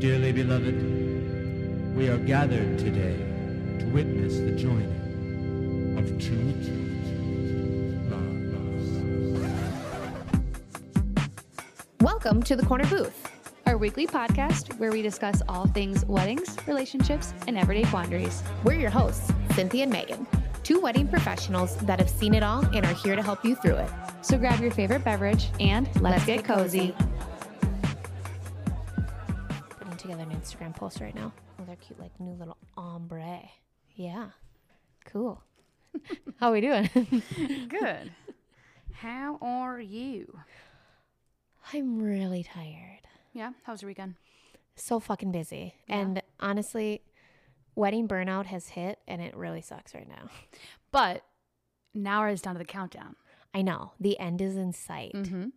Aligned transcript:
Dearly 0.00 0.32
beloved, 0.32 1.94
we 1.94 2.08
are 2.08 2.16
gathered 2.16 2.78
today 2.78 3.16
to 3.80 3.84
witness 3.92 4.38
the 4.38 4.52
joining 4.52 5.98
of 5.98 6.06
two. 6.18 6.40
Welcome 12.00 12.42
to 12.44 12.56
the 12.56 12.64
Corner 12.64 12.86
Booth. 12.86 13.30
our 13.66 13.76
weekly 13.76 14.06
podcast 14.06 14.78
where 14.78 14.90
we 14.90 15.02
discuss 15.02 15.42
all 15.48 15.66
things 15.66 16.04
weddings, 16.06 16.56
relationships, 16.66 17.34
and 17.46 17.58
everyday 17.58 17.84
quandaries. 17.90 18.42
We're 18.64 18.80
your 18.80 18.90
hosts, 18.90 19.30
Cynthia 19.54 19.82
and 19.82 19.92
Megan, 19.92 20.26
two 20.62 20.80
wedding 20.80 21.08
professionals 21.08 21.76
that 21.76 21.98
have 21.98 22.08
seen 22.08 22.32
it 22.32 22.42
all 22.42 22.64
and 22.74 22.86
are 22.86 22.94
here 22.94 23.16
to 23.16 23.22
help 23.22 23.44
you 23.44 23.54
through 23.54 23.76
it. 23.76 23.90
So 24.22 24.38
grab 24.38 24.60
your 24.60 24.70
favorite 24.70 25.04
beverage 25.04 25.48
and 25.60 25.86
let's, 26.00 26.02
Let's 26.02 26.24
get, 26.24 26.36
get 26.38 26.44
cozy. 26.46 26.92
cozy. 26.92 27.09
Instagram 30.40 30.74
post 30.74 31.00
right 31.00 31.14
now. 31.14 31.32
Oh, 31.58 31.64
they're 31.66 31.76
cute, 31.76 32.00
like 32.00 32.18
new 32.18 32.32
little 32.32 32.56
ombre. 32.76 33.40
Yeah, 33.94 34.28
cool. 35.04 35.42
How 36.40 36.48
are 36.48 36.52
we 36.52 36.62
doing? 36.62 36.88
Good. 37.68 38.10
How 38.92 39.38
are 39.42 39.80
you? 39.80 40.40
I'm 41.74 42.02
really 42.02 42.42
tired. 42.42 43.00
Yeah, 43.32 43.52
how 43.62 43.72
was 43.72 43.82
your 43.82 43.88
weekend? 43.88 44.14
So 44.76 44.98
fucking 44.98 45.30
busy. 45.30 45.74
Yeah. 45.88 45.98
And 45.98 46.22
honestly, 46.40 47.02
wedding 47.74 48.08
burnout 48.08 48.46
has 48.46 48.70
hit 48.70 48.98
and 49.06 49.22
it 49.22 49.36
really 49.36 49.60
sucks 49.60 49.94
right 49.94 50.08
now. 50.08 50.30
But 50.90 51.22
now 51.94 52.22
we're 52.22 52.34
down 52.36 52.54
to 52.54 52.58
the 52.58 52.64
countdown. 52.64 53.14
I 53.54 53.62
know. 53.62 53.92
The 54.00 54.18
end 54.18 54.40
is 54.40 54.56
in 54.56 54.72
sight. 54.72 55.12
Mm-hmm. 55.14 55.48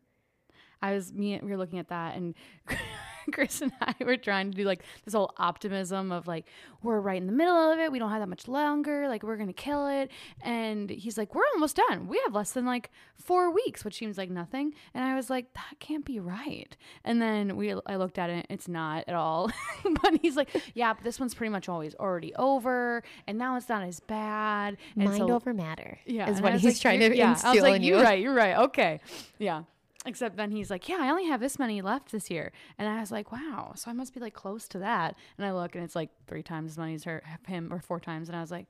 I 0.81 0.93
was 0.93 1.13
me. 1.13 1.39
We 1.41 1.49
were 1.49 1.57
looking 1.57 1.79
at 1.79 1.87
that, 1.87 2.15
and 2.17 2.35
Chris 3.31 3.61
and 3.61 3.71
I 3.81 3.95
were 4.01 4.17
trying 4.17 4.51
to 4.51 4.57
do 4.57 4.63
like 4.63 4.83
this 5.05 5.13
whole 5.13 5.33
optimism 5.37 6.11
of 6.11 6.27
like 6.27 6.45
we're 6.81 6.99
right 6.99 7.17
in 7.17 7.27
the 7.27 7.33
middle 7.33 7.55
of 7.55 7.79
it. 7.79 7.91
We 7.91 7.99
don't 7.99 8.09
have 8.09 8.21
that 8.21 8.29
much 8.29 8.47
longer. 8.47 9.07
Like 9.07 9.23
we're 9.23 9.37
gonna 9.37 9.53
kill 9.53 9.87
it. 9.87 10.11
And 10.41 10.89
he's 10.89 11.17
like, 11.17 11.33
we're 11.33 11.45
almost 11.53 11.75
done. 11.75 12.07
We 12.07 12.19
have 12.25 12.33
less 12.33 12.51
than 12.51 12.65
like 12.65 12.91
four 13.15 13.51
weeks, 13.51 13.85
which 13.85 13.95
seems 13.95 14.17
like 14.17 14.29
nothing. 14.29 14.73
And 14.93 15.03
I 15.03 15.15
was 15.15 15.29
like, 15.29 15.53
that 15.53 15.79
can't 15.79 16.05
be 16.05 16.19
right. 16.19 16.75
And 17.03 17.21
then 17.21 17.55
we, 17.55 17.73
I 17.85 17.95
looked 17.95 18.19
at 18.19 18.29
it. 18.29 18.45
It's 18.49 18.67
not 18.67 19.05
at 19.07 19.15
all. 19.15 19.51
but 20.01 20.19
he's 20.21 20.35
like, 20.35 20.49
yeah, 20.73 20.93
but 20.93 21.03
this 21.03 21.19
one's 21.19 21.33
pretty 21.33 21.51
much 21.51 21.69
always 21.69 21.95
already 21.95 22.33
over, 22.35 23.03
and 23.27 23.37
now 23.37 23.55
it's 23.55 23.69
not 23.69 23.83
as 23.83 23.99
bad. 23.99 24.77
And 24.95 25.05
Mind 25.05 25.17
so- 25.17 25.31
over 25.31 25.53
matter 25.53 25.99
yeah, 26.05 26.29
is 26.29 26.41
what 26.41 26.53
he's 26.53 26.63
like, 26.63 26.79
trying 26.79 26.99
to 26.99 27.15
yeah. 27.15 27.31
instill 27.31 27.51
I 27.51 27.53
was 27.53 27.63
like, 27.63 27.75
in 27.77 27.83
you're 27.83 28.01
right, 28.01 28.19
you're 28.19 28.33
right. 28.33 28.57
Okay, 28.57 28.99
yeah. 29.39 29.63
Except 30.05 30.35
then 30.35 30.51
he's 30.51 30.69
like, 30.69 30.89
yeah, 30.89 30.97
I 30.99 31.09
only 31.09 31.25
have 31.27 31.39
this 31.39 31.57
many 31.57 31.81
left 31.81 32.11
this 32.11 32.29
year, 32.29 32.51
and 32.77 32.89
I 32.89 32.99
was 32.99 33.11
like, 33.11 33.31
wow, 33.31 33.71
so 33.75 33.89
I 33.89 33.93
must 33.93 34.13
be 34.13 34.19
like 34.19 34.33
close 34.33 34.67
to 34.69 34.79
that. 34.79 35.15
And 35.37 35.45
I 35.47 35.53
look, 35.53 35.75
and 35.75 35.83
it's 35.83 35.95
like 35.95 36.09
three 36.27 36.43
times 36.43 36.71
as 36.73 36.77
many 36.77 36.93
as 36.95 37.05
her, 37.05 37.23
him, 37.47 37.71
or 37.71 37.79
four 37.79 37.99
times, 38.01 38.27
and 38.27 38.35
I 38.35 38.41
was 38.41 38.51
like, 38.51 38.67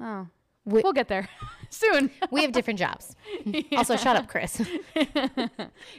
oh, 0.00 0.28
We- 0.64 0.82
we'll 0.82 0.92
get 0.92 1.08
there 1.08 1.28
soon. 1.70 2.10
We 2.30 2.42
have 2.42 2.52
different 2.52 2.78
jobs. 2.78 3.16
Also, 3.76 3.96
shut 3.96 4.16
up, 4.16 4.28
Chris. 4.28 4.60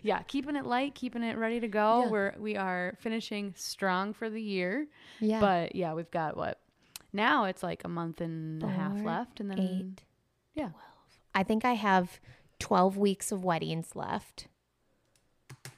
yeah, 0.02 0.22
keeping 0.24 0.56
it 0.56 0.66
light, 0.66 0.96
keeping 0.96 1.24
it 1.24 1.38
ready 1.38 1.60
to 1.60 1.68
go. 1.68 2.04
Yeah. 2.06 2.10
We're 2.10 2.36
we 2.40 2.56
are 2.56 2.96
finishing 3.00 3.54
strong 3.58 4.14
for 4.14 4.30
the 4.30 4.42
year, 4.42 4.88
Yeah. 5.20 5.40
but 5.42 5.76
yeah, 5.76 5.94
we've 5.94 6.12
got 6.12 6.38
what 6.38 6.60
now? 7.14 7.46
It's 7.46 7.64
like 7.64 7.84
a 7.84 7.90
month 7.90 8.22
and 8.22 8.64
a 8.64 8.68
half 8.68 9.02
left, 9.02 9.40
and 9.40 9.50
then 9.50 9.60
eight. 9.60 10.04
yeah, 10.54 10.70
12. 10.70 10.76
I 11.36 11.44
think 11.44 11.66
I 11.66 11.74
have 11.74 12.20
12 12.60 12.98
weeks 12.98 13.32
of 13.32 13.44
weddings 13.44 13.96
left. 13.96 14.48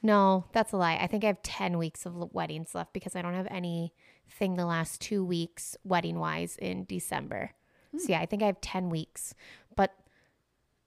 No, 0.04 0.46
that's 0.52 0.72
a 0.72 0.78
lie. 0.78 0.98
I 1.00 1.08
think 1.08 1.24
I 1.24 1.28
have 1.28 1.44
10 1.44 1.78
weeks 1.78 2.06
of 2.06 2.16
weddings 2.34 2.74
left 2.74 2.94
because 2.94 3.16
I 3.16 3.22
don't 3.22 3.36
have 3.36 3.48
anything 3.52 4.56
the 4.56 4.66
last 4.66 5.00
two 5.02 5.24
weeks 5.24 5.78
wedding 5.84 6.20
wise 6.20 6.58
in 6.58 6.86
December. 6.86 7.52
So, 7.98 8.06
yeah, 8.10 8.22
I 8.22 8.26
think 8.26 8.42
I 8.42 8.46
have 8.46 8.62
10 8.62 8.90
weeks, 8.90 9.36
but 9.76 9.94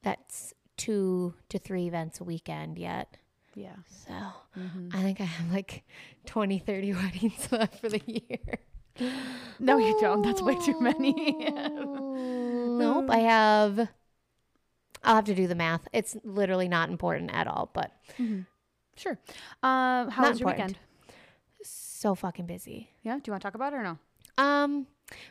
that's 0.03 0.54
two 0.76 1.34
to 1.50 1.58
three 1.58 1.86
events 1.86 2.20
a 2.20 2.24
weekend 2.24 2.78
yet. 2.78 3.19
yeah. 3.54 3.76
So, 3.86 4.12
mm-hmm. 4.58 4.88
I 4.92 5.03
think 5.03 5.20
I 5.20 5.24
have 5.24 5.53
like 5.53 5.84
20, 6.26 6.58
30 6.58 6.92
weddings 6.94 7.53
left 7.53 7.78
for 7.80 7.91
the 7.91 8.00
year. 8.06 8.58
No, 9.58 9.78
you 9.78 9.98
don't. 10.00 10.22
That's 10.22 10.41
way 10.41 10.54
too 10.56 10.80
many. 10.80 11.12
nope, 11.50 13.10
I 13.10 13.19
have. 13.19 13.88
I'll 15.03 15.16
have 15.16 15.24
to 15.24 15.34
do 15.34 15.47
the 15.47 15.54
math. 15.54 15.86
It's 15.92 16.16
literally 16.24 16.69
not 16.69 16.88
important 16.88 17.30
at 17.34 17.47
all, 17.47 17.70
but 17.74 17.92
mm-hmm. 18.19 18.42
Sure. 18.97 19.19
Um, 19.62 20.09
how 20.10 20.22
Not 20.22 20.31
was 20.31 20.41
your 20.41 20.50
important. 20.50 20.77
weekend? 20.78 20.78
so 21.66 22.15
fucking 22.15 22.47
busy. 22.47 22.91
Yeah. 23.03 23.15
Do 23.15 23.22
you 23.27 23.32
want 23.32 23.43
to 23.43 23.47
talk 23.49 23.55
about 23.55 23.72
it 23.72 23.77
or 23.77 23.82
no? 23.82 23.99
Um, 24.37 24.87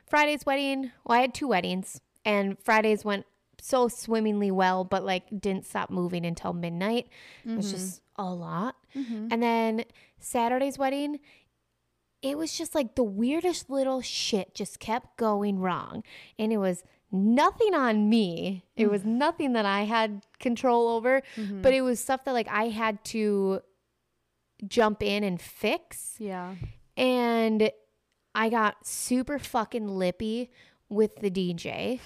Friday's 0.07 0.45
wedding. 0.45 0.91
Well, 1.05 1.17
I 1.17 1.21
had 1.21 1.33
two 1.33 1.47
weddings, 1.47 2.01
and 2.25 2.57
Fridays 2.63 3.05
went 3.05 3.25
so 3.61 3.87
swimmingly 3.87 4.49
well, 4.51 4.83
but 4.83 5.03
like 5.03 5.23
didn't 5.39 5.65
stop 5.65 5.89
moving 5.89 6.25
until 6.25 6.51
midnight. 6.53 7.07
It 7.45 7.55
was 7.55 7.71
just 7.71 8.01
a 8.15 8.25
lot. 8.25 8.75
And 8.95 9.41
then 9.43 9.83
Saturday's 10.19 10.77
wedding, 10.77 11.19
it 12.21 12.37
was 12.37 12.57
just 12.57 12.73
like 12.75 12.95
the 12.95 13.03
weirdest 13.03 13.69
little 13.69 14.01
shit 14.01 14.53
just 14.55 14.79
kept 14.79 15.17
going 15.17 15.59
wrong, 15.59 16.03
and 16.39 16.51
it 16.51 16.57
was 16.57 16.83
nothing 17.13 17.73
on 17.75 18.09
me. 18.09 18.65
It 18.75 18.89
was 18.89 19.01
mm-hmm. 19.01 19.17
nothing 19.19 19.53
that 19.53 19.65
I 19.65 19.83
had 19.83 20.25
control 20.39 20.89
over, 20.89 21.21
mm-hmm. 21.37 21.61
but 21.61 21.73
it 21.73 21.81
was 21.81 21.99
stuff 21.99 22.25
that 22.25 22.33
like 22.33 22.47
I 22.49 22.69
had 22.69 23.03
to 23.05 23.61
jump 24.67 25.03
in 25.03 25.23
and 25.23 25.39
fix 25.39 26.15
Yeah. 26.19 26.55
and 26.97 27.69
I 28.33 28.49
got 28.49 28.87
super 28.87 29.37
fucking 29.37 29.87
lippy 29.87 30.49
with 30.89 31.17
the 31.17 31.29
DJ 31.29 31.99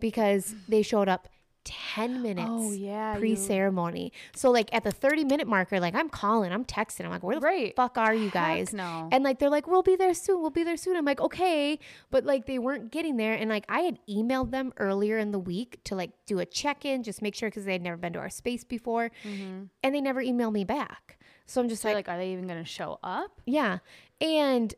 because 0.00 0.54
they 0.68 0.82
showed 0.82 1.08
up 1.08 1.28
10 1.68 2.22
minutes 2.22 2.48
Oh, 2.50 2.72
yeah, 2.72 3.16
pre 3.18 3.36
ceremony. 3.36 4.12
So, 4.34 4.50
like, 4.50 4.68
at 4.72 4.84
the 4.84 4.90
30 4.90 5.24
minute 5.24 5.46
marker, 5.46 5.78
like, 5.80 5.94
I'm 5.94 6.08
calling, 6.08 6.50
I'm 6.52 6.64
texting, 6.64 7.04
I'm 7.04 7.10
like, 7.10 7.22
where 7.22 7.36
the 7.36 7.40
Right. 7.44 7.76
fuck 7.76 7.98
are 7.98 8.14
you 8.14 8.24
Heck 8.24 8.32
guys? 8.32 8.72
no. 8.72 9.08
And 9.12 9.22
like, 9.22 9.38
they're 9.38 9.50
like, 9.50 9.66
we'll 9.66 9.82
be 9.82 9.96
there 9.96 10.14
soon, 10.14 10.40
we'll 10.40 10.50
be 10.50 10.64
there 10.64 10.76
soon. 10.76 10.96
I'm 10.96 11.04
like, 11.04 11.20
okay. 11.20 11.78
But 12.10 12.24
like, 12.24 12.46
they 12.46 12.58
weren't 12.58 12.90
getting 12.90 13.16
there. 13.16 13.34
And 13.34 13.50
like, 13.50 13.64
I 13.68 13.80
had 13.80 13.98
emailed 14.08 14.50
them 14.50 14.72
earlier 14.78 15.18
in 15.18 15.30
the 15.30 15.38
week 15.38 15.80
to 15.84 15.94
like 15.94 16.10
do 16.26 16.38
a 16.38 16.46
check 16.46 16.84
in, 16.84 17.02
just 17.02 17.20
make 17.22 17.34
sure 17.34 17.48
because 17.50 17.64
they 17.64 17.72
had 17.72 17.82
never 17.82 17.96
been 17.96 18.12
to 18.14 18.18
our 18.18 18.30
space 18.30 18.64
before. 18.64 19.10
Mm-hmm. 19.24 19.64
And 19.82 19.94
they 19.94 20.00
never 20.00 20.22
emailed 20.22 20.52
me 20.52 20.64
back. 20.64 21.18
So 21.46 21.60
I'm 21.60 21.68
just 21.68 21.82
So, 21.82 21.88
like, 21.88 22.06
like, 22.06 22.08
are 22.08 22.18
they 22.18 22.32
even 22.32 22.46
going 22.46 22.58
to 22.62 22.68
show 22.68 22.98
up? 23.02 23.40
yeah. 23.46 23.78
And 24.20 24.74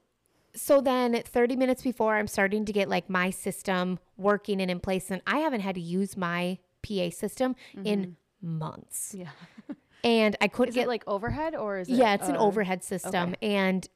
so 0.54 0.80
then 0.80 1.22
30 1.24 1.54
minutes 1.54 1.82
before 1.82 2.16
I'm 2.16 2.26
starting 2.26 2.64
to 2.64 2.72
get 2.72 2.88
like 2.88 3.08
my 3.08 3.30
system 3.30 4.00
working 4.16 4.60
and 4.60 4.68
in 4.68 4.80
place 4.80 5.08
and 5.10 5.22
I 5.24 5.38
haven't 5.38 5.60
had 5.60 5.76
to 5.76 5.80
use 5.80 6.16
my 6.16 6.58
PA 6.82 7.10
system 7.10 7.54
in 7.84 8.16
months. 8.40 9.14
Yeah. 9.16 9.30
And 10.02 10.34
I 10.40 10.48
couldn't 10.48 10.70
Is 10.70 10.74
get 10.76 10.84
it 10.84 10.88
like 10.88 11.04
overhead 11.06 11.54
or 11.54 11.78
is 11.78 11.90
it? 11.90 11.96
Yeah, 11.96 12.14
it's 12.14 12.26
an 12.26 12.36
uh, 12.36 12.40
overhead 12.40 12.82
system 12.82 13.34
and 13.42 13.86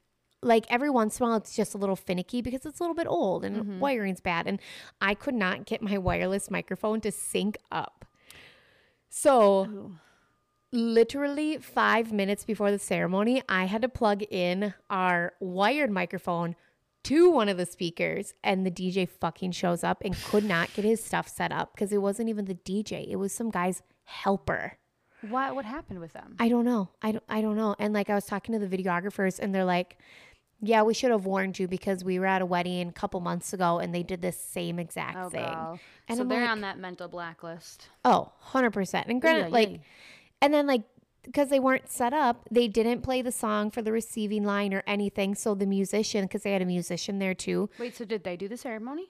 like 0.42 0.66
every 0.68 0.90
once 0.90 1.18
in 1.18 1.24
a 1.24 1.28
while 1.30 1.38
it's 1.38 1.56
just 1.56 1.72
a 1.74 1.78
little 1.78 1.96
finicky 1.96 2.42
because 2.42 2.66
it's 2.66 2.78
a 2.78 2.82
little 2.82 2.94
bit 2.94 3.06
old 3.08 3.42
and 3.42 3.56
Mm-hmm. 3.56 3.78
wiring's 3.80 4.20
bad 4.20 4.46
and 4.46 4.60
I 5.00 5.14
could 5.14 5.34
not 5.34 5.64
get 5.64 5.80
my 5.80 5.96
wireless 5.96 6.50
microphone 6.50 7.00
to 7.00 7.10
sync 7.10 7.56
up. 7.72 8.04
So 9.08 9.92
literally 10.72 11.58
five 11.58 12.12
minutes 12.12 12.44
before 12.44 12.70
the 12.70 12.78
ceremony, 12.78 13.42
I 13.48 13.64
had 13.64 13.82
to 13.82 13.88
plug 13.88 14.22
in 14.30 14.74
our 14.90 15.32
wired 15.40 15.90
microphone 15.90 16.56
to 17.04 17.30
one 17.30 17.48
of 17.48 17.56
the 17.56 17.66
speakers, 17.66 18.34
and 18.42 18.66
the 18.66 18.70
DJ 18.70 19.08
fucking 19.08 19.52
shows 19.52 19.84
up 19.84 20.02
and 20.04 20.16
could 20.24 20.44
not 20.44 20.72
get 20.74 20.84
his 20.84 21.02
stuff 21.02 21.28
set 21.28 21.52
up 21.52 21.72
because 21.74 21.92
it 21.92 21.98
wasn't 21.98 22.28
even 22.28 22.46
the 22.46 22.54
DJ, 22.54 23.06
it 23.08 23.16
was 23.16 23.32
some 23.32 23.50
guy's 23.50 23.82
helper. 24.04 24.78
What 25.28 25.54
what 25.54 25.64
happened 25.64 26.00
with 26.00 26.12
them? 26.12 26.36
I 26.38 26.48
don't 26.48 26.64
know. 26.64 26.90
I 27.00 27.12
don't, 27.12 27.24
I 27.28 27.40
don't 27.40 27.56
know. 27.56 27.74
And 27.78 27.94
like 27.94 28.10
I 28.10 28.14
was 28.14 28.26
talking 28.26 28.58
to 28.58 28.66
the 28.66 28.76
videographers, 28.76 29.38
and 29.38 29.54
they're 29.54 29.64
like, 29.64 29.96
"Yeah, 30.60 30.82
we 30.82 30.92
should 30.92 31.10
have 31.10 31.24
warned 31.24 31.58
you 31.58 31.66
because 31.66 32.04
we 32.04 32.18
were 32.18 32.26
at 32.26 32.42
a 32.42 32.46
wedding 32.46 32.88
a 32.88 32.92
couple 32.92 33.20
months 33.20 33.52
ago, 33.54 33.78
and 33.78 33.94
they 33.94 34.02
did 34.02 34.20
this 34.20 34.38
same 34.38 34.78
exact 34.78 35.16
oh, 35.16 35.30
thing." 35.30 35.44
girl. 35.44 35.80
And 36.08 36.16
so 36.18 36.22
I'm 36.22 36.28
they're 36.28 36.42
like- 36.42 36.50
on 36.50 36.60
that 36.60 36.78
mental 36.78 37.08
blacklist. 37.08 37.88
Oh, 38.04 38.32
100%. 38.52 39.04
And 39.06 39.20
granted, 39.20 39.46
yeah, 39.46 39.48
like, 39.48 39.70
yeah. 39.70 39.78
and 40.42 40.52
then, 40.52 40.66
like, 40.66 40.82
because 41.24 41.48
they 41.48 41.58
weren't 41.60 41.90
set 41.90 42.12
up, 42.12 42.46
they 42.50 42.68
didn't 42.68 43.02
play 43.02 43.22
the 43.22 43.32
song 43.32 43.70
for 43.70 43.82
the 43.82 43.92
receiving 43.92 44.44
line 44.44 44.72
or 44.72 44.82
anything. 44.86 45.34
So 45.34 45.54
the 45.54 45.66
musician, 45.66 46.24
because 46.24 46.42
they 46.42 46.52
had 46.52 46.62
a 46.62 46.66
musician 46.66 47.18
there 47.18 47.34
too. 47.34 47.68
Wait, 47.78 47.96
so 47.96 48.04
did 48.04 48.24
they 48.24 48.36
do 48.36 48.48
the 48.48 48.56
ceremony? 48.56 49.08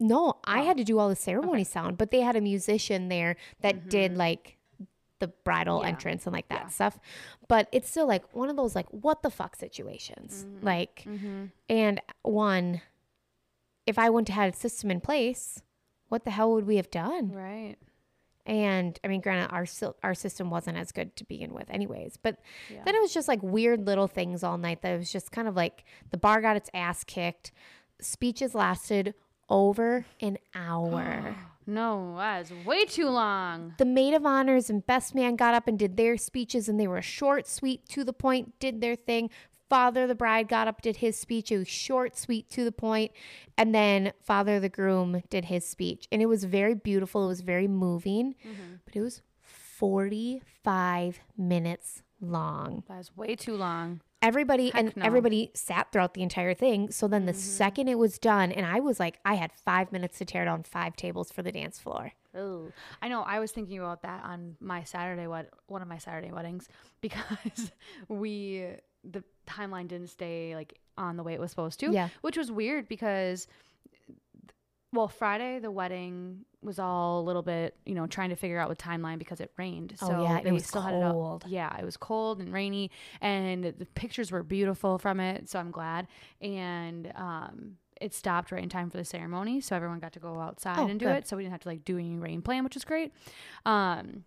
No, 0.00 0.28
Oh. 0.28 0.38
I 0.44 0.60
had 0.62 0.76
to 0.76 0.84
do 0.84 0.98
all 0.98 1.08
the 1.08 1.16
ceremony 1.16 1.64
sound, 1.64 1.98
but 1.98 2.10
they 2.10 2.20
had 2.20 2.36
a 2.36 2.40
musician 2.40 3.08
there 3.08 3.36
that 3.62 3.88
did 3.88 4.16
like 4.16 4.56
the 5.18 5.28
bridal 5.28 5.78
Mm-hmm. 5.78 5.84
Yeah. 5.84 5.88
entrance 5.88 6.26
and 6.26 6.32
like 6.32 6.48
that 6.48 6.62
Yeah. 6.64 6.68
stuff. 6.68 6.98
But 7.48 7.68
it's 7.72 7.90
still 7.90 8.06
like 8.06 8.24
one 8.34 8.48
of 8.48 8.56
those 8.56 8.76
like 8.76 8.86
what 8.90 9.22
the 9.22 9.30
fuck 9.30 9.56
situations. 9.56 10.44
Mm-hmm. 10.48 10.64
Like, 10.66 11.06
and 11.68 12.00
one, 12.22 12.80
if 13.86 13.98
I 13.98 14.10
wouldn't 14.10 14.28
have 14.28 14.44
had 14.44 14.54
a 14.54 14.56
system 14.56 14.90
in 14.90 15.00
place, 15.00 15.62
what 16.08 16.24
the 16.24 16.30
hell 16.30 16.52
would 16.52 16.66
we 16.66 16.76
have 16.76 16.90
done? 16.90 17.32
Right. 17.32 17.76
And 18.48 18.98
I 19.04 19.08
mean, 19.08 19.20
granted, 19.20 19.52
our 19.54 19.66
our 20.02 20.14
system 20.14 20.48
wasn't 20.50 20.78
as 20.78 20.90
good 20.90 21.14
to 21.16 21.24
begin 21.24 21.52
with, 21.52 21.68
anyways. 21.70 22.16
But 22.16 22.38
Yeah. 22.72 22.82
then 22.84 22.94
it 22.96 23.00
was 23.00 23.12
just 23.12 23.28
like 23.28 23.42
weird 23.42 23.86
little 23.86 24.08
things 24.08 24.42
all 24.42 24.56
night. 24.58 24.80
That 24.82 24.94
it 24.94 24.98
was 24.98 25.12
just 25.12 25.30
kind 25.30 25.46
of 25.46 25.54
like 25.54 25.84
the 26.10 26.16
bar 26.16 26.40
got 26.40 26.56
its 26.56 26.70
ass 26.72 27.04
kicked. 27.04 27.52
Speeches 28.00 28.54
lasted 28.54 29.14
over 29.50 30.06
an 30.20 30.38
hour. 30.54 31.36
No, 31.70 32.14
that's 32.16 32.50
way 32.50 32.86
too 32.86 33.10
long. 33.10 33.74
the 33.76 33.84
maid 33.84 34.14
of 34.14 34.24
honors 34.24 34.70
and 34.70 34.86
best 34.86 35.14
man 35.14 35.36
got 35.36 35.52
up 35.52 35.68
and 35.68 35.78
did 35.78 35.98
their 35.98 36.16
speeches, 36.16 36.66
and 36.66 36.80
they 36.80 36.88
were 36.88 37.02
short, 37.02 37.46
sweet, 37.46 37.86
to 37.90 38.04
the 38.04 38.14
point, 38.14 38.58
did 38.58 38.80
their 38.80 38.96
thing. 38.96 39.28
Father 39.68 40.06
the 40.06 40.14
bride 40.14 40.48
got 40.48 40.68
up, 40.68 40.82
did 40.82 40.96
his 40.96 41.18
speech. 41.18 41.52
It 41.52 41.58
was 41.58 41.68
short, 41.68 42.16
sweet, 42.16 42.48
to 42.50 42.64
the 42.64 42.72
point. 42.72 43.12
And 43.56 43.74
then 43.74 44.12
Father 44.22 44.60
the 44.60 44.68
groom 44.68 45.22
did 45.30 45.46
his 45.46 45.66
speech. 45.66 46.08
And 46.10 46.22
it 46.22 46.26
was 46.26 46.44
very 46.44 46.74
beautiful. 46.74 47.24
It 47.24 47.28
was 47.28 47.40
very 47.42 47.68
moving, 47.68 48.34
mm-hmm. 48.46 48.76
but 48.84 48.96
it 48.96 49.00
was 49.00 49.22
45 49.42 51.20
minutes 51.36 52.02
long. 52.20 52.82
That's 52.88 53.16
way 53.16 53.36
too 53.36 53.56
long. 53.56 54.00
Everybody 54.20 54.72
and 54.74 54.96
no. 54.96 55.04
everybody 55.04 55.52
sat 55.54 55.92
throughout 55.92 56.14
the 56.14 56.22
entire 56.22 56.52
thing. 56.52 56.90
So 56.90 57.06
then 57.06 57.26
the 57.26 57.32
mm-hmm. 57.32 57.40
second 57.40 57.88
it 57.88 57.98
was 57.98 58.18
done, 58.18 58.50
and 58.50 58.66
I 58.66 58.80
was 58.80 58.98
like, 58.98 59.20
I 59.24 59.34
had 59.34 59.52
five 59.52 59.92
minutes 59.92 60.18
to 60.18 60.24
tear 60.24 60.44
down 60.44 60.64
five 60.64 60.96
tables 60.96 61.30
for 61.30 61.42
the 61.42 61.52
dance 61.52 61.78
floor. 61.78 62.12
Oh, 62.34 62.72
I 63.00 63.08
know. 63.08 63.22
I 63.22 63.38
was 63.38 63.52
thinking 63.52 63.78
about 63.78 64.02
that 64.02 64.24
on 64.24 64.56
my 64.60 64.82
Saturday 64.82 65.28
wed 65.28 65.48
one 65.66 65.82
of 65.82 65.88
my 65.88 65.98
Saturday 65.98 66.32
weddings 66.32 66.68
because 67.00 67.70
we 68.08 68.66
the 69.10 69.24
timeline 69.46 69.88
didn't 69.88 70.08
stay 70.08 70.54
like 70.54 70.78
on 70.96 71.16
the 71.16 71.22
way 71.22 71.32
it 71.34 71.40
was 71.40 71.50
supposed 71.50 71.80
to. 71.80 71.90
Yeah. 71.92 72.08
which 72.20 72.36
was 72.36 72.50
weird 72.52 72.88
because 72.88 73.46
well, 74.92 75.08
Friday 75.08 75.58
the 75.58 75.70
wedding 75.70 76.44
was 76.62 76.78
all 76.78 77.20
a 77.20 77.22
little 77.22 77.42
bit 77.42 77.76
you 77.84 77.94
know 77.94 78.06
trying 78.06 78.30
to 78.30 78.36
figure 78.36 78.58
out 78.58 78.68
the 78.68 78.76
timeline 78.76 79.18
because 79.18 79.40
it 79.40 79.52
rained. 79.58 79.94
So 79.98 80.06
Oh, 80.10 80.22
yeah, 80.22 80.40
it 80.42 80.50
was 80.52 80.64
still 80.66 80.80
had 80.82 80.94
it 80.94 81.02
cold. 81.02 81.44
Yeah, 81.46 81.76
it 81.78 81.84
was 81.84 81.96
cold 81.96 82.40
and 82.40 82.52
rainy, 82.52 82.90
and 83.20 83.64
the 83.64 83.86
pictures 83.94 84.32
were 84.32 84.42
beautiful 84.42 84.98
from 84.98 85.20
it. 85.20 85.48
So 85.48 85.58
I'm 85.58 85.70
glad. 85.70 86.08
And 86.40 87.12
um, 87.14 87.76
it 88.00 88.14
stopped 88.14 88.50
right 88.50 88.62
in 88.62 88.68
time 88.68 88.88
for 88.90 88.96
the 88.96 89.04
ceremony, 89.04 89.60
so 89.60 89.76
everyone 89.76 89.98
got 90.00 90.12
to 90.14 90.20
go 90.20 90.40
outside 90.40 90.78
Oh, 90.78 90.86
and 90.86 90.98
do 90.98 91.06
good. 91.06 91.16
it. 91.18 91.28
So 91.28 91.36
we 91.36 91.42
didn't 91.42 91.52
have 91.52 91.60
to 91.62 91.68
like 91.68 91.84
do 91.84 91.98
any 91.98 92.16
rain 92.16 92.40
plan, 92.42 92.64
which 92.64 92.74
was 92.74 92.84
great. 92.84 93.12
Um, 93.66 94.24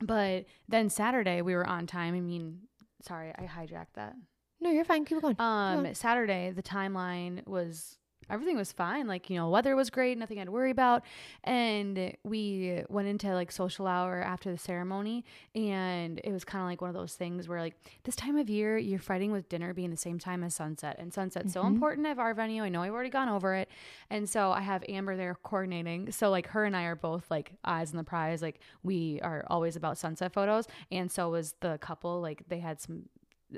but 0.00 0.44
then 0.68 0.88
Saturday 0.88 1.42
we 1.42 1.54
were 1.54 1.66
on 1.66 1.86
time. 1.86 2.14
I 2.14 2.20
mean, 2.20 2.60
sorry, 3.06 3.32
I 3.36 3.42
hijacked 3.42 3.94
that. 3.94 4.14
No, 4.60 4.70
you're 4.70 4.84
fine. 4.84 5.04
Keep 5.04 5.20
going. 5.20 5.36
Um, 5.38 5.94
Saturday 5.94 6.50
the 6.50 6.62
timeline 6.62 7.46
was 7.46 7.98
everything 8.30 8.56
was 8.56 8.72
fine. 8.72 9.06
Like 9.06 9.30
you 9.30 9.36
know, 9.36 9.48
weather 9.48 9.76
was 9.76 9.90
great, 9.90 10.18
nothing 10.18 10.38
I 10.38 10.40
had 10.40 10.46
to 10.46 10.52
worry 10.52 10.70
about, 10.70 11.04
and 11.44 12.12
we 12.24 12.82
went 12.88 13.08
into 13.08 13.32
like 13.34 13.52
social 13.52 13.86
hour 13.86 14.22
after 14.22 14.50
the 14.50 14.58
ceremony, 14.58 15.24
and 15.54 16.20
it 16.24 16.32
was 16.32 16.44
kind 16.44 16.62
of 16.62 16.68
like 16.68 16.80
one 16.80 16.90
of 16.90 16.94
those 16.94 17.14
things 17.14 17.48
where 17.48 17.60
like 17.60 17.74
this 18.04 18.16
time 18.16 18.36
of 18.36 18.48
year 18.48 18.78
you're 18.78 18.98
fighting 18.98 19.32
with 19.32 19.48
dinner 19.48 19.72
being 19.74 19.90
the 19.90 19.96
same 19.96 20.18
time 20.18 20.42
as 20.42 20.54
sunset, 20.54 20.96
and 20.98 21.12
sunset's 21.12 21.52
so 21.52 21.60
mm-hmm. 21.62 21.74
important 21.74 22.06
at 22.06 22.18
our 22.18 22.34
venue. 22.34 22.62
I 22.62 22.68
know 22.68 22.82
I've 22.82 22.92
already 22.92 23.10
gone 23.10 23.28
over 23.28 23.54
it, 23.54 23.68
and 24.10 24.28
so 24.28 24.50
I 24.52 24.60
have 24.60 24.84
Amber 24.88 25.16
there 25.16 25.36
coordinating. 25.42 26.10
So 26.12 26.30
like 26.30 26.48
her 26.48 26.64
and 26.64 26.76
I 26.76 26.84
are 26.84 26.96
both 26.96 27.30
like 27.30 27.52
eyes 27.64 27.90
on 27.90 27.96
the 27.96 28.04
prize. 28.04 28.42
Like 28.42 28.60
we 28.82 29.20
are 29.22 29.44
always 29.48 29.76
about 29.76 29.98
sunset 29.98 30.32
photos, 30.32 30.66
and 30.90 31.10
so 31.10 31.30
was 31.30 31.54
the 31.60 31.78
couple. 31.78 32.20
Like 32.20 32.42
they 32.48 32.58
had 32.58 32.80
some. 32.80 33.08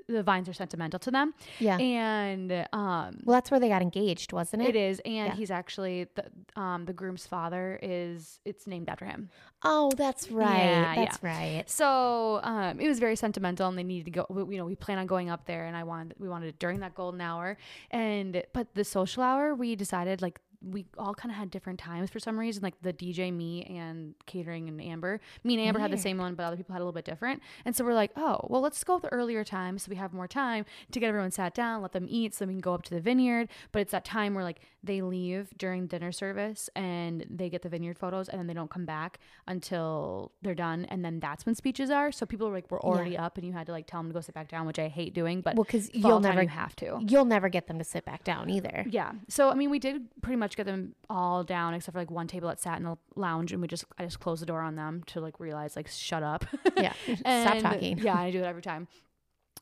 The 0.07 0.23
vines 0.23 0.49
are 0.51 0.53
sentimental 0.53 0.99
to 1.01 1.11
them, 1.11 1.33
yeah. 1.59 1.79
and 1.79 2.53
um, 2.75 3.21
well, 3.25 3.35
that's 3.37 3.51
where 3.51 3.59
they 3.59 3.69
got 3.71 3.81
engaged, 3.81 4.35
wasn't 4.35 4.63
it? 4.63 4.71
it 4.71 4.77
is, 4.77 5.01
and 5.07 5.29
Yeah. 5.29 5.35
he's 5.35 5.51
actually 5.51 6.07
the 6.15 6.25
um 6.61 6.85
the 6.85 6.93
groom's 6.93 7.27
father 7.27 7.79
is 7.83 8.39
it's 8.45 8.67
named 8.67 8.89
after 8.91 9.07
him. 9.07 9.31
Oh, 9.65 9.91
that's 9.97 10.31
right. 10.31 10.57
Yeah, 10.59 10.95
that's 10.95 11.23
right. 11.23 11.65
So 11.67 12.39
um, 12.43 12.79
it 12.81 12.87
was 12.87 12.99
very 12.99 13.17
sentimental, 13.17 13.67
and 13.69 13.79
they 13.79 13.83
needed 13.83 14.05
to 14.05 14.11
go. 14.11 14.27
we- 14.29 14.55
You 14.55 14.59
know, 14.61 14.67
we 14.67 14.77
plan 14.77 14.99
on 14.99 15.07
going 15.07 15.31
up 15.31 15.47
there, 15.47 15.65
and 15.65 15.75
I 15.77 15.85
wanted 15.85 16.15
we 16.19 16.29
wanted 16.29 16.49
it 16.49 16.59
during 16.59 16.81
that 16.81 16.95
golden 16.95 17.21
hour, 17.23 17.57
and 17.91 18.43
but 18.53 18.75
the 18.75 18.85
social 18.85 19.23
hour 19.23 19.55
we 19.55 19.75
decided 19.75 20.21
like 20.21 20.39
we 20.61 20.87
all 20.99 21.15
kind 21.15 21.31
of 21.31 21.37
had 21.37 21.51
different 21.51 21.79
times 21.79 22.11
for 22.11 22.19
some 22.19 22.39
reason. 22.39 22.63
Like 22.63 22.75
the 22.83 22.93
DJ, 22.93 23.33
me, 23.33 23.65
and 23.65 24.15
catering, 24.27 24.69
and 24.69 24.81
Amber. 24.81 25.21
Me 25.45 25.55
and 25.55 25.63
Amber 25.63 25.79
had 25.81 25.93
the 25.93 25.97
same 25.97 26.19
one, 26.19 26.35
but 26.35 26.45
other 26.45 26.57
people 26.57 26.73
had 26.73 26.81
a 26.81 26.85
little 26.85 26.93
bit 26.93 27.05
different. 27.05 27.43
And 27.65 27.77
so 27.77 27.85
we're 27.85 27.95
like, 27.95 28.11
oh, 28.17 28.41
well, 28.49 28.61
let's 28.61 28.83
go 28.85 28.95
with 28.95 29.03
the 29.03 29.13
earlier 29.13 29.45
time 29.45 29.79
so 29.79 29.89
we 29.89 29.97
have 29.97 30.13
more 30.13 30.29
time 30.29 30.65
to 30.91 31.01
get 31.01 31.09
everyone 31.09 31.31
sat 31.31 31.55
down, 31.55 31.81
let 31.83 31.93
them 31.93 32.07
eat, 32.09 32.35
so 32.35 32.47
we 32.47 32.55
can 32.55 32.61
go 32.61 32.75
up 32.75 32.83
to 32.85 32.95
the 32.95 33.01
vineyard. 33.01 33.49
But 33.73 33.83
it's 33.83 33.93
that 33.93 34.05
time 34.05 34.35
where 34.35 34.45
like 34.45 34.61
they 34.83 35.01
leave 35.03 35.49
during 35.57 35.87
dinner 35.87 36.13
service 36.13 36.69
and 36.75 37.25
they 37.31 37.49
get 37.51 37.63
the 37.63 37.69
vineyard 37.69 37.99
photos, 37.99 38.29
and 38.29 38.39
then 38.39 38.47
they 38.47 38.55
don't 38.55 38.71
come 38.71 38.85
back 38.85 39.19
until 39.47 40.33
they're 40.43 40.55
done, 40.55 40.85
and 40.87 41.05
then 41.05 41.21
that's 41.21 41.45
when 41.47 41.55
speeches 41.55 41.91
are. 41.91 42.13
So 42.13 42.27
people 42.27 42.49
were 42.49 42.55
like, 42.55 42.71
we're 42.71 42.81
already 42.81 43.17
up, 43.17 43.37
and 43.37 43.47
you 43.47 43.53
had 43.53 43.67
to 43.67 43.73
like 43.73 43.87
tell 43.87 44.01
them 44.01 44.09
to 44.11 44.15
go 44.15 44.21
sit 44.21 44.35
back 44.35 44.49
down, 44.49 44.67
which 44.67 44.79
I 44.79 44.89
hate 44.89 45.15
doing. 45.15 45.41
But 45.41 45.57
Well, 45.57 45.65
because 45.65 45.93
you'll 45.95 46.21
never 46.21 46.43
you 46.43 46.49
have 46.49 46.77
to. 46.77 46.99
you'll 47.07 47.25
never 47.25 47.49
get 47.49 47.67
them 47.67 47.79
to 47.79 47.85
sit 47.85 48.05
back 48.05 48.25
down 48.25 48.51
either. 48.51 48.85
Yeah. 48.89 49.13
So 49.29 49.51
I 49.51 49.55
mean, 49.55 49.71
we 49.71 49.79
did 49.79 50.07
pretty 50.23 50.37
much 50.37 50.48
get 50.57 50.67
them 50.67 50.95
all 51.09 51.45
down 51.45 51.75
except 51.75 51.95
for 51.95 51.99
like 51.99 52.11
one 52.11 52.27
table 52.27 52.49
that 52.49 52.61
sat 52.61 52.79
in 52.79 52.85
the 52.85 52.97
lounge, 53.17 53.53
and 53.53 53.61
we 53.61 53.69
just 53.69 53.85
I 53.99 54.05
just 54.05 54.21
closed 54.21 54.43
the 54.43 54.47
door 54.47 54.61
on 54.61 54.77
them 54.77 55.03
to 55.09 55.21
like 55.21 55.41
realize 55.41 55.77
like 55.77 55.89
shut 55.89 56.23
up. 56.23 56.45
Yeah. 56.77 56.93
Stop 57.21 57.59
talking. 57.59 57.99
Yeah, 57.99 58.17
I 58.19 58.31
do 58.31 58.39
it 58.39 58.45
every 58.45 58.63
time. 58.63 58.89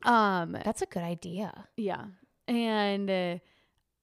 Um. 0.03 0.56
That's 0.65 0.83
a 0.83 0.87
good 0.87 1.03
idea. 1.03 1.67
Yeah. 1.77 2.05
And 2.49 3.11
uh, 3.11 3.38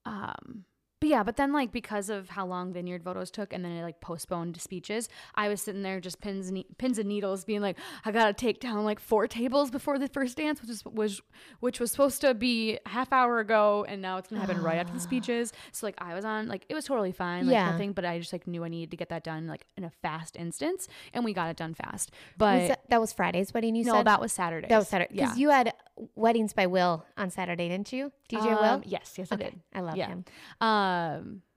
um. 0.05 0.65
But 1.03 1.09
yeah, 1.09 1.23
but 1.23 1.35
then 1.35 1.51
like 1.51 1.73
because 1.73 2.09
of 2.09 2.29
how 2.29 2.45
long 2.45 2.71
Vineyard 2.71 3.03
photos 3.03 3.29
took, 3.29 3.51
and 3.51 3.65
then 3.65 3.73
it 3.73 3.83
like 3.83 3.99
postponed 3.99 4.55
speeches, 4.61 5.09
I 5.35 5.49
was 5.49 5.61
sitting 5.61 5.81
there 5.81 5.99
just 5.99 6.21
pins 6.21 6.47
and 6.47 6.53
ne- 6.55 6.67
pins 6.77 6.97
and 6.97 7.09
needles, 7.09 7.43
being 7.43 7.59
like, 7.59 7.77
I 8.05 8.11
gotta 8.13 8.31
take 8.31 8.61
down 8.61 8.85
like 8.85 9.01
four 9.01 9.27
tables 9.27 9.69
before 9.69 9.99
the 9.99 10.07
first 10.07 10.37
dance, 10.37 10.61
which 10.61 10.69
was 10.93 11.21
which 11.59 11.81
was 11.81 11.91
supposed 11.91 12.21
to 12.21 12.33
be 12.33 12.79
half 12.85 13.11
hour 13.11 13.39
ago, 13.39 13.85
and 13.85 14.01
now 14.01 14.15
it's 14.15 14.29
gonna 14.29 14.39
happen 14.39 14.61
right 14.63 14.77
after 14.77 14.93
the 14.93 14.99
speeches. 15.01 15.51
So 15.73 15.85
like 15.87 15.95
I 15.97 16.13
was 16.13 16.23
on 16.23 16.47
like 16.47 16.65
it 16.69 16.73
was 16.73 16.85
totally 16.85 17.11
fine, 17.11 17.47
like 17.47 17.51
Yeah. 17.53 17.71
nothing, 17.71 17.91
but 17.91 18.05
I 18.05 18.17
just 18.19 18.31
like 18.31 18.47
knew 18.47 18.63
I 18.63 18.69
needed 18.69 18.91
to 18.91 18.95
get 18.95 19.09
that 19.09 19.25
done 19.25 19.45
like 19.45 19.65
in 19.75 19.83
a 19.83 19.89
fast 19.89 20.37
instance, 20.37 20.87
and 21.13 21.25
we 21.25 21.33
got 21.33 21.49
it 21.49 21.57
done 21.57 21.73
fast. 21.73 22.11
But 22.37 22.59
Was 22.61 22.67
that, 22.69 22.81
that 22.87 23.01
was 23.01 23.11
Friday's 23.11 23.53
wedding. 23.53 23.75
You 23.75 23.83
no, 23.83 23.95
said 23.95 24.07
that 24.07 24.21
was 24.21 24.31
Saturday. 24.31 24.67
that 24.69 24.77
was 24.77 24.87
Saturday 24.87 25.13
Yeah. 25.13 25.25
because 25.25 25.37
you 25.37 25.49
had 25.49 25.73
weddings 26.15 26.53
by 26.53 26.65
Will 26.67 27.05
on 27.17 27.29
Saturday, 27.29 27.67
didn't 27.67 27.91
you? 27.91 28.13
DJ 28.29 28.45
Will. 28.55 28.63
Um, 28.63 28.83
Yes, 28.85 29.15
yes, 29.17 29.27
I 29.31 29.35
Okay. 29.35 29.43
did. 29.49 29.59
I 29.73 29.81
love 29.81 29.97
Yeah. 29.97 30.07
him. 30.07 30.25
Um, 30.61 30.93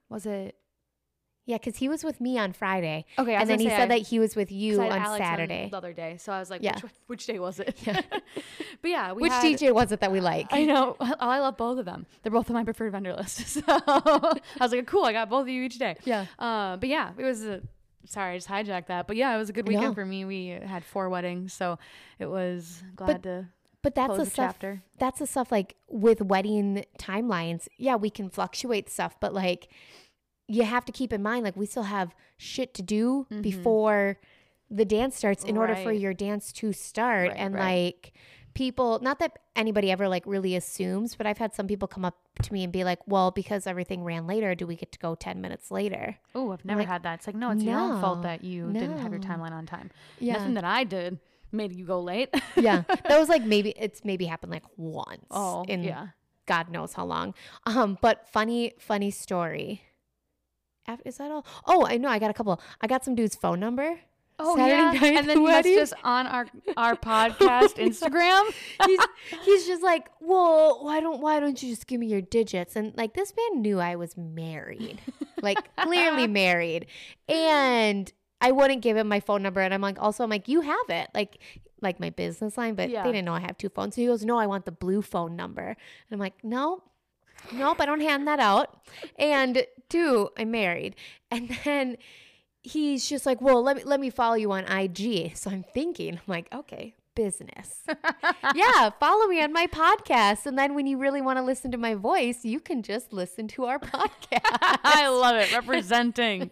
was 0.09 0.25
it? 0.25 0.55
Yeah, 1.45 1.57
because 1.57 1.77
he 1.77 1.87
was 1.87 2.03
with 2.03 2.19
me 2.19 2.37
on 2.37 2.51
Friday, 2.51 3.05
Okay, 3.17 3.33
and 3.33 3.49
then 3.49 3.59
he 3.59 3.69
said 3.69 3.83
I- 3.89 3.99
that 3.99 4.07
he 4.07 4.19
was 4.19 4.35
with 4.35 4.51
you 4.51 4.81
on 4.81 4.91
Alex 4.91 5.23
Saturday. 5.23 5.69
the 5.71 5.77
other 5.77 5.93
day. 5.93 6.17
So 6.17 6.33
I 6.33 6.39
was 6.39 6.49
like, 6.49 6.61
Yeah. 6.61 6.73
which, 6.81 6.91
which 7.07 7.25
day 7.25 7.39
was 7.39 7.61
it? 7.61 7.73
Yeah. 7.85 8.01
but 8.81 8.89
yeah, 8.91 9.13
we 9.13 9.21
Which 9.21 9.31
had, 9.31 9.43
DJ 9.45 9.73
was 9.73 9.93
it 9.93 10.01
that 10.01 10.11
we 10.11 10.19
like? 10.19 10.47
I 10.51 10.65
know. 10.65 10.97
Oh, 10.99 11.15
I 11.19 11.39
love 11.39 11.55
both 11.55 11.79
of 11.79 11.85
them. 11.85 12.05
They're 12.21 12.33
both 12.33 12.49
on 12.49 12.53
my 12.55 12.65
preferred 12.65 12.91
vendor 12.91 13.13
list. 13.13 13.39
So 13.47 13.61
I 13.65 14.39
was 14.59 14.73
like, 14.73 14.87
cool. 14.87 15.05
I 15.05 15.13
got 15.13 15.29
both 15.29 15.43
of 15.43 15.47
you 15.49 15.63
each 15.63 15.79
day. 15.79 15.95
Yeah. 16.03 16.25
Uh, 16.37 16.75
but 16.75 16.89
yeah, 16.89 17.11
it 17.17 17.23
was. 17.23 17.45
A, 17.45 17.61
sorry, 18.05 18.33
I 18.33 18.37
just 18.39 18.49
hijacked 18.49 18.87
that. 18.87 19.07
But 19.07 19.15
yeah, 19.15 19.33
it 19.33 19.37
was 19.37 19.49
a 19.49 19.53
good 19.53 19.69
weekend 19.69 19.87
No. 19.87 19.93
for 19.93 20.05
me. 20.05 20.25
We 20.25 20.47
had 20.47 20.83
four 20.83 21.07
weddings, 21.09 21.53
so 21.53 21.79
it 22.19 22.25
was 22.25 22.83
glad 22.97 23.23
to. 23.23 23.47
But 23.87 23.95
that's 23.95 24.07
close 24.07 24.17
the 24.17 24.23
the 24.25 24.31
stuff. 24.31 24.53
chapter. 24.55 24.83
That's 24.99 25.19
the 25.19 25.27
stuff 25.27 25.49
like 25.49 25.77
with 25.87 26.21
wedding 26.21 26.83
timelines. 26.99 27.69
Yeah, 27.77 27.95
we 27.95 28.09
can 28.09 28.29
fluctuate 28.29 28.89
stuff, 28.89 29.15
but 29.21 29.33
like 29.33 29.69
you 30.45 30.63
have 30.63 30.83
to 30.83 30.91
keep 30.91 31.13
in 31.13 31.23
mind, 31.23 31.45
like 31.45 31.55
we 31.55 31.65
still 31.65 31.83
have 31.83 32.13
shit 32.35 32.73
to 32.73 32.81
do 32.81 33.27
before 33.41 34.19
the 34.69 34.83
dance 34.83 35.15
starts 35.15 35.45
in 35.45 35.55
order 35.55 35.73
for 35.73 35.93
Mm-hmm. 35.93 36.01
Your 36.01 36.13
dance 36.13 36.51
to 36.51 36.73
start. 36.73 37.29
Right, 37.29 37.37
and 37.37 37.55
right. 37.55 37.63
like 37.85 38.13
people, 38.55 38.99
not 39.01 39.19
that 39.19 39.39
anybody 39.55 39.89
ever 39.89 40.09
like 40.09 40.23
really 40.25 40.57
assumes, 40.57 41.15
but 41.15 41.25
I've 41.25 41.37
had 41.37 41.53
some 41.53 41.65
people 41.65 41.87
come 41.87 42.03
up 42.03 42.17
to 42.41 42.51
me 42.51 42.65
and 42.65 42.73
be 42.73 42.83
like, 42.83 42.99
"Well, 43.07 43.31
because 43.31 43.67
everything 43.67 44.03
ran 44.03 44.27
later, 44.27 44.53
do 44.53 44.67
we 44.67 44.75
get 44.75 44.91
to 44.91 44.99
go 44.99 45.15
ten 45.15 45.39
minutes 45.39 45.71
later?" 45.71 46.17
Oh, 46.35 46.51
I've 46.51 46.65
never 46.65 46.81
like, 46.81 46.89
had 46.89 47.03
that. 47.03 47.19
It's 47.19 47.27
like, 47.27 47.37
no, 47.37 47.51
it's 47.51 47.63
your 47.63 47.79
own 47.79 48.01
fault 48.01 48.23
that 48.23 48.43
you 48.43 48.69
didn't 48.73 48.97
have 48.97 49.13
your 49.13 49.21
timeline 49.21 49.53
on 49.53 49.65
time. 49.65 49.91
Yeah. 50.19 50.33
Nothing 50.33 50.55
that 50.55 50.65
I 50.65 50.83
did 50.83 51.19
made 51.51 51.73
you 51.73 51.85
go 51.85 52.01
late. 52.01 52.29
yeah, 52.55 52.83
that 52.87 53.19
was 53.19 53.29
like 53.29 53.43
maybe 53.43 53.73
it's 53.77 54.03
maybe 54.03 54.25
happened 54.25 54.51
like 54.51 54.63
once. 54.75 55.25
oh, 55.31 55.63
in 55.67 55.83
yeah. 55.83 56.07
God 56.45 56.69
knows 56.69 56.93
how 56.93 57.05
long. 57.05 57.33
Um, 57.65 57.97
but 58.01 58.27
funny, 58.29 58.73
funny 58.79 59.11
story. 59.11 59.83
Is 61.03 61.17
that 61.17 61.31
all? 61.31 61.45
Oh, 61.65 61.85
I 61.85 61.97
know. 61.97 62.07
I 62.07 62.17
got 62.19 62.29
a 62.29 62.33
couple. 62.33 62.61
I 62.79 62.87
got 62.87 63.03
some 63.03 63.13
dude's 63.15 63.35
phone 63.35 63.59
number. 63.59 63.99
Oh 64.39 64.55
Saturday 64.55 64.77
yeah, 64.77 64.91
night 64.91 65.17
and 65.17 65.29
then 65.29 65.37
he 65.37 65.43
wedding. 65.43 65.77
messaged 65.77 65.81
us 65.81 65.93
on 66.03 66.27
our 66.27 66.45
our 66.77 66.95
podcast 66.95 67.75
Instagram. 67.77 68.43
he's 68.85 68.99
he's 69.45 69.65
just 69.65 69.81
like, 69.81 70.09
well, 70.19 70.83
why 70.83 70.99
don't 70.99 71.21
why 71.21 71.39
don't 71.39 71.61
you 71.61 71.69
just 71.71 71.87
give 71.87 71.99
me 71.99 72.05
your 72.07 72.21
digits? 72.21 72.75
And 72.75 72.95
like 72.95 73.15
this 73.15 73.33
man 73.35 73.63
knew 73.63 73.79
I 73.79 73.95
was 73.95 74.15
married, 74.15 75.01
like 75.41 75.57
clearly 75.77 76.27
married, 76.27 76.85
and 77.27 78.11
I 78.39 78.51
wouldn't 78.51 78.81
give 78.81 78.95
him 78.97 79.07
my 79.07 79.19
phone 79.19 79.41
number. 79.41 79.61
And 79.61 79.73
I'm 79.73 79.81
like, 79.81 79.99
also, 80.01 80.23
I'm 80.23 80.29
like, 80.29 80.47
you 80.47 80.61
have 80.61 80.89
it, 80.89 81.09
like 81.13 81.39
like 81.81 81.99
my 81.99 82.09
business 82.09 82.57
line, 82.57 82.73
but 82.75 82.89
Yeah. 82.89 83.03
they 83.03 83.11
didn't 83.11 83.25
know 83.25 83.33
I 83.33 83.39
have 83.41 83.57
two 83.57 83.69
phones. 83.69 83.95
So 83.95 84.01
he 84.01 84.07
goes, 84.07 84.25
no, 84.25 84.37
I 84.39 84.47
want 84.47 84.65
the 84.65 84.71
blue 84.71 85.01
phone 85.03 85.35
number. 85.35 85.61
And 85.67 85.75
I'm 86.11 86.19
like, 86.19 86.43
no. 86.43 86.81
Nope, 87.53 87.79
I 87.79 87.85
don't 87.85 88.01
hand 88.01 88.27
that 88.27 88.39
out. 88.39 88.81
And 89.19 89.63
two, 89.89 90.29
I'm 90.37 90.49
married. 90.51 90.95
And 91.29 91.55
then 91.65 91.97
he's 92.63 93.07
just 93.07 93.25
like, 93.25 93.41
well, 93.41 93.61
let 93.63 93.77
me 93.77 93.83
let 93.83 93.99
me 93.99 94.09
follow 94.09 94.35
you 94.35 94.51
on 94.51 94.65
IG. 94.65 95.35
So 95.37 95.51
I'm 95.51 95.63
thinking, 95.73 96.15
I'm 96.15 96.21
like, 96.27 96.47
okay, 96.53 96.95
business. 97.17 97.83
yeah, 98.55 98.91
follow 98.99 99.25
me 99.27 99.41
on 99.41 99.51
my 99.51 99.65
podcast. 99.67 100.45
And 100.45 100.57
then 100.57 100.75
when 100.75 100.85
you 100.87 100.97
really 100.99 101.21
want 101.21 101.37
to 101.37 101.43
listen 101.43 101.71
to 101.71 101.77
my 101.77 101.95
voice, 101.95 102.45
you 102.45 102.59
can 102.59 102.83
just 102.83 103.11
listen 103.11 103.47
to 103.49 103.65
our 103.65 103.79
podcast. 103.95 104.39
I 104.83 105.07
love 105.09 105.35
it. 105.35 105.51
Representing. 105.51 106.43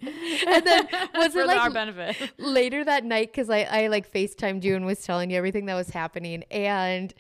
and 0.47 0.65
then 0.65 0.87
was 1.15 1.33
For 1.33 1.41
it 1.41 1.47
like 1.47 1.59
our 1.61 1.69
benefit. 1.69 2.31
later 2.39 2.83
that 2.83 3.05
night 3.05 3.31
because 3.31 3.49
I, 3.49 3.61
I 3.61 3.87
like 3.87 4.11
FaceTimed 4.11 4.63
you 4.63 4.75
and 4.75 4.85
was 4.85 5.01
telling 5.03 5.29
you 5.29 5.37
everything 5.37 5.67
that 5.67 5.75
was 5.75 5.89
happening. 5.91 6.43
And 6.49 7.13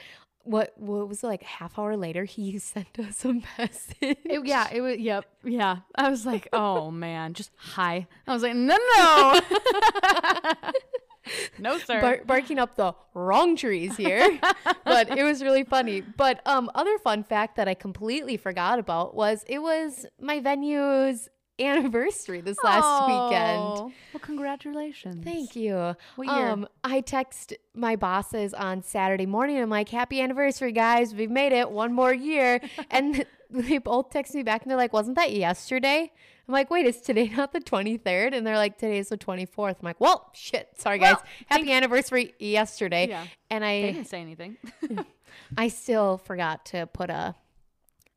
what 0.43 0.73
what 0.77 1.07
was 1.07 1.23
it, 1.23 1.27
like 1.27 1.41
half 1.43 1.79
hour 1.79 1.97
later 1.97 2.23
he 2.23 2.57
sent 2.59 2.99
us 2.99 3.23
a 3.25 3.33
message. 3.57 3.85
It- 4.01 4.45
yeah, 4.45 4.67
it 4.73 4.81
was. 4.81 4.97
Yep. 4.97 5.25
Yeah. 5.43 5.77
I 5.95 6.09
was 6.09 6.25
like, 6.25 6.47
oh 6.51 6.89
man, 6.91 7.33
just 7.35 7.51
hi. 7.57 8.07
I 8.27 8.33
was 8.33 8.41
like, 8.43 8.55
no, 8.55 8.75
no, 8.97 9.39
no, 11.59 11.77
sir. 11.77 12.01
Bar- 12.01 12.21
barking 12.25 12.59
up 12.59 12.75
the 12.75 12.93
wrong 13.13 13.55
trees 13.55 13.95
here, 13.97 14.39
but 14.85 15.17
it 15.17 15.23
was 15.23 15.41
really 15.43 15.63
funny. 15.63 16.01
But 16.01 16.41
um, 16.47 16.69
other 16.75 16.97
fun 16.99 17.23
fact 17.23 17.55
that 17.57 17.67
I 17.67 17.73
completely 17.73 18.37
forgot 18.37 18.79
about 18.79 19.15
was 19.15 19.43
it 19.47 19.59
was 19.59 20.05
my 20.19 20.39
venue's 20.39 21.29
anniversary 21.59 22.41
this 22.41 22.57
last 22.63 23.07
weekend. 23.07 23.59
Oh, 23.61 23.91
Well, 24.13 24.19
congratulations. 24.21 25.23
Thank 25.23 25.55
you. 25.55 25.95
What 26.15 26.27
year? 26.27 26.49
Um, 26.49 26.67
I 26.83 27.01
text 27.01 27.53
my 27.73 27.95
bosses 27.95 28.53
on 28.53 28.83
Saturday 28.83 29.25
morning. 29.25 29.57
I'm 29.57 29.69
like, 29.69 29.89
"Happy 29.89 30.21
anniversary, 30.21 30.71
guys! 30.71 31.15
We've 31.15 31.31
made 31.31 31.53
it 31.53 31.71
one 31.71 31.93
more 31.93 32.13
year." 32.13 32.61
and 32.91 33.25
they 33.49 33.77
both 33.77 34.09
text 34.09 34.35
me 34.35 34.43
back 34.43 34.63
and 34.63 34.69
they're 34.69 34.77
like, 34.77 34.93
"Wasn't 34.93 35.15
that 35.15 35.31
yesterday?" 35.33 36.11
I'm 36.47 36.51
like, 36.53 36.69
"Wait, 36.69 36.85
is 36.85 37.01
today 37.01 37.27
not 37.37 37.53
the 37.53 37.59
23rd?" 37.59 38.33
And 38.33 38.45
they're 38.45 38.57
like, 38.57 38.77
"Today's 38.77 39.09
the 39.09 39.17
24th." 39.17 39.77
I'm 39.79 39.83
like, 39.83 39.99
"Well, 39.99 40.29
shit. 40.33 40.69
Sorry, 40.77 40.99
guys. 40.99 41.15
Well, 41.15 41.25
Happy 41.47 41.71
anniversary 41.71 42.33
yesterday." 42.39 43.07
Yeah. 43.09 43.25
And 43.49 43.63
They 43.63 43.89
I, 43.89 43.91
didn't 43.91 44.07
say 44.07 44.21
anything. 44.21 44.57
I 45.57 45.67
still 45.67 46.17
forgot 46.17 46.65
to 46.67 46.87
put 46.87 47.09
a 47.09 47.35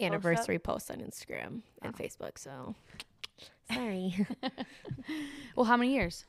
anniversary 0.01 0.59
post 0.59 0.91
on 0.91 0.99
Instagram 0.99 1.63
and 1.83 1.95
oh. 1.95 2.03
Facebook. 2.03 2.39
So 2.39 2.75
sorry. 3.73 4.27
well, 5.57 5.65
how 5.65 5.77
many 5.77 5.95
years? 5.95 6.25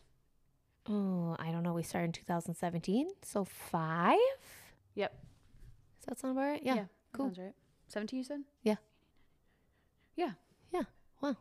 oh, 0.90 1.36
I 1.40 1.52
don't 1.52 1.64
know. 1.64 1.74
We 1.74 1.84
started 1.84 2.06
in 2.06 2.12
2017, 2.14 3.10
so 3.22 3.46
five. 3.46 4.18
Yep. 4.96 5.12
Does 6.00 6.06
that 6.08 6.20
sound 6.20 6.38
about 6.38 6.48
right? 6.48 6.62
Yeah. 6.64 6.76
that 6.76 6.88
cool. 7.14 7.28
Sounds 7.28 7.40
right. 7.40 7.54
17, 7.88 8.18
you 8.18 8.24
said? 8.24 8.42
Yeah. 8.64 8.76
Yeah. 10.16 10.32
Yeah. 10.74 10.84
Wow. 11.22 11.38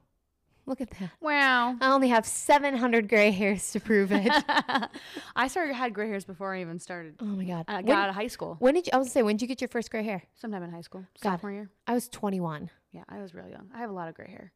Look 0.68 0.82
at 0.82 0.90
that. 0.90 1.10
Wow. 1.22 1.76
I 1.80 1.90
only 1.92 2.08
have 2.08 2.26
700 2.26 3.08
gray 3.08 3.30
hairs 3.30 3.70
to 3.72 3.80
prove 3.80 4.12
it. 4.12 4.30
I 5.34 5.48
started 5.48 5.72
had 5.72 5.94
gray 5.94 6.08
hairs 6.08 6.26
before 6.26 6.54
I 6.54 6.60
even 6.60 6.78
started. 6.78 7.14
oh 7.20 7.24
my 7.24 7.44
God. 7.44 7.64
Uh, 7.66 7.72
I 7.72 7.82
got 7.82 7.88
when, 7.88 7.96
out 7.96 8.08
of 8.10 8.14
high 8.14 8.26
school. 8.26 8.56
when 8.58 8.74
did 8.74 8.86
you, 8.86 8.90
I 8.92 8.98
was 8.98 9.06
gonna 9.06 9.12
say, 9.12 9.22
when 9.22 9.36
did 9.36 9.42
you 9.42 9.48
get 9.48 9.62
your 9.62 9.68
first 9.68 9.90
gray 9.90 10.02
hair? 10.02 10.22
Sometime 10.34 10.62
in 10.62 10.70
high 10.70 10.82
school. 10.82 11.06
God. 11.22 11.32
Sophomore 11.32 11.52
year. 11.52 11.70
I 11.86 11.94
was 11.94 12.08
21. 12.10 12.68
Yeah, 12.92 13.04
I 13.08 13.22
was 13.22 13.34
real 13.34 13.48
young. 13.48 13.70
I 13.74 13.78
have 13.78 13.88
a 13.88 13.94
lot 13.94 14.08
of 14.08 14.14
gray 14.14 14.28
hair. 14.28 14.52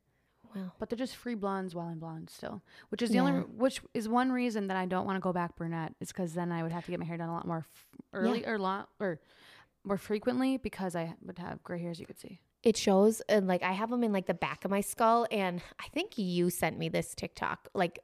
Wow. 0.54 0.72
But 0.78 0.90
they're 0.90 0.98
just 0.98 1.16
free 1.16 1.34
blondes 1.34 1.74
while 1.74 1.86
I'm 1.86 1.98
blonde 1.98 2.28
still, 2.28 2.60
which 2.90 3.00
is 3.00 3.08
the 3.08 3.20
only 3.20 3.40
which 3.40 3.80
is 3.94 4.06
one 4.06 4.30
reason 4.30 4.66
that 4.66 4.76
I 4.76 4.84
don't 4.84 5.06
want 5.06 5.16
to 5.16 5.20
go 5.20 5.32
back 5.32 5.56
brunette 5.56 5.94
is 5.98 6.08
because 6.08 6.34
then 6.34 6.52
I 6.52 6.62
would 6.62 6.72
have 6.72 6.84
to 6.84 6.90
get 6.90 7.00
my 7.00 7.06
hair 7.06 7.16
done 7.16 7.30
a 7.30 7.32
lot 7.32 7.46
more 7.46 7.64
f- 7.74 7.86
early 8.12 8.44
or 8.46 8.58
lot 8.58 8.90
or 9.00 9.18
more 9.82 9.96
frequently 9.96 10.58
because 10.58 10.94
I 10.94 11.14
would 11.22 11.38
have 11.38 11.62
gray 11.62 11.80
hairs. 11.80 11.98
You 11.98 12.04
could 12.04 12.20
see. 12.20 12.40
It 12.62 12.76
shows, 12.76 13.20
and 13.28 13.46
like 13.48 13.62
I 13.62 13.72
have 13.72 13.90
them 13.90 14.04
in 14.04 14.12
like 14.12 14.26
the 14.26 14.34
back 14.34 14.64
of 14.64 14.70
my 14.70 14.80
skull, 14.80 15.26
and 15.30 15.60
I 15.80 15.88
think 15.88 16.16
you 16.16 16.48
sent 16.50 16.78
me 16.78 16.88
this 16.88 17.14
TikTok 17.14 17.68
like 17.74 17.98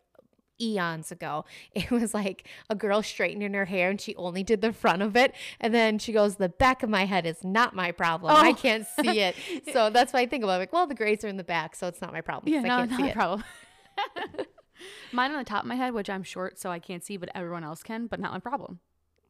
eons 0.60 1.12
ago. 1.12 1.44
It 1.74 1.90
was 1.92 2.12
like 2.12 2.48
a 2.68 2.74
girl 2.74 3.00
straightening 3.02 3.54
her 3.54 3.66
hair, 3.66 3.90
and 3.90 4.00
she 4.00 4.16
only 4.16 4.42
did 4.42 4.60
the 4.60 4.72
front 4.72 5.02
of 5.02 5.16
it, 5.16 5.32
and 5.60 5.72
then 5.72 6.00
she 6.00 6.12
goes, 6.12 6.36
"The 6.36 6.48
back 6.48 6.82
of 6.82 6.90
my 6.90 7.04
head 7.04 7.24
is 7.26 7.44
not 7.44 7.76
my 7.76 7.92
problem. 7.92 8.34
I 8.34 8.50
Oh. 8.50 8.54
can't 8.54 8.84
see 9.00 9.20
it." 9.20 9.36
so 9.72 9.90
that's 9.90 10.12
why 10.12 10.20
I 10.22 10.26
think 10.26 10.42
about 10.42 10.56
it. 10.56 10.58
Like, 10.58 10.72
well, 10.72 10.88
the 10.88 10.94
grays 10.96 11.22
are 11.24 11.28
in 11.28 11.36
the 11.36 11.44
back, 11.44 11.76
so 11.76 11.86
it's 11.86 12.00
not 12.00 12.12
my 12.12 12.20
problem. 12.20 12.52
I 12.52 12.58
no, 12.62 12.68
can't 12.68 12.90
not 12.90 13.00
see 13.00 13.06
it. 13.08 13.14
problem. 13.14 13.44
Mine 15.12 15.32
on 15.32 15.38
the 15.38 15.44
top 15.44 15.62
of 15.62 15.68
my 15.68 15.74
head, 15.74 15.92
which 15.94 16.08
I'm 16.10 16.22
short, 16.22 16.58
so 16.58 16.70
I 16.70 16.78
can't 16.78 17.04
see, 17.04 17.16
but 17.16 17.28
everyone 17.34 17.64
else 17.64 17.82
can, 17.82 18.06
but 18.06 18.20
not 18.20 18.32
my 18.32 18.38
problem. 18.38 18.78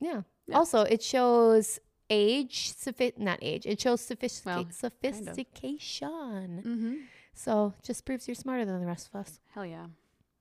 Yeah. 0.00 0.22
Yeah. 0.46 0.56
Also, 0.56 0.82
it 0.82 1.02
shows 1.02 1.78
age, 2.10 2.72
sophi- 2.74 3.16
not 3.18 3.38
age. 3.42 3.66
It 3.66 3.80
shows 3.80 4.06
sophistica- 4.06 4.46
Well, 4.46 4.54
kind 4.56 4.68
of. 4.68 4.74
sophistication. 4.74 6.62
Mm-hmm. 6.66 6.94
So 7.34 7.74
just 7.82 8.04
proves 8.04 8.26
you're 8.26 8.34
smarter 8.34 8.64
than 8.64 8.80
the 8.80 8.86
rest 8.86 9.08
of 9.12 9.20
us. 9.20 9.40
Hell 9.54 9.64
yeah, 9.66 9.86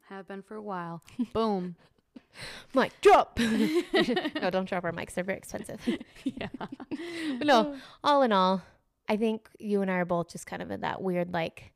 have 0.09 0.27
been 0.27 0.41
for 0.41 0.55
a 0.55 0.61
while. 0.61 1.03
Boom. 1.33 1.75
Mic 2.73 2.99
drop. 3.01 3.37
no, 3.39 4.49
don't 4.49 4.67
drop 4.67 4.83
our 4.83 4.91
mics. 4.91 5.13
They're 5.13 5.23
very 5.23 5.37
expensive. 5.37 5.79
yeah. 6.23 6.47
but 6.59 7.45
no, 7.47 7.75
all 8.03 8.23
in 8.23 8.31
all, 8.31 8.63
I 9.07 9.17
think 9.17 9.47
you 9.59 9.81
and 9.81 9.91
I 9.91 9.95
are 9.95 10.05
both 10.05 10.31
just 10.31 10.47
kind 10.47 10.61
of 10.61 10.71
in 10.71 10.81
that 10.81 11.01
weird 11.01 11.33
like. 11.33 11.71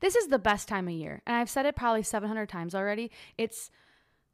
This 0.00 0.14
is 0.14 0.28
the 0.28 0.38
best 0.38 0.68
time 0.68 0.88
of 0.88 0.94
year. 0.94 1.22
And 1.26 1.36
I've 1.36 1.48
said 1.48 1.64
it 1.64 1.74
probably 1.74 2.02
700 2.02 2.48
times 2.50 2.74
already. 2.74 3.10
It's 3.38 3.70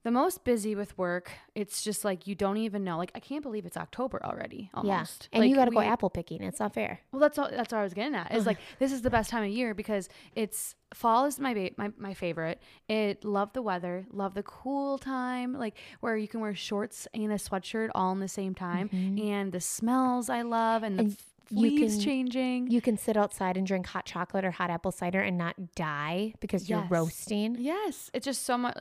the 0.04 0.10
most 0.10 0.44
busy 0.44 0.74
with 0.74 0.96
work. 0.98 1.30
It's 1.54 1.82
just 1.82 2.04
like 2.04 2.26
you 2.26 2.34
don't 2.34 2.56
even 2.56 2.84
know. 2.84 2.98
Like 2.98 3.12
I 3.14 3.20
can't 3.20 3.42
believe 3.42 3.66
it's 3.66 3.76
October 3.76 4.20
already 4.24 4.70
almost. 4.74 5.28
Yeah. 5.32 5.38
And 5.40 5.48
you 5.48 5.56
got 5.56 5.66
to 5.66 5.70
go 5.70 5.80
apple 5.80 6.10
picking. 6.10 6.42
It's 6.42 6.60
not 6.60 6.74
fair. 6.74 7.00
Well, 7.12 7.20
that's 7.20 7.38
all, 7.38 7.48
that's 7.50 7.72
what 7.72 7.78
I 7.78 7.82
was 7.82 7.94
getting 7.94 8.14
at. 8.14 8.34
Is 8.34 8.46
like 8.46 8.58
this 8.78 8.92
is 8.92 9.02
the 9.02 9.10
best 9.10 9.30
time 9.30 9.44
of 9.44 9.50
year 9.50 9.74
because 9.74 10.08
it's 10.34 10.74
fall 10.92 11.24
is 11.24 11.38
my 11.38 11.54
ba- 11.54 11.70
my 11.76 11.90
my 11.96 12.14
favorite. 12.14 12.60
It 12.88 13.24
love 13.24 13.52
the 13.52 13.62
weather, 13.62 14.06
love 14.10 14.34
the 14.34 14.42
cool 14.42 14.98
time, 14.98 15.54
like 15.54 15.76
where 16.00 16.16
you 16.16 16.28
can 16.28 16.40
wear 16.40 16.54
shorts 16.54 17.06
and 17.14 17.32
a 17.32 17.36
sweatshirt 17.36 17.90
all 17.94 18.12
in 18.12 18.20
the 18.20 18.28
same 18.28 18.54
time, 18.54 18.88
mm-hmm. 18.88 19.26
and 19.26 19.52
the 19.52 19.60
smells 19.60 20.28
I 20.28 20.42
love, 20.42 20.82
and 20.82 20.98
the 20.98 21.02
And 21.02 21.12
f- 21.12 21.16
you 21.18 21.31
leaves 21.50 21.94
can- 21.96 22.04
changing. 22.04 22.70
You 22.70 22.80
can 22.80 22.96
sit 22.96 23.16
outside 23.16 23.56
and 23.56 23.66
drink 23.66 23.86
hot 23.86 24.06
chocolate 24.06 24.44
or 24.44 24.50
hot 24.50 24.70
apple 24.70 24.92
cider 24.92 25.20
and 25.20 25.36
not 25.36 25.74
die 25.74 26.34
because 26.40 26.68
you're 26.70 26.86
roasting. 26.88 27.56
Yes, 27.58 28.10
it's 28.14 28.24
just 28.24 28.44
so 28.44 28.56
much. 28.58 28.76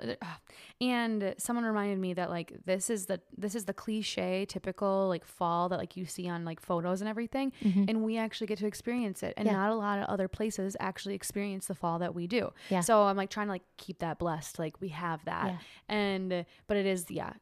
And 0.80 1.36
someone 1.38 1.64
reminded 1.66 2.00
me 2.00 2.14
that 2.16 2.30
like 2.30 2.54
this 2.66 2.90
is 2.90 3.06
the 3.06 3.22
this 3.38 3.54
is 3.56 3.66
the 3.66 3.74
cliche, 3.74 4.46
typical 4.48 5.08
like 5.10 5.26
fall 5.26 5.70
that 5.70 5.78
like 5.78 5.96
you 5.96 6.06
see 6.06 6.28
on 6.28 6.44
like 6.46 6.60
photos 6.60 7.02
and 7.02 7.10
everything, 7.10 7.54
and 7.62 8.04
we 8.04 8.18
actually 8.18 8.48
get 8.48 8.58
to 8.60 8.68
experience 8.68 9.22
it. 9.24 9.34
And 9.38 9.48
Mm-hmm. 9.48 9.56
Yeah. 9.56 9.62
not 9.68 9.72
a 9.72 9.76
lot 9.76 10.00
of 10.00 10.06
other 10.06 10.28
places 10.28 10.78
actually 10.80 11.16
experience 11.16 11.68
the 11.68 11.76
fall 11.76 12.00
that 12.00 12.14
we 12.16 12.26
do. 12.28 12.52
Yeah. 12.70 12.82
So 12.82 13.04
I'm 13.04 13.18
like 13.18 13.30
trying 13.30 13.48
to 13.48 13.52
like 13.52 13.64
keep 13.78 14.00
that 14.00 14.18
blessed, 14.20 14.60
like 14.60 14.80
we 14.80 14.90
have 14.90 15.24
that. 15.26 15.48
Yeah. 15.48 15.58
And 15.96 16.46
but 16.68 16.78
it 16.78 16.86
is 16.86 17.06
yeah. 17.10 17.34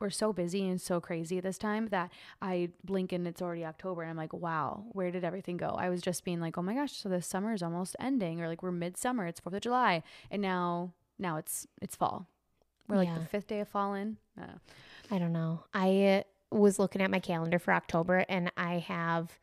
We're 0.00 0.10
so 0.10 0.32
busy 0.32 0.68
and 0.68 0.80
so 0.80 1.00
crazy 1.00 1.40
this 1.40 1.56
time 1.56 1.88
that 1.88 2.10
I 2.42 2.70
blink 2.84 3.12
and 3.12 3.26
it's 3.26 3.40
already 3.40 3.64
October 3.64 4.02
and 4.02 4.10
I'm 4.10 4.16
like, 4.16 4.32
wow, 4.32 4.84
where 4.92 5.10
did 5.10 5.24
everything 5.24 5.56
go? 5.56 5.68
I 5.78 5.88
was 5.88 6.02
just 6.02 6.24
being 6.24 6.40
like, 6.40 6.58
oh 6.58 6.62
my 6.62 6.74
gosh, 6.74 6.92
so 6.92 7.08
the 7.08 7.22
summer 7.22 7.52
is 7.54 7.62
almost 7.62 7.96
ending, 8.00 8.40
or 8.40 8.48
like 8.48 8.62
we're 8.62 8.70
midsummer, 8.72 9.26
it's 9.26 9.40
Fourth 9.40 9.54
of 9.54 9.60
July, 9.62 10.02
and 10.30 10.42
now 10.42 10.92
now 11.18 11.36
it's 11.36 11.66
it's 11.80 11.94
fall. 11.96 12.26
We're 12.88 12.96
like 12.96 13.08
Yeah. 13.08 13.18
the 13.18 13.24
fifth 13.26 13.46
day 13.46 13.60
of 13.60 13.68
fall 13.68 13.94
in. 13.94 14.18
I 14.36 14.40
don't 14.40 14.48
know. 14.50 14.60
I 15.10 15.18
don't 15.18 15.32
know. 15.32 15.64
I 15.72 16.06
uh, 16.52 16.54
was 16.56 16.78
looking 16.78 17.00
at 17.00 17.10
my 17.10 17.20
calendar 17.20 17.58
for 17.58 17.72
October 17.72 18.24
and 18.28 18.50
I 18.56 18.78
have 18.78 19.38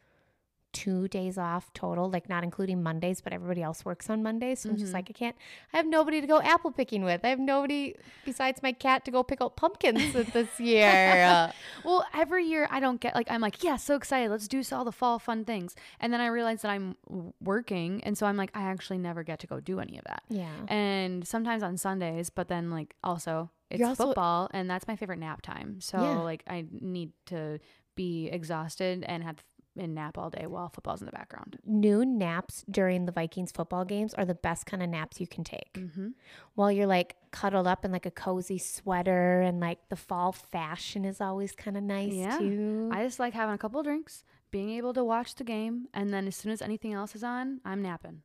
two 0.74 1.08
days 1.08 1.38
off 1.38 1.72
total, 1.74 2.10
like 2.10 2.30
not 2.30 2.44
including 2.44 2.82
Mondays, 2.82 3.22
but 3.22 3.34
everybody 3.34 3.62
else 3.62 3.84
works 3.84 4.10
on 4.10 4.24
Mondays. 4.24 4.62
So 4.62 4.70
I'm 4.70 4.78
just 4.78 4.88
mm-hmm. 4.88 4.96
like, 4.96 5.08
I 5.10 5.14
can't, 5.14 5.36
I 5.74 5.78
have 5.78 5.86
nobody 5.86 6.22
to 6.22 6.28
go 6.28 6.42
apple 6.42 6.72
picking 6.72 7.04
with. 7.04 7.22
I 7.24 7.30
have 7.30 7.40
nobody 7.40 7.96
besides 8.26 8.62
my 8.64 8.72
cat 8.72 9.06
to 9.06 9.12
go 9.12 9.24
pick 9.24 9.42
out 9.42 9.56
pumpkins 9.56 10.14
this 10.34 10.60
year. 10.60 11.52
Well, 11.84 12.06
every 12.14 12.46
year 12.46 12.68
I 12.70 12.80
don't 12.80 13.00
get 13.02 13.16
like 13.16 13.30
I'm 13.30 13.42
like, 13.42 13.64
yeah, 13.64 13.76
so 13.76 13.96
excited. 13.96 14.30
Let's 14.30 14.48
do 14.48 14.62
all 14.72 14.86
the 14.86 14.92
fall 14.92 15.20
fun 15.20 15.46
things. 15.46 15.76
And 16.00 16.14
then 16.14 16.22
I 16.22 16.28
realize 16.28 16.62
that 16.62 16.70
I'm 16.70 16.96
working, 17.42 18.04
and 18.04 18.18
so 18.18 18.26
I'm 18.26 18.38
like, 18.38 18.52
I 18.54 18.64
actually 18.64 19.00
never 19.00 19.24
get 19.24 19.40
to 19.40 19.48
go 19.48 19.60
do 19.60 19.80
any 19.80 19.98
of 19.98 20.04
that. 20.06 20.24
yeah. 20.30 20.52
And 20.68 21.28
sometimes 21.28 21.64
on 21.64 21.78
Sundays, 21.78 22.30
but 22.30 22.48
then 22.48 22.70
like 22.70 22.96
also 23.04 23.50
it's 23.70 23.84
also- 23.84 24.08
football, 24.08 24.50
and 24.54 24.70
that's 24.70 24.88
my 24.88 24.96
favorite 24.96 25.20
nap 25.20 25.42
time. 25.42 25.82
So 25.82 25.98
Yeah. 25.98 26.20
like 26.20 26.44
I 26.48 26.66
need 26.72 27.12
to 27.28 27.60
be 27.96 28.30
exhausted 28.30 29.04
and 29.08 29.24
have 29.24 29.44
and 29.78 29.96
nap 29.96 30.18
all 30.18 30.30
day 30.30 30.46
while 30.48 30.70
football's 30.70 31.02
in 31.02 31.06
the 31.06 31.12
background. 31.12 31.58
Noon 31.66 32.18
naps 32.18 32.64
during 32.70 33.06
the 33.06 33.12
Vikings 33.12 33.52
football 33.52 33.86
games 33.86 34.14
are 34.14 34.26
the 34.26 34.36
best 34.36 34.66
kind 34.66 34.84
of 34.84 34.90
naps 34.90 35.20
you 35.20 35.28
can 35.28 35.44
take. 35.44 35.74
Mm-hmm. 35.74 36.10
While 36.56 36.72
you're 36.72 36.88
like 36.88 37.16
cuddled 37.32 37.68
up 37.68 37.86
in 37.86 37.92
like 37.92 38.06
a 38.06 38.12
cozy 38.12 38.58
sweater 38.58 39.42
and 39.42 39.60
like 39.60 39.80
the 39.90 39.96
fall 39.96 40.32
fashion 40.32 41.06
is 41.06 41.22
always 41.22 41.54
kind 41.54 41.78
of 41.78 41.84
nice 41.84 42.14
Yeah. 42.14 42.38
too. 42.38 42.90
I 42.92 43.04
just 43.04 43.20
like 43.20 43.34
having 43.34 43.56
a 43.56 43.58
couple 43.58 43.82
drinks, 43.84 44.24
being 44.52 44.72
able 44.72 44.94
to 44.94 45.04
watch 45.04 45.36
the 45.36 45.44
game, 45.46 45.88
and 45.94 46.14
then 46.14 46.28
as 46.28 46.36
soon 46.36 46.52
as 46.52 46.62
anything 46.62 46.92
else 46.94 47.16
is 47.16 47.24
on, 47.24 47.62
I'm 47.64 47.82
napping. 47.82 48.24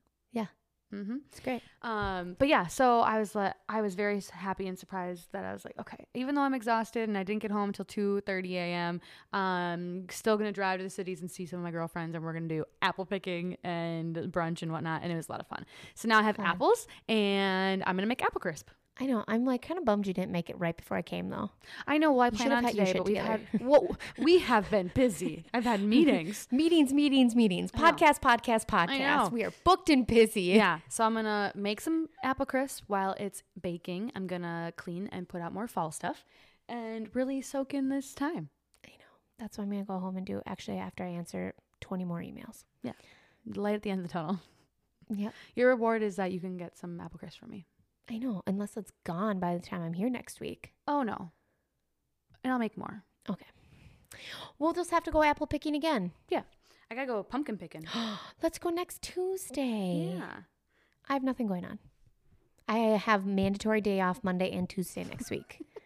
Mm-hmm. 0.95 1.17
it's 1.29 1.41
great. 1.41 1.63
Um, 1.83 2.37
but 2.39 2.49
yeah, 2.49 2.69
so 2.69 3.01
I 3.01 3.19
was 3.19 3.35
like, 3.35 3.55
I 3.69 3.81
was 3.81 3.95
very 3.95 4.23
happy 4.31 4.69
and 4.69 4.79
surprised 4.79 5.33
that 5.33 5.45
I 5.45 5.53
was 5.53 5.65
like, 5.65 5.75
okay, 5.81 6.07
even 6.15 6.35
though 6.35 6.43
I'm 6.43 6.55
exhausted 6.55 7.09
and 7.09 7.19
I 7.19 7.25
didn't 7.25 7.43
get 7.43 7.51
home 7.51 7.71
until 7.71 7.85
two 7.85 8.21
thirty 8.23 8.57
a.m., 8.57 9.01
um, 9.33 10.07
still 10.11 10.37
gonna 10.37 10.53
drive 10.53 10.79
to 10.79 10.85
the 10.85 10.91
cities 10.91 11.21
and 11.21 11.31
see 11.31 11.45
some 11.45 11.59
of 11.59 11.65
my 11.65 11.73
girlfriends, 11.73 12.15
and 12.15 12.25
we're 12.25 12.33
gonna 12.33 12.49
do 12.49 12.65
apple 12.83 13.05
picking 13.05 13.57
and 13.65 14.17
brunch 14.31 14.63
and 14.63 14.71
whatnot, 14.71 15.03
and 15.03 15.13
it 15.13 15.17
was 15.17 15.29
a 15.29 15.33
lot 15.33 15.41
of 15.41 15.47
fun. 15.49 15.67
So 15.95 16.09
now 16.09 16.21
I 16.21 16.23
have 16.23 16.39
apples, 16.39 16.87
and 17.09 17.83
I'm 17.87 17.97
gonna 17.97 18.07
make 18.07 18.23
apple 18.23 18.41
crisp. 18.41 18.71
I 18.99 19.05
know. 19.07 19.25
I'm 19.29 19.45
like 19.45 19.61
kind 19.61 19.77
of 19.79 19.85
bummed 19.85 20.07
you 20.07 20.15
didn't 20.15 20.33
make 20.33 20.49
it 20.49 20.59
right 20.59 20.75
before 20.77 20.97
I 20.97 21.03
came 21.03 21.29
though. 21.29 21.51
I 21.87 21.99
know. 21.99 22.13
Well, 22.13 22.23
I 22.23 22.27
You 22.27 22.31
plan 22.33 22.53
on 22.53 22.65
today, 22.65 22.93
but 22.95 23.05
we've 23.05 23.17
together. 23.17 23.41
had 23.53 23.61
well, 23.61 23.97
we 24.19 24.39
have 24.39 24.71
been 24.71 24.91
busy. 24.95 25.45
I've 25.53 25.65
had 25.65 25.83
meetings. 25.97 26.49
Meetings, 26.51 26.93
meetings, 26.95 27.35
meetings. 27.37 27.71
Podcast, 27.73 28.21
podcast, 28.21 28.67
podcast. 28.67 29.31
We 29.33 29.45
are 29.45 29.53
booked 29.65 29.91
and 29.91 30.07
busy. 30.07 30.43
yeah. 30.43 30.79
So 30.89 31.05
I'm 31.05 31.15
gonna 31.15 31.53
make 31.55 31.81
some 31.83 32.09
apple 32.25 32.47
crisp 32.47 32.85
while 32.87 33.15
it's 33.21 33.43
baking. 33.61 34.13
I'm 34.15 34.27
gonna 34.27 34.73
clean 34.77 35.09
and 35.13 35.29
put 35.29 35.43
out 35.43 35.53
more 35.53 35.69
fall 35.69 35.91
stuff, 35.93 36.25
and 36.69 37.15
really 37.15 37.43
soak 37.43 37.75
in 37.75 37.91
this 37.91 38.15
time. 38.15 38.49
I 38.87 38.91
know. 38.99 39.05
That's 39.39 39.59
what 39.59 39.65
I'm 39.65 39.71
gonna 39.71 39.85
go 39.85 39.99
home 39.99 40.17
and 40.17 40.25
do. 40.25 40.41
Actually, 40.47 40.79
after 40.79 41.05
I 41.05 41.09
answer 41.09 41.53
20 41.83 42.05
more 42.07 42.21
emails. 42.21 42.65
Yeah. 42.83 42.93
Light 43.55 43.75
at 43.75 43.83
the 43.83 43.91
end 43.91 44.01
of 44.01 44.07
the 44.07 44.13
tunnel. 44.13 44.41
Yeah. 45.11 45.31
Your 45.55 45.69
reward 45.69 46.03
is 46.03 46.17
that 46.17 46.33
you 46.33 46.41
can 46.41 46.57
get 46.57 46.79
some 46.79 46.99
apple 46.99 47.19
crisp 47.19 47.39
from 47.41 47.51
me. 47.51 47.67
I 48.11 48.19
know. 48.19 48.43
Unless 48.47 48.77
it's 48.77 48.93
gone 49.05 49.39
by 49.39 49.55
the 49.55 49.61
time 49.61 49.83
I'm 49.83 49.95
here 49.95 50.11
next 50.11 50.41
week. 50.41 50.73
Oh 50.87 51.03
no. 51.03 51.33
And 52.45 52.53
I'll 52.53 52.59
make 52.59 52.77
more. 52.77 53.03
Okay. 53.29 53.47
We'll 54.59 54.73
just 54.73 54.91
have 54.91 55.05
to 55.05 55.11
go 55.11 55.23
apple 55.23 55.47
picking 55.47 55.75
again. 55.75 56.13
Yeah. 56.31 56.43
I 56.91 56.95
gotta 56.95 57.07
go 57.07 57.23
pumpkin 57.23 57.59
picking. 57.59 57.87
Let's 58.43 58.59
go 58.59 58.71
next 58.71 59.03
Tuesday. 59.03 60.15
yeah. 60.17 60.43
I 61.09 61.13
have 61.13 61.23
nothing 61.23 61.47
going 61.47 61.65
on. 61.65 61.79
I 62.69 62.79
have 62.79 63.27
mandatory 63.27 63.81
day 63.81 64.01
off 64.01 64.25
Monday 64.25 64.51
and 64.51 64.69
Tuesday 64.69 65.05
next 65.05 65.31
week. 65.31 65.61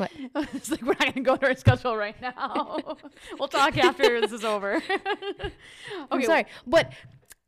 What? 0.00 0.10
it's 0.54 0.70
like 0.70 0.80
we're 0.80 0.94
not 0.98 1.14
gonna 1.14 1.20
go 1.20 1.36
to 1.36 1.48
our 1.48 1.54
schedule 1.54 1.94
right 1.94 2.18
now. 2.22 2.78
we'll 3.38 3.48
talk 3.48 3.76
after 3.76 4.18
this 4.22 4.32
is 4.32 4.44
over. 4.44 4.82
I'm 6.10 6.22
sorry. 6.22 6.46
But 6.66 6.94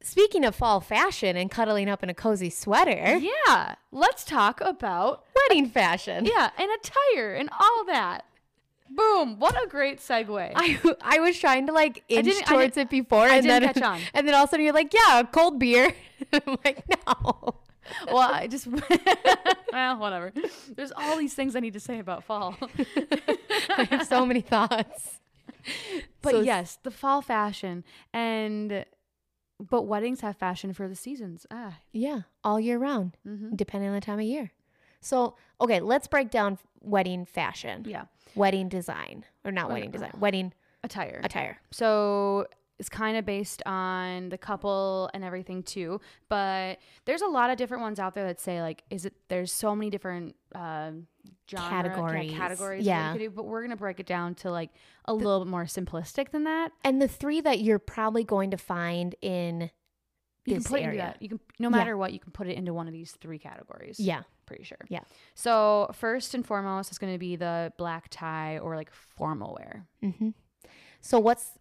speaking 0.02 0.44
of 0.44 0.54
fall 0.54 0.80
fashion 0.80 1.36
and 1.36 1.50
cuddling 1.50 1.88
up 1.88 2.02
in 2.02 2.10
a 2.10 2.14
cozy 2.14 2.50
sweater, 2.50 3.16
Yeah. 3.18 3.74
Let's 3.90 4.24
talk 4.24 4.60
about 4.60 5.24
wedding 5.48 5.68
fashion. 5.68 6.24
yeah 6.26 6.50
and 6.58 6.68
attire 6.80 7.34
and 7.34 7.48
all 7.58 7.84
that. 7.86 8.24
Boom! 8.94 9.38
What 9.38 9.54
a 9.54 9.66
great 9.68 10.00
segue. 10.00 10.52
I, 10.56 10.78
I 11.00 11.18
was 11.20 11.38
trying 11.38 11.66
to 11.68 11.72
like 11.72 12.04
inch 12.08 12.44
towards 12.44 12.76
it 12.76 12.90
before, 12.90 13.26
and 13.26 13.48
then 13.48 13.62
catch 13.62 13.80
on. 13.80 14.00
and 14.14 14.28
then 14.28 14.34
all 14.34 14.44
of 14.44 14.48
a 14.48 14.50
sudden 14.50 14.64
you're 14.66 14.74
like, 14.74 14.92
yeah, 14.92 15.22
cold 15.32 15.58
beer. 15.58 15.94
I'm 16.34 16.58
like, 16.62 16.84
no. 16.88 17.54
well, 18.08 18.30
I 18.32 18.46
just 18.48 18.66
well, 18.66 19.96
whatever. 19.98 20.30
There's 20.76 20.92
all 20.92 21.16
these 21.16 21.32
things 21.32 21.56
I 21.56 21.60
need 21.60 21.72
to 21.72 21.80
say 21.80 22.00
about 22.00 22.24
fall. 22.24 22.56
I 23.70 23.84
have 23.90 24.06
so 24.06 24.26
many 24.26 24.42
thoughts. 24.42 25.20
But 26.20 26.32
So- 26.32 26.40
yes, 26.42 26.78
the 26.82 26.90
fall 26.90 27.22
fashion 27.22 27.84
and 28.12 28.84
but 29.70 29.82
weddings 29.82 30.20
have 30.20 30.36
fashion 30.36 30.72
for 30.72 30.88
the 30.88 30.94
seasons. 30.96 31.46
Ah. 31.50 31.78
Yeah, 31.92 32.22
all 32.44 32.58
year 32.60 32.78
round, 32.78 33.16
Mm-hmm. 33.26 33.54
depending 33.56 33.88
on 33.88 33.94
the 33.94 34.00
time 34.00 34.18
of 34.18 34.24
year. 34.24 34.52
So, 35.00 35.36
okay, 35.60 35.80
let's 35.80 36.06
break 36.06 36.30
down 36.30 36.58
wedding 36.80 37.24
fashion, 37.26 37.84
Yeah. 37.86 38.04
wedding 38.34 38.68
design, 38.68 39.24
or 39.44 39.50
not 39.52 39.68
Wed- 39.68 39.74
wedding 39.74 39.90
design, 39.90 40.12
wedding 40.18 40.52
Attire. 40.84 41.20
attire. 41.24 41.58
So 41.70 42.46
it's 42.78 42.88
kind 42.88 43.16
of 43.16 43.24
based 43.24 43.62
on 43.66 44.28
the 44.30 44.38
couple 44.38 45.08
and 45.14 45.22
everything 45.22 45.62
too. 45.62 46.00
But 46.28 46.78
there's 47.04 47.22
a 47.22 47.26
lot 47.28 47.50
of 47.50 47.56
different 47.56 47.82
ones 47.82 47.98
out 48.00 48.14
there 48.14 48.26
that 48.26 48.40
say 48.40 48.60
like, 48.60 48.82
is 48.90 49.04
it? 49.04 49.14
There's 49.28 49.52
so 49.52 49.76
many 49.76 49.90
different 49.90 50.34
um, 50.54 51.06
genre, 51.48 51.68
Categories. 51.70 52.32
yeah, 52.32 52.38
categories. 52.38 52.84
Yeah. 52.86 53.12
Yeah. 53.12 53.18
Do, 53.18 53.30
but 53.30 53.44
we're 53.44 53.62
gonna 53.62 53.76
break 53.76 54.00
it 54.00 54.06
down 54.06 54.34
to 54.36 54.50
like 54.50 54.70
a 55.04 55.14
little 55.14 55.40
bit 55.44 55.48
more 55.50 55.64
simplistic 55.64 56.30
than 56.30 56.44
that. 56.44 56.72
And 56.84 57.00
the 57.00 57.08
three 57.08 57.40
that 57.42 57.60
you're 57.60 57.78
probably 57.78 58.24
going 58.24 58.50
to 58.50 58.56
find 58.58 59.14
in 59.22 59.70
You 60.46 60.54
this 60.56 60.64
can 60.66 60.70
put 60.72 60.80
it 60.80 60.84
into 60.84 60.88
area. 60.96 61.02
that. 61.02 61.22
You 61.22 61.28
can 61.28 61.40
no 61.60 61.68
Yeah. 61.68 61.76
matter 61.76 61.96
what, 61.96 62.12
you 62.12 62.18
can 62.20 62.32
put 62.32 62.48
it 62.48 62.56
into 62.56 62.74
one 62.74 62.88
of 62.88 62.92
these 62.92 63.12
three 63.12 63.38
categories. 63.38 64.00
Yeah. 64.00 64.22
pretty 64.46 64.64
sure. 64.64 64.78
Yeah. 64.88 65.00
So 65.34 65.90
first 65.94 66.34
and 66.34 66.44
foremost 66.44 66.90
is 66.90 66.98
going 66.98 67.12
to 67.12 67.18
be 67.18 67.36
the 67.36 67.72
black 67.78 68.08
tie 68.10 68.58
or 68.58 68.74
like 68.76 68.92
formal 68.92 69.56
wear. 69.58 69.86
hmm 70.02 70.30
So 71.00 71.18
what's 71.20 71.58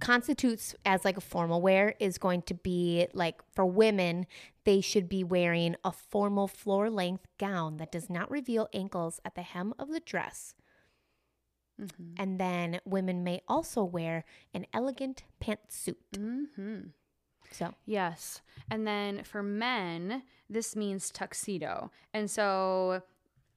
constitutes 0.00 0.74
as 0.84 1.04
like 1.04 1.16
a 1.16 1.22
formal 1.22 1.60
wear 1.60 1.94
is 2.00 2.18
going 2.18 2.42
to 2.42 2.54
be 2.54 3.06
like 3.12 3.40
for 3.52 3.64
women, 3.64 4.26
they 4.64 4.80
should 4.80 5.08
be 5.08 5.22
wearing 5.24 5.76
a 5.84 5.92
formal 5.92 6.48
floor 6.48 6.90
length 6.90 7.26
gown 7.38 7.76
that 7.76 7.92
does 7.92 8.10
not 8.10 8.30
reveal 8.30 8.68
ankles 8.72 9.20
at 9.24 9.34
the 9.34 9.42
hem 9.42 9.74
of 9.78 9.90
the 9.90 10.00
dress. 10.00 10.54
Mm-hmm. 11.80 12.14
And 12.18 12.40
then 12.40 12.80
women 12.84 13.24
may 13.24 13.40
also 13.48 13.82
wear 13.84 14.24
an 14.52 14.66
elegant 14.72 15.24
pantsuit. 15.42 15.96
Mm-hmm. 16.14 16.88
So 17.50 17.74
Yes. 17.86 18.42
And 18.70 18.86
then 18.86 19.24
for 19.24 19.42
men, 19.42 20.22
this 20.48 20.76
means 20.76 21.10
tuxedo. 21.10 21.90
And 22.12 22.30
so 22.30 23.02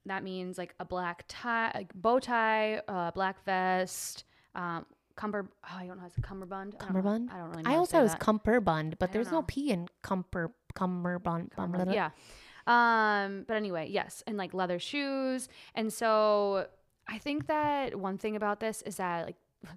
that 0.06 0.24
means 0.24 0.58
like 0.58 0.74
a 0.80 0.86
black 0.86 1.26
tie, 1.28 1.72
like 1.76 1.94
bow 1.94 2.20
tie, 2.20 2.82
uh, 2.88 3.12
black 3.12 3.44
vest, 3.46 4.24
um, 4.56 4.86
cumber. 5.16 5.50
Oh, 5.64 5.78
I 5.78 5.86
don't 5.88 5.98
know. 5.98 6.06
It's 6.06 6.18
a 6.18 6.22
cummerbund. 6.22 6.76
I 6.80 6.86
don't. 6.86 6.88
Cummerbund? 6.88 7.30
I 7.32 7.38
don't 7.38 7.50
really 7.50 7.64
know. 7.64 7.70
I 7.70 7.72
how 7.72 7.72
to 7.72 7.76
always 7.76 7.90
say 7.90 7.92
thought 7.94 8.00
it 8.00 8.04
was 8.04 8.12
that. 8.14 8.22
cumperbund, 8.22 8.94
but 9.00 9.12
there's 9.12 9.28
don't 9.28 9.34
no. 9.36 9.42
P 9.44 9.72
in 9.72 9.88
cumper 10.02 10.52
cummerbund. 10.76 11.52
Cummerbund, 11.56 11.94
Yeah. 11.94 12.10
Um, 12.66 13.44
but 13.48 13.58
anyway, 13.58 13.90
yes, 13.90 14.24
and 14.26 14.38
like 14.38 14.54
leather 14.54 14.80
shoes. 14.80 15.50
And 15.76 15.92
so 15.92 16.68
I 17.08 17.18
think 17.18 17.48
that 17.48 17.96
one 17.96 18.18
thing 18.18 18.36
about 18.36 18.60
this 18.60 18.82
is 18.84 18.96
that 18.98 19.26
like 19.26 19.36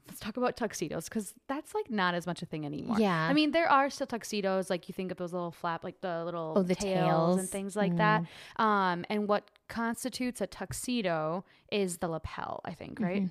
let's 0.09 0.21
talk 0.21 0.37
about 0.37 0.57
tuxedos 0.57 1.09
because 1.09 1.35
that's 1.47 1.75
like 1.75 1.91
not 1.91 2.15
as 2.15 2.27
much 2.27 2.43
a 2.43 2.47
thing 2.47 2.65
anymore. 2.67 2.99
Yeah. 2.99 3.29
I 3.29 3.33
mean, 3.33 3.53
there 3.53 3.69
are 3.71 3.89
still 3.91 4.07
tuxedos, 4.07 4.69
like 4.71 4.89
you 4.89 4.93
think 4.95 5.11
of 5.11 5.17
those 5.17 5.33
little 5.33 5.51
flap, 5.53 5.85
like 5.85 6.01
the 6.01 6.25
little 6.25 6.55
Oh, 6.57 6.63
the 6.63 6.75
tails, 6.75 7.05
tails. 7.07 7.39
and 7.39 7.49
things 7.49 7.77
like 7.77 7.97
that. 7.97 8.25
Um, 8.57 9.05
and 9.09 9.29
what 9.29 9.51
constitutes 9.69 10.41
a 10.41 10.47
tuxedo 10.47 11.45
is 11.71 11.99
the 11.99 12.09
lapel, 12.09 12.61
I 12.65 12.73
think, 12.75 13.01
right? 13.01 13.29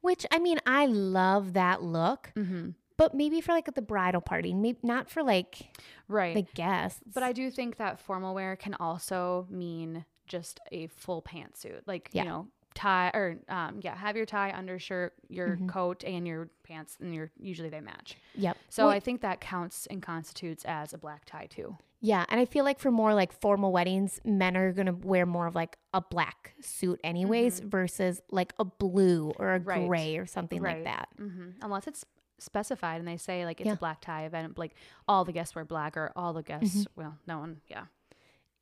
Which 0.00 0.24
I 0.30 0.38
mean, 0.38 0.58
I 0.66 0.86
love 0.86 1.52
that 1.54 1.82
look, 1.82 2.32
Mm-hmm. 2.36 2.70
but 2.96 3.14
maybe 3.14 3.40
for 3.40 3.52
like 3.52 3.68
at 3.68 3.74
the 3.74 3.82
bridal 3.82 4.20
party, 4.20 4.54
maybe 4.54 4.78
not 4.82 5.10
for 5.10 5.22
like 5.22 5.68
Right. 6.08 6.34
the 6.34 6.46
guests. 6.54 7.00
But 7.12 7.22
I 7.22 7.32
do 7.32 7.50
think 7.50 7.76
that 7.76 7.98
formal 8.00 8.34
wear 8.34 8.56
can 8.56 8.74
also 8.74 9.46
mean 9.50 10.04
just 10.26 10.60
a 10.72 10.86
full 10.88 11.22
pantsuit, 11.22 11.80
like 11.86 12.10
Yeah. 12.12 12.22
you 12.22 12.28
know, 12.28 12.48
tie 12.78 13.10
or 13.12 13.36
um, 13.48 13.80
yeah, 13.82 13.94
have 13.96 14.16
your 14.16 14.26
tie, 14.26 14.52
undershirt, 14.56 15.12
your 15.28 15.48
Mm-hmm. 15.56 15.68
coat, 15.68 16.04
and 16.04 16.26
your 16.26 16.48
pants, 16.62 16.96
and 17.00 17.14
your 17.14 17.30
usually 17.38 17.68
they 17.68 17.80
match. 17.80 18.16
yep. 18.34 18.56
So 18.68 18.84
Well, 18.86 18.94
I 18.94 19.00
think 19.00 19.20
that 19.22 19.40
counts 19.40 19.86
and 19.90 20.00
constitutes 20.02 20.64
as 20.64 20.92
a 20.94 20.98
black 20.98 21.24
tie 21.26 21.46
too. 21.46 21.76
yeah, 22.00 22.24
and 22.28 22.40
I 22.40 22.44
feel 22.44 22.64
like 22.64 22.78
for 22.78 22.90
more 22.92 23.12
like 23.14 23.32
formal 23.32 23.72
weddings, 23.72 24.20
men 24.24 24.56
are 24.56 24.72
gonna 24.72 24.92
wear 24.92 25.26
more 25.26 25.46
of 25.48 25.54
like 25.54 25.76
a 25.92 26.00
black 26.00 26.54
suit, 26.60 27.00
anyways, 27.02 27.60
versus 27.60 28.20
like 28.30 28.52
a 28.58 28.64
blue 28.64 29.32
or 29.38 29.54
a 29.54 29.58
Mm-hmm. 29.60 29.68
Right. 29.68 29.88
gray 29.88 30.16
or 30.16 30.26
something 30.26 30.62
like 30.62 30.76
Right. 30.76 30.84
that. 30.84 31.08
hmm 31.18 31.50
Unless 31.62 31.86
it's 31.88 32.04
specified 32.38 33.00
and 33.00 33.08
they 33.08 33.16
say 33.16 33.44
like 33.44 33.60
it's 33.60 33.66
Yeah. 33.66 33.72
a 33.72 33.76
black 33.76 34.00
tie 34.00 34.24
event, 34.24 34.56
like 34.56 34.74
all 35.08 35.24
the 35.24 35.32
guests 35.32 35.54
wear 35.56 35.64
black 35.64 35.96
or 35.96 36.12
all 36.14 36.32
the 36.32 36.42
guests. 36.44 36.76
Mm-hmm. 36.84 37.00
Well, 37.00 37.18
no 37.26 37.38
one. 37.40 37.60
Yeah. 37.68 37.84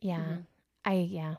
Yeah. 0.00 0.20
Mm-hmm. 0.20 0.40
I 0.86 0.92
yeah. 0.94 1.34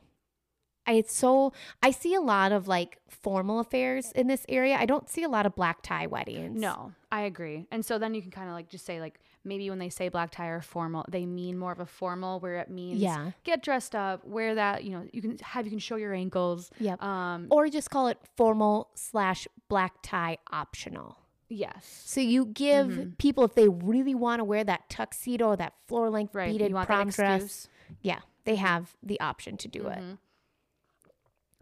I 0.88 0.92
it's 0.94 1.14
so 1.14 1.52
I 1.82 1.90
see 1.92 2.14
a 2.14 2.20
lot 2.20 2.50
of 2.52 2.66
like 2.66 2.98
formal 3.08 3.60
affairs 3.60 4.10
in 4.12 4.26
this 4.26 4.44
area. 4.48 4.76
I 4.78 4.86
don't 4.86 5.08
see 5.08 5.22
a 5.22 5.28
lot 5.28 5.44
of 5.46 5.54
black 5.54 5.82
tie 5.82 6.06
weddings. 6.06 6.60
No, 6.60 6.92
I 7.12 7.22
agree. 7.22 7.66
And 7.70 7.84
so 7.84 7.98
then 7.98 8.14
you 8.14 8.22
can 8.22 8.30
kind 8.30 8.48
of 8.48 8.54
like 8.54 8.68
just 8.68 8.84
say 8.86 9.00
like 9.00 9.20
maybe 9.44 9.68
when 9.70 9.78
they 9.78 9.88
say 9.88 10.08
black 10.08 10.30
tie 10.30 10.48
or 10.48 10.60
formal, 10.60 11.04
they 11.08 11.24
mean 11.26 11.56
more 11.58 11.72
of 11.72 11.80
a 11.80 11.86
formal 11.86 12.40
where 12.40 12.56
it 12.56 12.70
means 12.70 13.00
Yeah. 13.00 13.32
get 13.44 13.62
dressed 13.62 13.94
up, 13.94 14.24
wear 14.26 14.54
that, 14.56 14.84
you 14.84 14.90
know, 14.92 15.06
you 15.12 15.20
can 15.22 15.38
have 15.38 15.64
you 15.66 15.70
can 15.70 15.78
show 15.78 15.96
your 15.96 16.14
ankles. 16.14 16.70
Yep. 16.80 17.02
Um 17.02 17.46
Or 17.50 17.68
just 17.68 17.90
call 17.90 18.08
it 18.08 18.18
formal 18.36 18.88
slash 18.94 19.46
black 19.68 19.94
tie 20.02 20.38
optional. 20.50 21.18
yes. 21.50 22.02
So 22.06 22.20
you 22.20 22.46
give 22.46 22.86
Mm-hmm. 22.88 23.10
people 23.18 23.44
if 23.44 23.54
they 23.54 23.68
really 23.68 24.14
want 24.14 24.40
to 24.40 24.44
wear 24.44 24.64
that 24.64 24.88
tuxedo, 24.90 25.56
that 25.56 25.72
floor 25.86 26.10
length 26.10 26.34
Right. 26.34 26.52
beaded 26.52 26.68
you 26.70 26.74
want 26.74 26.86
prom 26.86 27.08
dress, 27.10 27.68
yeah, 28.02 28.20
they 28.44 28.56
have 28.56 28.94
the 29.02 29.18
option 29.20 29.56
to 29.58 29.68
do 29.68 29.86
it. 29.88 30.02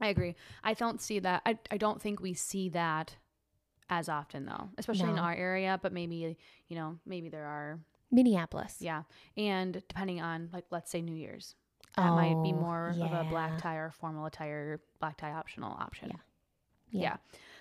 I 0.00 0.08
agree. 0.08 0.34
I 0.62 0.74
don't 0.74 1.00
see 1.00 1.18
that. 1.20 1.42
I 1.46 1.58
I 1.70 1.76
don't 1.78 2.00
think 2.00 2.20
we 2.20 2.34
see 2.34 2.68
that 2.70 3.16
as 3.88 4.08
often 4.08 4.44
though, 4.46 4.68
especially 4.78 5.10
in 5.10 5.18
our 5.18 5.34
area, 5.34 5.78
but 5.80 5.92
maybe, 5.92 6.36
you 6.68 6.76
know, 6.76 6.98
maybe 7.06 7.28
there 7.28 7.46
are 7.46 7.78
Minneapolis. 8.10 8.76
Yeah. 8.80 9.02
And 9.36 9.72
depending 9.88 10.20
on 10.20 10.50
like 10.52 10.64
let's 10.70 10.90
say 10.90 11.02
New 11.02 11.14
Year's. 11.14 11.54
That 11.96 12.12
might 12.12 12.42
be 12.42 12.52
Oh, 12.52 12.56
more 12.56 12.88
of 12.90 13.12
a 13.12 13.24
black 13.30 13.56
tie 13.56 13.76
or 13.76 13.90
formal 13.90 14.26
attire, 14.26 14.80
black 15.00 15.16
tie 15.16 15.32
optional 15.32 15.72
option. 15.72 16.10
Yeah. 16.10 16.16
Yeah. 16.90 17.00
Yeah. 17.02 17.16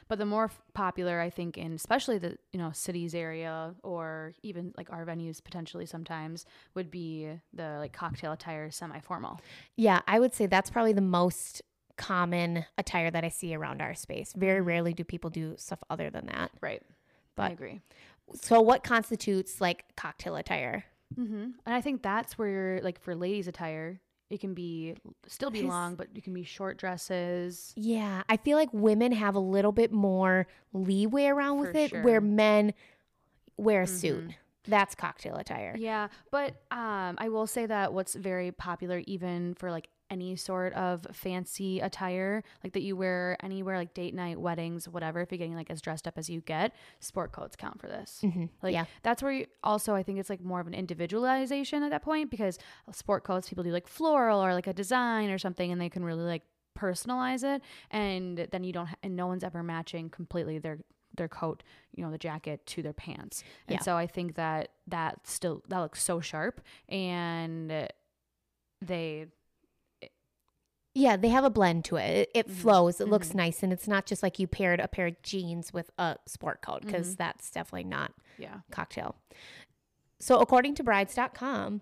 But 0.09 0.19
the 0.19 0.25
more 0.25 0.45
f- 0.45 0.61
popular 0.73 1.19
I 1.21 1.29
think 1.29 1.57
in 1.57 1.71
especially 1.73 2.17
the, 2.17 2.37
you 2.51 2.59
know, 2.59 2.71
cities 2.73 3.15
area 3.15 3.73
or 3.81 4.33
even 4.43 4.73
like 4.77 4.91
our 4.91 5.05
venues 5.05 5.41
potentially 5.43 5.85
sometimes 5.85 6.45
would 6.73 6.91
be 6.91 7.31
the 7.53 7.77
like 7.79 7.93
cocktail 7.93 8.33
attire 8.33 8.69
semi 8.71 8.99
formal. 8.99 9.39
Yeah, 9.77 10.01
I 10.05 10.19
would 10.19 10.33
say 10.33 10.47
that's 10.47 10.69
probably 10.69 10.93
the 10.93 11.01
most 11.01 11.61
common 11.97 12.65
attire 12.77 13.11
that 13.11 13.23
I 13.23 13.29
see 13.29 13.55
around 13.55 13.81
our 13.81 13.93
space. 13.93 14.33
Very 14.35 14.61
rarely 14.61 14.93
do 14.93 15.03
people 15.03 15.29
do 15.29 15.55
stuff 15.57 15.79
other 15.89 16.09
than 16.09 16.27
that. 16.27 16.51
Right. 16.61 16.81
I 17.37 17.49
agree. 17.49 17.81
So, 18.33 18.61
what 18.61 18.83
constitutes 18.83 19.59
like 19.61 19.83
cocktail 19.95 20.35
attire? 20.35 20.85
Mm-hmm. 21.17 21.43
And 21.65 21.75
I 21.75 21.81
think 21.81 22.01
that's 22.01 22.37
where 22.37 22.79
like 22.81 22.99
for 22.99 23.15
ladies 23.15 23.47
attire, 23.47 23.99
it 24.29 24.39
can 24.39 24.53
be 24.53 24.95
still 25.27 25.51
be 25.51 25.61
long, 25.61 25.95
but 25.95 26.07
you 26.13 26.21
can 26.21 26.33
be 26.33 26.43
short 26.43 26.77
dresses. 26.77 27.73
Yeah, 27.75 28.23
I 28.27 28.37
feel 28.37 28.57
like 28.57 28.69
women 28.73 29.11
have 29.11 29.35
a 29.35 29.39
little 29.39 29.71
bit 29.71 29.91
more 29.91 30.47
leeway 30.73 31.25
around 31.25 31.59
with 31.59 31.73
For 31.73 31.77
it, 31.77 31.89
sure. 31.91 32.03
where 32.03 32.21
men 32.21 32.73
wear 33.57 33.83
a 33.83 33.87
suit. 33.87 34.31
That's 34.67 34.95
cocktail 34.95 35.35
attire. 35.35 35.75
Yeah, 35.77 36.07
but 36.31 36.55
um, 36.71 37.15
I 37.19 37.29
will 37.29 37.45
say 37.45 37.67
that 37.67 37.93
what's 37.93 38.15
very 38.15 38.51
popular, 38.51 39.03
even 39.05 39.53
for 39.53 39.69
like 39.69 39.89
any 40.15 40.35
sort 40.35 40.71
of 40.73 41.05
fancy 41.11 41.79
attire, 41.81 42.43
like 42.63 42.73
that 42.73 42.81
you 42.83 42.95
wear 42.95 43.35
anywhere, 43.43 43.77
like 43.77 43.93
date 43.93 44.13
night, 44.13 44.39
weddings, 44.39 44.87
whatever. 44.87 45.19
If 45.21 45.31
you're 45.31 45.37
getting 45.37 45.55
like 45.55 45.69
as 45.69 45.81
dressed 45.81 46.07
up 46.07 46.17
as 46.17 46.29
you 46.29 46.39
get, 46.41 46.73
sport 46.99 47.31
coats 47.33 47.55
count 47.55 47.79
for 47.81 47.87
this. 47.87 48.21
Mhm. 48.23 48.49
Like 48.63 48.73
yeah, 48.73 48.85
that's 49.03 49.21
where 49.21 49.31
you 49.33 49.45
also 49.63 49.93
I 49.93 50.03
think 50.03 50.19
it's 50.19 50.29
like 50.29 50.41
more 50.41 50.59
of 50.61 50.67
an 50.67 50.73
individualization 50.73 51.83
at 51.83 51.91
that 51.91 52.01
point 52.01 52.31
because 52.31 52.57
sport 52.91 53.23
coats 53.23 53.49
people 53.49 53.63
do 53.63 53.71
like 53.71 53.87
floral 53.87 54.43
or 54.43 54.53
like 54.53 54.67
a 54.67 54.73
design 54.73 55.29
or 55.29 55.37
something, 55.37 55.71
and 55.71 55.79
they 55.81 55.89
can 55.89 56.03
really 56.05 56.23
like 56.23 56.43
personalize 56.79 57.43
it, 57.43 57.61
and 57.91 58.47
then 58.51 58.63
you 58.63 58.73
don't 58.73 58.87
ha- 58.87 58.95
and 59.03 59.15
no 59.15 59.27
one's 59.27 59.43
ever 59.43 59.61
matching 59.63 60.09
completely 60.09 60.57
their 60.59 60.79
their 61.17 61.29
coat, 61.29 61.63
you 61.93 62.03
know, 62.03 62.11
the 62.11 62.17
jacket 62.17 62.65
to 62.65 62.81
their 62.81 62.91
pants. 62.93 63.41
And 63.69 63.75
Yeah. 63.77 63.81
so 63.81 63.95
I 63.95 64.05
think 64.07 64.35
that 64.35 64.71
that 64.87 65.25
still 65.27 65.63
that 65.69 65.79
looks 65.79 66.03
so 66.03 66.19
sharp 66.19 66.59
and 66.89 67.87
they 68.81 69.27
yeah, 70.95 71.17
they 71.17 71.27
have 71.29 71.43
a 71.43 71.49
blend 71.49 71.85
to 71.85 71.97
it. 71.97 72.09
It, 72.09 72.31
it 72.33 72.47
Mhm. 72.47 72.53
flows. 72.55 72.99
It 73.01 73.07
looks 73.09 73.29
Mhm. 73.29 73.35
nice, 73.35 73.61
and 73.61 73.71
it's 73.73 73.87
not 73.87 74.05
just 74.05 74.23
like 74.23 74.39
you 74.39 74.47
paired 74.47 74.79
a 74.79 74.87
pair 74.87 75.07
of 75.07 75.21
jeans 75.21 75.71
with 75.73 75.91
a 75.99 76.17
sport 76.25 76.61
coat 76.61 76.81
because 76.83 77.13
Mhm. 77.13 77.17
that's 77.17 77.51
definitely 77.51 77.83
not 77.83 78.13
yeah. 78.39 78.61
cocktail. 78.71 79.15
So, 80.19 80.39
according 80.39 80.75
to 80.75 80.83
brides.com, 80.83 81.81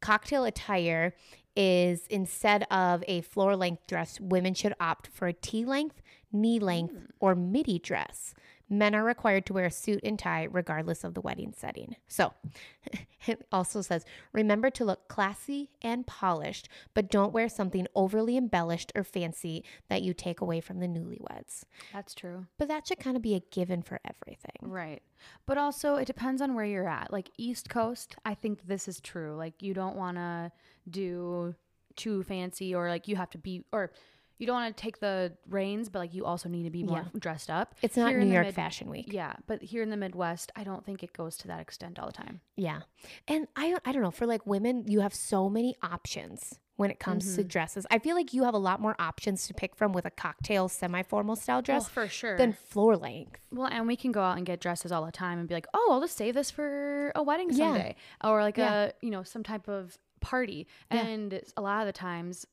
cocktail 0.00 0.44
attire 0.44 1.14
is 1.54 2.06
instead 2.08 2.64
of 2.64 3.04
a 3.06 3.20
floor 3.20 3.54
length 3.54 3.86
dress, 3.86 4.18
women 4.20 4.54
should 4.54 4.74
opt 4.80 5.06
for 5.08 5.28
a 5.28 5.32
tea 5.32 5.64
length, 5.64 6.02
knee 6.32 6.58
length, 6.58 6.94
Mm. 6.94 7.10
or 7.20 7.34
midi 7.34 7.78
dress. 7.78 8.34
Men 8.68 8.94
are 8.94 9.04
required 9.04 9.46
to 9.46 9.52
wear 9.52 9.66
a 9.66 9.70
suit 9.70 10.00
and 10.02 10.18
tie 10.18 10.48
regardless 10.50 11.04
of 11.04 11.14
the 11.14 11.20
wedding 11.20 11.52
setting. 11.56 11.96
So, 12.08 12.32
it 13.26 13.46
also 13.52 13.82
says 13.82 14.04
remember 14.32 14.70
to 14.70 14.84
look 14.84 15.08
classy 15.08 15.70
and 15.82 16.06
polished, 16.06 16.68
but 16.94 17.10
don't 17.10 17.32
wear 17.32 17.48
something 17.48 17.86
overly 17.94 18.36
embellished 18.36 18.92
or 18.94 19.04
fancy 19.04 19.64
that 19.88 20.02
you 20.02 20.14
take 20.14 20.40
away 20.40 20.60
from 20.60 20.80
the 20.80 20.86
newlyweds. 20.86 21.64
That's 21.92 22.14
true. 22.14 22.46
But 22.58 22.68
that 22.68 22.86
should 22.86 23.00
kind 23.00 23.16
of 23.16 23.22
be 23.22 23.34
a 23.34 23.40
given 23.40 23.82
for 23.82 24.00
everything. 24.04 24.56
Right. 24.62 25.02
But 25.46 25.58
also, 25.58 25.96
it 25.96 26.06
depends 26.06 26.40
on 26.42 26.54
where 26.54 26.64
you're 26.64 26.88
at. 26.88 27.12
Like 27.12 27.30
East 27.36 27.68
Coast, 27.68 28.16
I 28.24 28.34
think 28.34 28.66
this 28.66 28.88
is 28.88 29.00
true. 29.00 29.34
Like, 29.36 29.62
you 29.62 29.74
don't 29.74 29.96
want 29.96 30.16
to 30.16 30.52
do 30.88 31.54
too 31.96 32.22
fancy, 32.24 32.74
or 32.74 32.88
like 32.88 33.08
you 33.08 33.16
have 33.16 33.30
to 33.30 33.38
be, 33.38 33.64
or 33.72 33.92
you 34.38 34.46
don't 34.46 34.54
want 34.54 34.76
to 34.76 34.80
take 34.82 34.98
the 35.00 35.32
reins, 35.48 35.88
but 35.88 35.98
like 36.00 36.14
you 36.14 36.24
also 36.24 36.48
need 36.48 36.64
to 36.64 36.70
be 36.70 36.82
more 36.82 36.98
Yeah. 37.12 37.18
dressed 37.20 37.50
up. 37.50 37.74
It's 37.82 37.96
not 37.96 38.10
Here 38.10 38.20
New 38.20 38.32
York 38.32 38.46
Mid- 38.46 38.54
Fashion 38.54 38.90
Week. 38.90 39.06
Yeah. 39.12 39.34
But 39.46 39.62
here 39.62 39.82
in 39.82 39.90
the 39.90 39.96
Midwest, 39.96 40.50
I 40.56 40.64
don't 40.64 40.84
think 40.84 41.02
it 41.02 41.12
goes 41.12 41.36
to 41.38 41.48
that 41.48 41.60
extent 41.60 41.98
all 41.98 42.06
the 42.06 42.12
time. 42.12 42.40
Yeah. 42.56 42.80
And 43.28 43.46
I 43.56 43.76
I 43.84 43.92
don't 43.92 44.02
know, 44.02 44.10
for 44.10 44.26
like 44.26 44.46
women, 44.46 44.84
you 44.86 45.00
have 45.00 45.14
so 45.14 45.48
many 45.48 45.76
options 45.82 46.58
when 46.76 46.90
it 46.90 46.98
comes 46.98 47.24
Mm-hmm. 47.24 47.36
to 47.36 47.44
dresses. 47.44 47.86
I 47.88 48.00
feel 48.00 48.16
like 48.16 48.34
you 48.34 48.42
have 48.42 48.54
a 48.54 48.58
lot 48.58 48.80
more 48.80 48.96
options 48.98 49.46
to 49.46 49.54
pick 49.54 49.76
from 49.76 49.92
with 49.92 50.04
a 50.04 50.10
cocktail 50.10 50.68
semi-formal 50.68 51.36
style 51.36 51.62
dress 51.62 51.88
for 51.88 52.08
sure. 52.08 52.36
than 52.36 52.52
floor 52.52 52.96
length. 52.96 53.38
Well, 53.52 53.68
and 53.68 53.86
we 53.86 53.94
can 53.94 54.10
go 54.10 54.20
out 54.22 54.36
and 54.38 54.44
get 54.44 54.60
dresses 54.60 54.90
all 54.90 55.06
the 55.06 55.12
time 55.12 55.38
and 55.38 55.46
be 55.46 55.54
like, 55.54 55.68
oh, 55.72 55.88
I'll 55.92 56.00
just 56.00 56.16
save 56.16 56.34
this 56.34 56.50
for 56.50 57.12
a 57.14 57.22
wedding 57.22 57.50
Yeah. 57.50 57.56
someday, 57.68 57.96
or 58.24 58.42
like 58.42 58.56
Yeah. 58.56 58.86
a 58.86 58.92
you 59.02 59.10
know 59.12 59.22
some 59.22 59.44
type 59.44 59.68
of 59.68 59.96
party. 60.20 60.66
Yeah. 60.90 61.06
And 61.06 61.40
a 61.56 61.62
lot 61.62 61.80
of 61.82 61.86
the 61.86 61.92
times, 61.92 62.44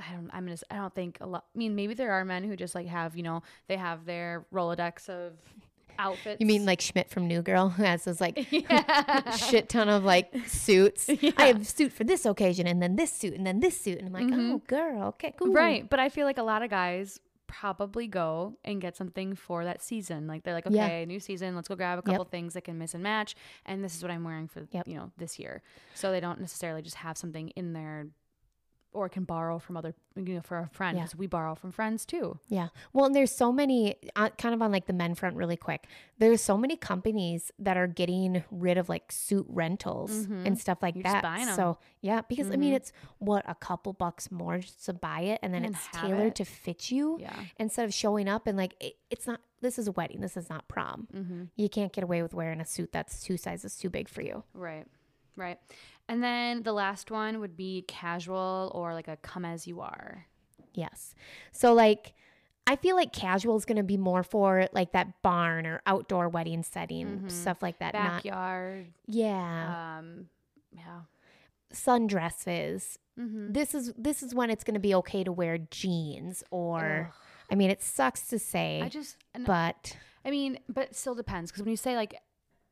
I 0.00 0.12
don't. 0.14 0.30
I'm 0.32 0.44
gonna. 0.44 0.52
s- 0.52 0.64
I 0.70 0.76
don't 0.76 0.94
think 0.94 1.18
a 1.20 1.26
lot. 1.26 1.44
I 1.54 1.58
mean, 1.58 1.74
maybe 1.74 1.94
there 1.94 2.12
are 2.12 2.24
men 2.24 2.44
who 2.44 2.56
just 2.56 2.74
like 2.74 2.86
have 2.86 3.16
you 3.16 3.22
know 3.22 3.42
they 3.68 3.76
have 3.76 4.04
their 4.04 4.44
rolodex 4.52 5.08
of 5.08 5.32
outfits. 5.98 6.40
You 6.40 6.46
mean 6.46 6.64
like 6.64 6.80
Schmidt 6.80 7.10
from 7.10 7.28
New 7.28 7.42
Girl 7.42 7.68
who 7.68 7.82
has 7.82 8.04
this 8.04 8.20
like 8.20 8.46
yeah. 8.50 9.30
shit 9.36 9.68
ton 9.68 9.88
of 9.88 10.04
like 10.04 10.32
suits. 10.46 11.08
Yeah. 11.20 11.32
I 11.36 11.46
have 11.46 11.60
a 11.60 11.64
suit 11.64 11.92
for 11.92 12.04
this 12.04 12.24
occasion 12.24 12.66
and 12.66 12.82
then 12.82 12.96
this 12.96 13.12
suit 13.12 13.34
and 13.34 13.46
then 13.46 13.60
this 13.60 13.78
suit. 13.80 13.98
And 13.98 14.06
I'm 14.08 14.12
like, 14.12 14.24
Mhm. 14.38 14.52
oh 14.54 14.62
girl, 14.66 15.02
okay, 15.08 15.34
cool. 15.38 15.52
Right, 15.52 15.88
but 15.88 16.00
I 16.00 16.08
feel 16.08 16.26
like 16.26 16.38
a 16.38 16.42
lot 16.42 16.62
of 16.62 16.70
guys 16.70 17.20
probably 17.46 18.06
go 18.06 18.54
and 18.64 18.80
get 18.80 18.96
something 18.96 19.34
for 19.34 19.64
that 19.66 19.82
season. 19.82 20.26
Like 20.26 20.42
they're 20.42 20.54
like, 20.54 20.64
Yeah. 20.70 20.86
okay, 20.86 21.04
new 21.04 21.20
season, 21.20 21.54
let's 21.54 21.68
go 21.68 21.76
grab 21.76 21.98
a 21.98 22.02
couple 22.02 22.24
things 22.24 22.54
that 22.54 22.62
can 22.64 22.78
miss 22.78 22.94
and 22.94 23.02
match, 23.02 23.34
and 23.66 23.84
this 23.84 23.94
is 23.94 24.02
what 24.02 24.10
I'm 24.10 24.24
wearing 24.24 24.48
for 24.48 24.66
Yep. 24.70 24.88
you 24.88 24.96
know 24.96 25.12
this 25.18 25.38
year. 25.38 25.60
So 25.94 26.10
they 26.10 26.20
don't 26.20 26.40
necessarily 26.40 26.80
just 26.80 26.96
have 26.96 27.18
something 27.18 27.50
in 27.50 27.74
there, 27.74 28.06
or 28.92 29.08
can 29.08 29.24
borrow 29.24 29.58
from 29.58 29.76
other 29.76 29.94
you 30.16 30.34
know 30.34 30.40
for 30.42 30.58
a 30.58 30.68
friend 30.68 30.96
Yeah. 30.98 31.04
because 31.04 31.16
we 31.18 31.26
borrow 31.26 31.54
from 31.54 31.72
friends 31.72 32.04
too. 32.04 32.38
Yeah. 32.48 32.68
Well, 32.92 33.06
and 33.06 33.14
there's 33.14 33.32
so 33.32 33.50
many, 33.52 33.96
uh, 34.16 34.28
kind 34.36 34.54
of 34.54 34.60
on 34.62 34.70
like 34.70 34.86
the 34.86 34.92
men 34.92 35.14
front, 35.14 35.36
really 35.36 35.56
quick. 35.56 35.86
There's 36.18 36.42
so 36.42 36.56
many 36.58 36.76
companies 36.76 37.50
that 37.58 37.76
are 37.76 37.86
getting 37.86 38.44
rid 38.50 38.76
of 38.78 38.88
like 38.88 39.10
suit 39.10 39.46
rentals 39.48 40.26
Mhm. 40.26 40.46
and 40.46 40.58
stuff 40.58 40.78
like 40.82 40.94
You're 40.94 41.04
just 41.04 41.22
that. 41.22 41.56
So 41.56 41.78
yeah, 42.02 42.20
because 42.28 42.50
I 42.50 42.56
mean, 42.56 42.72
Mhm. 42.72 42.76
it's 42.76 42.92
what 43.18 43.44
a 43.48 43.54
couple 43.54 43.92
bucks 43.94 44.30
more 44.30 44.58
just 44.58 44.84
to 44.86 44.92
buy 44.92 45.20
it, 45.20 45.40
and 45.42 45.54
then 45.54 45.64
And 45.64 45.74
it's 45.74 45.88
tailored 45.92 46.28
it. 46.28 46.34
to 46.36 46.44
fit 46.44 46.90
you 46.90 47.18
Yeah. 47.20 47.34
instead 47.58 47.84
of 47.86 47.94
showing 47.94 48.28
up 48.28 48.46
and 48.46 48.56
like 48.58 48.74
it, 48.80 48.96
it's 49.10 49.26
not. 49.26 49.40
This 49.62 49.78
is 49.78 49.86
a 49.86 49.92
wedding. 49.92 50.20
This 50.20 50.36
is 50.36 50.50
not 50.50 50.66
prom. 50.66 51.06
Mm-hmm. 51.14 51.44
You 51.56 51.68
can't 51.68 51.92
get 51.92 52.02
away 52.02 52.20
with 52.20 52.34
wearing 52.34 52.60
a 52.60 52.64
suit 52.66 52.90
that's 52.92 53.22
two 53.22 53.36
sizes 53.36 53.76
too 53.76 53.88
big 53.88 54.08
for 54.08 54.20
you. 54.20 54.42
Right. 54.54 54.86
Right. 55.36 55.58
And 56.08 56.22
then 56.22 56.62
the 56.62 56.72
last 56.72 57.10
one 57.10 57.40
would 57.40 57.56
be 57.56 57.84
casual 57.88 58.70
or 58.74 58.92
like 58.94 59.08
a 59.08 59.16
come 59.16 59.44
as 59.44 59.66
you 59.66 59.80
are. 59.80 60.26
Yes. 60.74 61.14
So 61.52 61.72
like 61.74 62.14
I 62.66 62.76
feel 62.76 62.94
like 62.96 63.12
casual 63.12 63.56
is 63.56 63.64
going 63.64 63.76
to 63.76 63.82
be 63.82 63.96
more 63.96 64.22
for 64.22 64.68
like 64.72 64.92
that 64.92 65.20
barn 65.22 65.66
or 65.66 65.82
outdoor 65.86 66.28
wedding 66.28 66.62
setting, 66.62 67.22
Mhm. 67.24 67.30
stuff 67.30 67.60
like 67.62 67.78
that. 67.80 67.92
Not 67.94 68.22
Backyard. 68.22 68.86
yeah. 69.06 69.98
Um. 69.98 70.28
Yeah. 70.72 71.00
Sundresses. 71.72 72.98
Mm-hmm. 73.18 73.52
This 73.52 73.74
is 73.74 73.92
this 73.96 74.22
is 74.22 74.34
when 74.34 74.50
it's 74.50 74.64
going 74.64 74.74
to 74.74 74.80
be 74.80 74.94
okay 74.96 75.24
to 75.24 75.32
wear 75.32 75.58
jeans 75.58 76.42
or 76.50 77.12
I 77.50 77.54
mean 77.54 77.70
it 77.70 77.82
sucks 77.82 78.26
to 78.28 78.38
say, 78.38 78.80
I 78.82 78.88
just. 78.88 79.16
but 79.44 79.96
I 80.24 80.30
mean, 80.30 80.58
but 80.68 80.88
it 80.90 80.96
still 80.96 81.14
depends 81.14 81.50
because 81.50 81.62
when 81.62 81.70
you 81.70 81.76
say 81.76 81.96
like, 81.96 82.14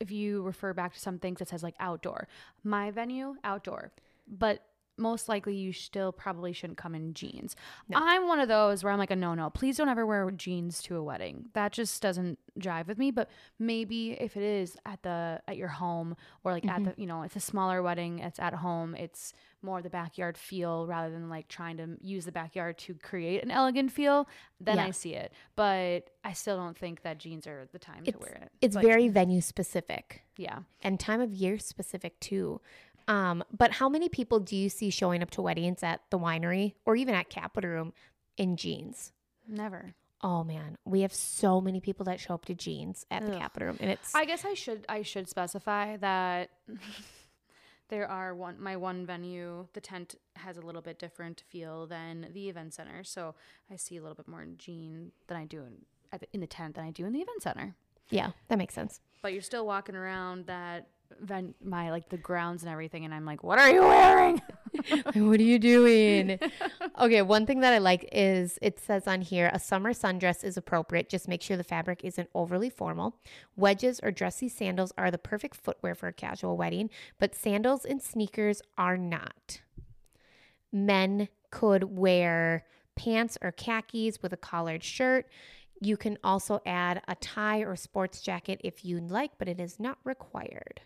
if 0.01 0.11
you 0.11 0.43
refer 0.43 0.73
back 0.73 0.95
to 0.95 1.01
some 1.01 1.19
things 1.19 1.39
that 1.39 1.49
says 1.49 1.63
like 1.63 1.75
outdoor, 1.79 2.27
my 2.65 2.91
venue 2.91 3.37
outdoor, 3.45 3.93
but 4.27 4.63
most 4.97 5.29
likely 5.29 5.55
you 5.55 5.73
still 5.73 6.13
probably 6.13 6.53
shouldn't 6.53 6.77
come 6.79 6.95
in 6.95 7.15
jeans. 7.15 7.57
No. 7.89 7.99
I'm 8.01 8.29
one 8.29 8.39
of 8.41 8.49
those 8.49 8.85
where 8.85 8.93
I'm 8.93 8.99
like 8.99 9.11
a 9.11 9.17
no 9.17 9.35
no. 9.35 9.49
Please 9.51 9.77
don't 9.79 9.89
ever 9.89 10.05
wear 10.05 10.31
jeans 10.31 10.83
to 10.83 10.97
a 10.97 11.03
wedding. 11.03 11.47
That 11.55 11.73
just 11.73 12.03
doesn't 12.03 12.39
jive 12.59 12.87
with 12.87 12.99
me. 12.99 13.11
But 13.11 13.31
maybe 13.59 14.13
if 14.13 14.37
it 14.37 14.43
is 14.43 14.77
at 14.85 15.03
the 15.03 15.41
at 15.49 15.57
your 15.57 15.69
home 15.69 16.17
or 16.45 16.53
like 16.53 16.65
Mm-hmm. 16.65 16.87
at 16.89 16.97
the 16.97 17.01
you 17.01 17.07
know 17.07 17.23
it's 17.23 17.37
a 17.37 17.41
smaller 17.41 17.83
wedding, 17.83 18.19
it's 18.19 18.39
at 18.39 18.53
home, 18.55 18.95
it's 18.95 19.33
more 19.63 19.83
the 19.83 19.91
backyard 19.91 20.39
feel 20.39 20.87
rather 20.87 21.11
than 21.11 21.29
like 21.29 21.47
trying 21.49 21.77
to 21.77 21.97
use 22.01 22.25
the 22.25 22.33
backyard 22.33 22.79
to 22.79 22.95
create 22.95 23.43
an 23.43 23.51
elegant 23.51 23.93
feel. 23.93 24.27
Then 24.61 24.77
Yeah. 24.77 24.87
I 24.87 24.91
see 24.91 25.15
it. 25.15 25.33
But 25.57 26.11
I 26.25 26.33
still 26.33 26.57
don't 26.57 26.77
think 26.77 27.03
that 27.03 27.19
jeans 27.19 27.47
are 27.47 27.67
the 27.73 27.79
time 27.79 28.05
to 28.05 28.19
wear 28.19 28.39
it. 28.43 28.53
it's 28.63 28.75
But, 28.75 28.85
very 28.85 29.09
venue 29.09 29.41
specific 29.43 30.23
yeah. 30.37 30.61
and 30.83 30.99
time 31.01 31.21
of 31.21 31.33
year 31.35 31.59
specific 31.59 32.19
too. 32.21 32.61
Um, 33.09 33.43
but 33.57 33.73
how 33.73 33.89
many 33.89 34.09
people 34.09 34.41
do 34.41 34.57
you 34.57 34.69
see 34.69 34.91
showing 34.91 35.23
up 35.23 35.31
to 35.33 35.43
weddings 35.43 35.83
at 35.83 36.01
the 36.11 36.19
winery 36.19 36.75
or 36.85 36.97
even 36.97 37.15
at 37.15 37.29
Capitol 37.29 37.71
Room 37.71 37.93
in 38.37 38.57
jeans? 38.57 39.13
Never. 39.49 39.95
Oh 40.23 40.45
man, 40.45 40.77
we 40.85 41.01
have 41.01 41.15
so 41.15 41.61
many 41.61 41.81
people 41.81 42.05
that 42.05 42.21
show 42.21 42.35
up 42.35 42.45
to 42.45 42.55
jeans 42.55 43.07
at 43.11 43.25
the 43.25 43.33
Ugh. 43.33 43.39
Capitol 43.39 43.69
Room, 43.69 43.79
and 43.81 43.91
it's 43.91 44.15
I 44.15 44.27
guess 44.27 44.45
I 44.45 44.53
should 44.55 44.85
I 44.89 45.03
should 45.03 45.29
specify 45.31 45.97
that 45.97 46.51
there 47.89 48.07
are 48.07 48.35
one 48.35 48.61
my 48.61 48.77
one 48.77 49.07
venue 49.07 49.67
the 49.73 49.81
tent 49.81 50.17
has 50.37 50.57
a 50.59 50.61
little 50.61 50.83
bit 50.83 50.99
different 50.99 51.43
feel 51.49 51.87
than 51.87 52.29
the 52.35 52.49
event 52.49 52.75
center 52.75 53.03
so 53.03 53.35
I 53.71 53.77
see 53.77 53.97
a 53.97 54.03
little 54.03 54.15
bit 54.15 54.29
more 54.29 54.43
in 54.43 54.59
jean 54.59 55.13
than 55.27 55.37
I 55.39 55.47
do 55.47 55.63
in 55.63 55.79
at 56.13 56.21
the, 56.21 56.27
in 56.33 56.41
the 56.41 56.47
tent 56.47 56.75
than 56.77 56.85
I 56.85 56.91
do 56.91 57.07
in 57.07 57.13
the 57.13 57.21
event 57.21 57.43
center 57.43 57.75
yeah, 58.11 58.31
that 58.49 58.59
makes 58.59 58.75
sense. 58.75 59.01
but 59.23 59.33
you're 59.33 59.41
still 59.43 59.65
walking 59.67 59.95
around 59.95 60.47
that 60.47 60.89
ven- 61.21 61.55
my 61.63 61.91
like 61.91 62.09
the 62.09 62.17
grounds 62.17 62.63
and 62.63 62.71
everything 62.71 63.05
and 63.05 63.13
I'm 63.13 63.25
like 63.25 63.43
what 63.43 63.59
are 63.59 63.71
you 63.71 63.83
wearing 63.83 64.41
what 65.15 65.41
are 65.41 65.45
you 65.45 65.59
doing? 65.59 66.39
okay, 67.01 67.23
one 67.23 67.47
thing 67.47 67.61
that 67.61 67.73
I 67.73 67.79
like 67.79 68.09
is 68.13 68.59
it 68.63 68.79
says 68.79 69.07
on 69.07 69.21
here 69.21 69.51
a 69.53 69.59
summer 69.59 69.93
sundress 69.93 70.45
is 70.45 70.57
appropriate. 70.57 71.09
Just 71.09 71.29
make 71.29 71.43
sure 71.43 71.57
the 71.57 71.65
fabric 71.65 72.05
isn't 72.05 72.29
overly 72.35 72.71
formal. 72.71 73.17
Wedges 73.57 74.01
or 74.03 74.11
dressy 74.11 74.49
sandals 74.49 74.93
are 74.97 75.11
the 75.11 75.19
perfect 75.19 75.57
footwear 75.57 75.95
for 75.95 76.09
a 76.09 76.13
casual 76.13 76.57
wedding, 76.57 76.91
but 77.19 77.35
sandals 77.35 77.85
and 77.85 78.03
sneakers 78.03 78.63
are 78.79 78.97
not. 78.97 79.61
Men 80.73 81.29
could 81.51 81.97
wear 81.97 82.65
pants 82.95 83.37
or 83.43 83.51
khakis 83.51 84.23
with 84.23 84.33
a 84.33 84.37
collared 84.37 84.85
shirt. 84.85 85.27
You 85.81 85.97
can 85.97 86.19
also 86.23 86.61
add 86.67 87.03
a 87.09 87.15
tie 87.17 87.61
or 87.61 87.75
sports 87.75 88.21
jacket 88.21 88.61
if 88.63 88.85
you'd 88.85 89.11
like, 89.11 89.33
but 89.39 89.49
it 89.49 89.59
is 89.59 89.81
not 89.81 89.99
required. 90.05 90.83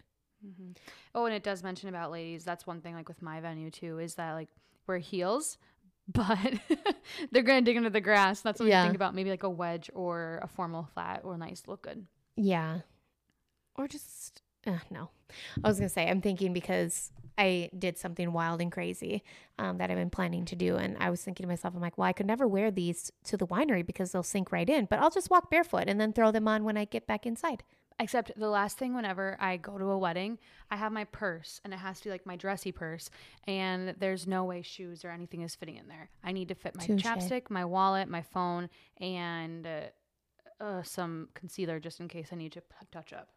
Oh, 1.15 1.27
and 1.27 1.35
it 1.35 1.43
does 1.43 1.63
mention 1.63 1.89
about 1.89 2.11
ladies. 2.11 2.45
That's 2.45 2.67
one 2.67 2.81
thing, 2.81 2.95
like 2.95 3.09
with 3.09 3.23
my 3.23 3.41
venue 3.41 3.71
too, 3.71 3.99
is 3.99 4.15
that 4.17 4.33
like 4.33 4.49
wear 4.87 4.99
heels, 4.99 5.59
but 6.13 6.39
they're 7.33 7.43
gonna 7.43 7.63
dig 7.63 7.77
into 7.77 7.91
the 7.91 8.01
grass. 8.01 8.41
That's 8.41 8.61
what 8.61 8.69
Yeah. 8.69 8.83
you 8.83 8.89
think 8.89 8.97
about. 8.97 9.15
Maybe 9.15 9.31
like 9.31 9.43
a 9.43 9.51
wedge 9.51 9.91
or 9.95 10.41
a 10.43 10.49
formal 10.49 10.89
flat 10.95 11.23
or 11.25 11.37
nice 11.39 11.63
look 11.67 11.83
good. 11.83 12.07
Yeah. 12.37 12.81
Or 13.77 13.89
just 13.89 14.43
uh, 14.67 14.79
no. 14.91 15.11
I 15.63 15.69
was 15.69 15.79
gonna 15.79 15.89
say 15.89 16.09
I'm 16.09 16.21
thinking 16.21 16.53
because 16.53 17.11
I 17.37 17.69
did 17.77 17.99
something 17.99 18.33
wild 18.33 18.61
and 18.61 18.71
crazy 18.71 19.25
um, 19.59 19.79
that 19.79 19.91
I've 19.91 19.97
been 19.97 20.09
planning 20.11 20.45
to 20.47 20.57
do, 20.57 20.77
and 20.77 20.97
I 21.01 21.11
was 21.11 21.23
thinking 21.23 21.43
to 21.45 21.49
myself, 21.49 21.75
I'm 21.75 21.81
like, 21.81 21.99
well, 21.99 22.07
I 22.07 22.13
could 22.13 22.27
never 22.27 22.47
wear 22.47 22.71
these 22.71 23.11
to 23.25 23.37
the 23.37 23.47
winery 23.47 23.85
because 23.85 24.13
they'll 24.13 24.23
sink 24.23 24.53
right 24.53 24.69
in, 24.71 24.85
but 24.85 25.01
I'll 25.01 25.11
just 25.11 25.31
walk 25.31 25.51
barefoot 25.51 25.85
and 25.89 26.01
then 26.01 26.13
throw 26.13 26.31
them 26.31 26.47
on 26.47 26.63
when 26.65 26.77
I 26.77 26.85
get 26.85 27.07
back 27.09 27.27
inside. 27.27 27.65
Except 28.01 28.33
the 28.37 28.49
last 28.49 28.77
thing, 28.77 28.95
whenever 28.95 29.37
I 29.41 29.57
go 29.57 29.79
to 29.79 29.85
a 29.91 29.99
wedding, 29.99 30.39
I 30.69 30.77
have 30.77 30.91
my 30.91 31.05
purse 31.05 31.61
and 31.65 31.73
it 31.73 31.77
has 31.79 31.99
to 32.01 32.05
be 32.05 32.11
like 32.11 32.27
my 32.27 32.35
dressy 32.35 32.73
purse. 32.73 33.09
And 33.47 33.95
there's 34.01 34.27
no 34.27 34.45
way 34.45 34.63
shoes 34.63 35.05
or 35.05 35.11
anything 35.11 35.43
is 35.43 35.55
fitting 35.55 35.77
in 35.77 35.87
there. 35.87 36.11
I 36.25 36.33
need 36.33 36.49
to 36.49 36.57
fit 36.57 36.75
my 36.77 36.85
Touche. 36.87 37.03
chapstick, 37.05 37.51
my 37.51 37.65
wallet, 37.65 38.09
my 38.09 38.23
phone, 38.23 38.69
and 39.01 39.65
uh, 39.67 39.81
uh, 40.65 40.83
some 40.83 41.29
concealer 41.35 41.79
just 41.79 42.01
in 42.01 42.09
case 42.09 42.29
I 42.33 42.37
need 42.37 42.53
to 42.53 42.61
p- 42.63 42.75
touch 42.91 43.13
up. 43.13 43.29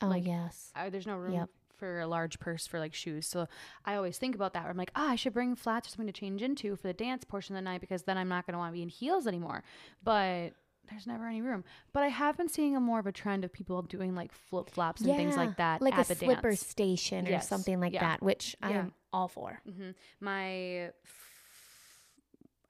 Oh 0.00 0.08
Like, 0.08 0.26
yes. 0.26 0.72
I, 0.74 0.90
there's 0.90 1.06
no 1.06 1.16
room 1.16 1.34
Yep. 1.34 1.50
for 1.76 2.00
a 2.00 2.06
large 2.08 2.40
purse 2.40 2.66
for 2.66 2.80
like 2.80 2.94
shoes. 2.94 3.28
So 3.28 3.46
I 3.84 3.94
always 3.94 4.18
think 4.18 4.34
about 4.34 4.52
that. 4.54 4.62
Where 4.64 4.70
I'm 4.72 4.76
like, 4.76 4.90
ah, 4.96 5.10
I 5.10 5.14
should 5.16 5.32
bring 5.32 5.54
flats 5.54 5.86
or 5.86 5.90
something 5.92 6.12
to 6.12 6.12
change 6.20 6.42
into 6.42 6.74
for 6.74 6.88
the 6.88 6.92
dance 6.92 7.22
portion 7.22 7.54
of 7.54 7.58
the 7.62 7.70
night 7.70 7.80
because 7.80 8.02
then 8.02 8.18
I'm 8.18 8.28
not 8.28 8.46
going 8.46 8.54
to 8.54 8.58
want 8.58 8.72
to 8.72 8.76
be 8.76 8.82
in 8.82 8.88
heels 8.88 9.28
anymore. 9.28 9.62
But 10.02 10.54
there's 10.92 11.06
never 11.06 11.26
any 11.26 11.42
room. 11.42 11.64
But 11.92 12.02
I 12.04 12.08
have 12.08 12.36
been 12.36 12.48
seeing 12.48 12.76
a 12.76 12.80
more 12.80 12.98
of 12.98 13.06
a 13.06 13.12
trend 13.12 13.44
of 13.44 13.52
people 13.52 13.82
doing 13.82 14.14
like 14.14 14.32
flip 14.32 14.70
flops 14.70 15.02
and 15.02 15.16
things 15.16 15.36
like 15.36 15.56
that, 15.56 15.82
like 15.82 15.94
at 15.94 16.04
a 16.06 16.08
the 16.08 16.14
slipper 16.14 16.50
dance. 16.50 16.66
station 16.66 17.26
or 17.26 17.30
Yes. 17.30 17.48
something 17.48 17.80
like 17.80 17.92
Yeah. 17.94 18.00
that, 18.00 18.22
which 18.22 18.54
I'm 18.62 18.92
all 19.12 19.28
for. 19.28 19.60
hmm 19.64 19.90
My 20.20 20.90
f- 21.04 21.28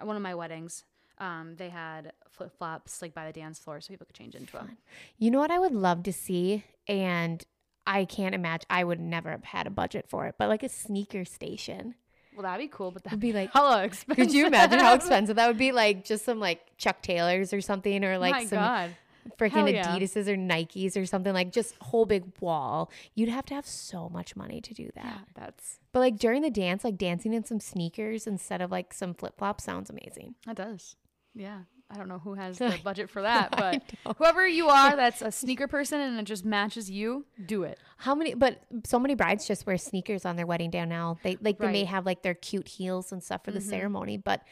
one 0.01 0.17
of 0.17 0.23
my 0.23 0.35
weddings, 0.35 0.85
um, 1.19 1.57
they 1.57 1.69
had 1.69 2.13
flip 2.31 2.57
flops 2.57 3.03
like 3.03 3.15
by 3.15 3.27
the 3.27 3.33
dance 3.33 3.59
floor 3.59 3.81
so 3.81 3.89
people 3.89 4.07
could 4.07 4.17
change 4.17 4.35
into 4.35 4.53
them. 4.55 4.77
You 5.19 5.31
know 5.31 5.39
what 5.39 5.51
I 5.51 5.59
would 5.59 5.73
love 5.75 6.03
to 6.05 6.13
see, 6.13 6.65
and 6.89 7.45
I 7.87 8.05
can't 8.05 8.35
imagine. 8.35 8.67
I 8.71 8.85
would 8.85 9.01
never 9.01 9.31
have 9.31 9.45
had 9.45 9.67
a 9.67 9.71
budget 9.71 10.07
for 10.09 10.27
it, 10.27 10.37
but 10.39 10.49
like 10.49 10.63
a 10.63 10.69
sneaker 10.69 11.25
station. 11.25 11.95
Well, 12.35 12.43
that'd 12.45 12.65
be 12.65 12.69
cool, 12.69 12.91
but 12.91 13.05
that'd 13.05 13.21
be 13.21 13.33
like 13.33 13.51
hella 13.55 13.85
expensive. 13.85 14.25
Could 14.27 14.35
you 14.35 14.47
imagine 14.47 14.79
how 14.79 14.95
expensive 15.01 15.37
that 15.37 15.47
would 15.47 15.59
be? 15.59 15.73
Like 15.73 16.05
just 16.05 16.25
some 16.25 16.41
like 16.41 16.77
Chuck 16.79 17.03
Taylors 17.03 17.53
or 17.53 17.61
something, 17.61 18.05
or 18.05 18.19
like 18.19 18.33
My 18.33 18.45
some 18.47 18.59
God. 18.59 18.97
freaking 19.39 19.73
yeah. 19.73 19.87
Adidas's 19.97 20.29
or 20.29 20.37
Nikes 20.37 20.97
or 20.97 21.07
something. 21.07 21.33
Like 21.33 21.53
just 21.53 21.75
whole 21.81 22.07
big 22.07 22.25
wall. 22.41 22.91
You'd 23.15 23.29
have 23.29 23.45
to 23.47 23.55
have 23.55 23.67
so 23.67 24.09
much 24.09 24.35
money 24.37 24.61
to 24.61 24.75
do 24.75 24.91
that. 24.95 25.05
Yeah, 25.05 25.19
that's 25.35 25.79
But 25.93 26.01
like 26.01 26.17
during 26.19 26.43
the 26.43 26.51
dance, 26.51 26.85
like 26.85 26.97
dancing 26.97 27.33
in 27.35 27.45
some 27.45 27.61
sneakers 27.61 28.27
instead 28.27 28.61
of 28.61 28.71
like 28.71 28.93
some 28.95 29.15
flip 29.15 29.35
flops 29.39 29.65
sounds 29.65 29.91
amazing. 29.91 30.35
that 30.47 30.57
does. 30.57 30.97
Yeah. 31.35 31.61
I 31.93 31.97
don't 31.97 32.09
know 32.09 32.19
who 32.19 32.35
has 32.35 32.59
the 32.59 32.79
budget 32.85 33.11
for 33.11 33.23
that, 33.23 33.51
but 33.57 33.83
whoever 34.17 34.47
you 34.47 34.69
are 34.69 34.97
that's 34.97 35.21
a 35.23 35.31
sneaker 35.43 35.69
person 35.69 36.01
and 36.01 36.19
it 36.19 36.25
just 36.25 36.45
matches 36.45 36.91
you, 36.91 37.27
do 37.45 37.65
it. 37.65 37.79
How 37.99 38.15
many? 38.15 38.35
But 38.35 38.63
so 38.85 38.99
many 38.99 39.15
brides 39.15 39.47
just 39.47 39.67
wear 39.67 39.77
sneakers 39.77 40.25
on 40.25 40.37
their 40.37 40.47
wedding 40.47 40.71
day 40.71 40.85
now. 40.85 41.19
They 41.23 41.37
like 41.41 41.59
they 41.59 41.71
may 41.71 41.85
have 41.85 42.07
like 42.07 42.23
their 42.23 42.35
cute 42.35 42.69
heels 42.69 43.13
and 43.13 43.23
stuff 43.23 43.45
for 43.45 43.51
the 43.51 43.61
ceremony, 43.61 44.17
but 44.17 44.43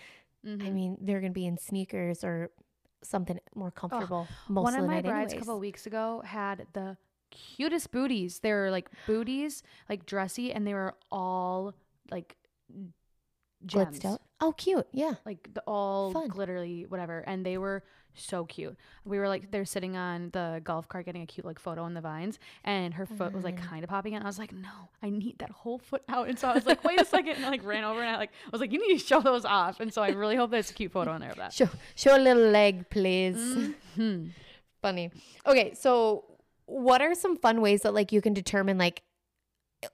Mm-hmm. 0.46 0.66
I 0.66 0.70
mean 0.70 0.96
they're 1.03 1.20
gonna 1.20 1.33
be 1.35 1.44
in 1.46 1.59
sneakers 1.59 2.24
or 2.24 2.50
something 3.03 3.38
more 3.55 3.70
comfortable 3.70 4.26
most 4.48 4.64
One 4.64 4.74
of 4.74 4.85
of 4.85 4.87
my 4.87 5.03
brides 5.03 5.35
a 5.35 5.37
couple 5.37 5.55
of 5.55 5.61
weeks 5.61 5.87
ago 5.87 6.22
had 6.24 6.66
the 6.72 6.96
cutest 7.31 7.90
booties. 7.92 8.38
They 8.40 8.53
were 8.53 8.70
like 8.70 8.88
booties, 9.07 9.62
like 9.88 10.07
dressy, 10.07 10.53
and 10.53 10.66
they 10.66 10.74
were 10.74 10.94
all 11.11 11.74
like 12.11 12.37
gems. 13.66 14.05
Out. 14.05 14.20
Oh, 14.40 14.53
cute. 14.53 14.87
Yeah. 14.92 15.14
like 15.27 15.53
the 15.53 15.62
all 15.66 16.12
Fun. 16.12 16.29
glittery 16.29 16.87
whatever 16.88 17.20
and 17.20 17.44
they 17.44 17.59
were 17.59 17.83
so 18.14 18.44
cute 18.44 18.77
we 19.05 19.18
were 19.20 19.29
like 19.29 19.53
they're 19.53 19.64
sitting 19.64 19.96
on 19.96 20.31
the 20.33 20.61
golf 20.64 20.88
cart 20.88 21.07
getting 21.07 21.23
a 21.23 21.27
cute 21.27 21.46
like 21.46 21.61
photo 21.61 21.87
in 21.87 21.94
the 21.94 22.01
vines 22.01 22.40
and 22.64 22.92
her 22.94 23.07
foot 23.07 23.33
was 23.33 23.44
like 23.44 23.57
kind 23.57 23.85
of 23.85 23.88
popping 23.88 24.16
out 24.16 24.23
i 24.23 24.27
was 24.27 24.37
like 24.38 24.53
no 24.53 24.68
i 25.01 25.09
need 25.09 25.38
that 25.38 25.51
whole 25.51 25.79
foot 25.79 26.03
out 26.09 26.29
and 26.29 26.37
so 26.37 26.49
i 26.49 26.53
was 26.53 26.66
like 26.66 26.83
wait 26.83 27.01
a 27.01 27.05
second 27.16 27.37
and 27.37 27.46
i 27.46 27.51
like 27.51 27.64
ran 27.64 27.85
over 27.85 28.01
and 28.01 28.11
i 28.11 28.16
like 28.16 28.31
i 28.46 28.49
was 28.51 28.61
like 28.61 28.73
you 28.73 28.81
need 28.87 28.99
to 28.99 29.07
show 29.07 29.20
those 29.20 29.44
off 29.44 29.79
and 29.79 29.94
so 29.94 30.03
i 30.03 30.09
really 30.09 30.35
hope 30.35 30.51
there's 30.51 30.70
a 30.73 30.75
cute 30.75 30.90
photo 30.90 31.14
in 31.14 31.20
there 31.20 31.31
of 31.31 31.37
that 31.37 31.53
Show 31.53 31.68
show 31.94 32.16
a 32.16 32.18
little 32.18 32.49
leg, 32.51 32.90
please. 32.90 33.70
Hmm. 33.94 34.27
Funny. 34.83 35.12
Okay, 35.46 35.75
so 35.75 36.25
what 36.66 37.01
are 37.01 37.14
some 37.14 37.37
fun 37.37 37.61
ways 37.61 37.83
that 37.83 37.94
like 37.94 38.11
you 38.11 38.20
can 38.20 38.33
determine 38.35 38.77
like 38.77 39.03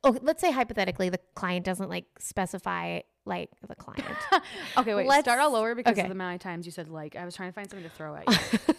oh, 0.05 0.16
let's 0.22 0.40
say 0.40 0.50
hypothetically 0.52 1.11
the 1.11 1.20
client 1.35 1.66
doesn't 1.66 1.90
like 1.90 2.07
specify 2.18 3.00
like 3.26 3.50
the 3.68 3.74
client. 3.74 4.04
okay 4.78 4.94
wait 4.94 5.06
Let's- 5.06 5.24
start 5.24 5.40
all 5.40 5.54
over 5.56 5.74
because 5.74 5.92
okay. 5.92 6.02
of 6.02 6.06
the 6.08 6.12
amount 6.12 6.36
of 6.36 6.40
times 6.40 6.64
you 6.64 6.72
said 6.72 6.88
like 6.88 7.16
i 7.16 7.24
was 7.24 7.34
trying 7.36 7.50
to 7.50 7.52
find 7.54 7.68
something 7.68 7.88
to 7.88 7.94
throw 7.94 8.14
at 8.16 8.24
you 8.28 8.74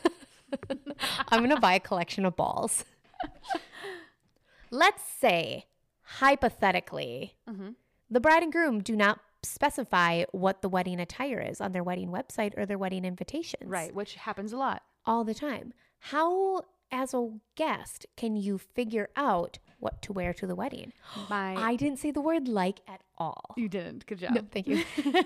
I'm 1.29 1.39
going 1.41 1.53
to 1.53 1.59
buy 1.59 1.73
a 1.73 1.79
collection 1.79 2.25
of 2.25 2.35
balls. 2.37 2.85
let's 4.71 5.03
say 5.19 5.65
hypothetically 6.01 7.35
Mm-hmm. 7.49 7.69
the 8.09 8.19
bride 8.19 8.43
and 8.43 8.51
groom 8.51 8.81
do 8.81 8.95
not 8.95 9.19
specify 9.43 10.23
what 10.31 10.61
the 10.61 10.69
wedding 10.69 10.99
attire 10.99 11.39
is 11.39 11.61
on 11.61 11.71
their 11.73 11.83
wedding 11.83 12.09
website 12.09 12.57
or 12.57 12.65
their 12.65 12.77
wedding 12.77 13.05
invitations. 13.05 13.63
right 13.69 13.93
which 13.93 14.15
happens 14.15 14.51
a 14.53 14.57
lot 14.57 14.81
all 15.05 15.23
the 15.23 15.33
time. 15.33 15.73
How, 15.99 16.63
as 16.91 17.13
a 17.13 17.29
guest, 17.55 18.05
can 18.17 18.35
you 18.35 18.57
figure 18.57 19.09
out 19.15 19.57
what 19.79 20.01
to 20.03 20.13
wear 20.13 20.33
to 20.33 20.47
the 20.47 20.55
wedding? 20.55 20.93
my 21.29 21.55
I 21.55 21.75
didn't 21.75 21.99
say 21.99 22.11
the 22.11 22.21
word 22.21 22.47
like 22.47 22.79
at 22.87 23.01
all. 23.17 23.53
you 23.57 23.67
didn't 23.69 24.05
good 24.05 24.19
job 24.19 24.31
No, 24.35 24.41
thank 24.51 24.67
you. 24.67 24.83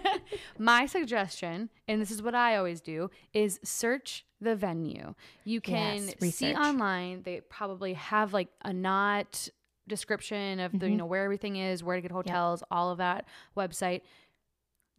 My 0.57 0.85
suggestion, 0.85 1.69
and 1.87 2.01
this 2.01 2.11
is 2.11 2.21
what 2.21 2.35
I 2.35 2.55
always 2.57 2.81
do, 2.81 3.09
is 3.33 3.59
search 3.63 4.25
the 4.39 4.55
venue. 4.55 5.13
You 5.43 5.61
can 5.61 6.07
Yes, 6.19 6.35
see 6.35 6.53
online, 6.55 7.23
they 7.23 7.41
probably 7.41 7.93
have 7.93 8.33
like 8.33 8.49
a 8.63 8.73
not 8.73 9.47
description 9.87 10.59
of 10.59 10.71
Mm-hmm. 10.71 10.79
the, 10.79 10.89
you 10.91 10.97
know, 10.97 11.05
where 11.05 11.23
everything 11.23 11.55
is, 11.57 11.83
where 11.83 11.95
to 11.95 12.01
get 12.01 12.11
hotels, 12.11 12.63
all 12.71 12.91
of 12.91 12.97
that 12.99 13.25
website. 13.57 14.01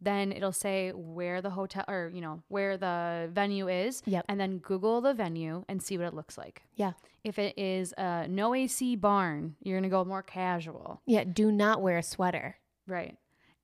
Then 0.03 0.31
it'll 0.33 0.51
say 0.51 0.91
where 0.91 1.41
the 1.41 1.49
hotel 1.49 1.85
or, 1.87 2.11
you 2.13 2.19
know, 2.21 2.43
where 2.49 2.75
the 2.77 3.29
venue 3.31 3.69
is. 3.69 4.01
Yep. 4.05 4.25
And 4.27 4.39
then 4.39 4.57
Google 4.57 4.99
the 5.01 5.13
venue 5.13 5.63
and 5.69 5.81
see 5.81 5.97
what 5.97 6.05
it 6.07 6.13
looks 6.13 6.37
like. 6.37 6.61
Yeah. 6.75 6.91
If 7.23 7.39
it 7.39 7.57
is 7.57 7.93
a 7.97 8.27
no 8.27 8.53
AC 8.53 8.97
barn, 8.97 9.55
you're 9.61 9.75
going 9.77 9.89
to 9.89 9.95
go 9.95 10.03
more 10.03 10.21
casual. 10.21 11.01
Yeah. 11.05 11.23
Do 11.23 11.51
not 11.51 11.81
wear 11.81 11.97
a 11.97 12.03
sweater. 12.03 12.57
Right. 12.85 13.15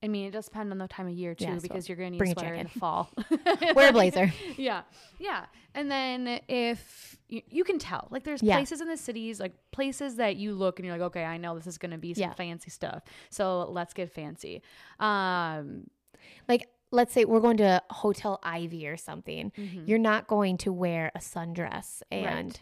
I 0.01 0.07
mean, 0.07 0.27
it 0.27 0.31
does 0.31 0.45
depend 0.45 0.71
on 0.71 0.77
the 0.77 0.87
time 0.87 1.07
of 1.07 1.13
year 1.13 1.35
too, 1.35 1.43
Yeah, 1.43 1.55
so 1.57 1.61
because 1.61 1.89
you're 1.89 1.97
going 1.97 2.11
to 2.11 2.11
need 2.13 2.19
bring 2.19 2.29
a 2.31 2.35
a 2.35 2.39
sweater 2.39 2.53
in 2.55 2.69
the 2.71 2.79
fall. 2.79 3.09
Wear 3.75 3.89
a 3.89 3.91
blazer. 3.91 4.31
yeah, 4.57 4.83
yeah. 5.19 5.43
And 5.75 5.91
then 5.91 6.39
if 6.47 7.17
you, 7.27 7.41
you 7.49 7.65
can 7.65 7.79
tell, 7.79 8.07
like, 8.09 8.23
there's 8.23 8.41
Yeah. 8.41 8.55
places 8.55 8.79
in 8.79 8.87
the 8.87 8.95
cities, 8.95 9.41
like 9.41 9.51
places 9.71 10.15
that 10.15 10.37
you 10.37 10.53
look 10.53 10.79
and 10.79 10.85
you're 10.85 10.95
like, 10.95 11.03
okay, 11.07 11.25
I 11.25 11.35
know 11.35 11.53
this 11.57 11.67
is 11.67 11.77
going 11.77 11.91
to 11.91 11.97
be 11.97 12.13
some 12.13 12.21
Yeah. 12.21 12.33
fancy 12.33 12.69
stuff. 12.69 13.03
So 13.29 13.69
let's 13.69 13.93
get 13.93 14.09
fancy. 14.09 14.61
Um, 15.01 15.87
Like, 16.47 16.67
let's 16.91 17.13
say 17.13 17.25
we're 17.25 17.39
going 17.39 17.57
to 17.57 17.81
Hotel 17.89 18.39
Ivy 18.43 18.87
or 18.87 18.97
something. 18.97 19.51
Mm-hmm. 19.57 19.85
You're 19.85 19.99
not 19.99 20.27
going 20.27 20.57
to 20.59 20.71
wear 20.71 21.11
a 21.13 21.19
sundress 21.19 22.01
and 22.09 22.59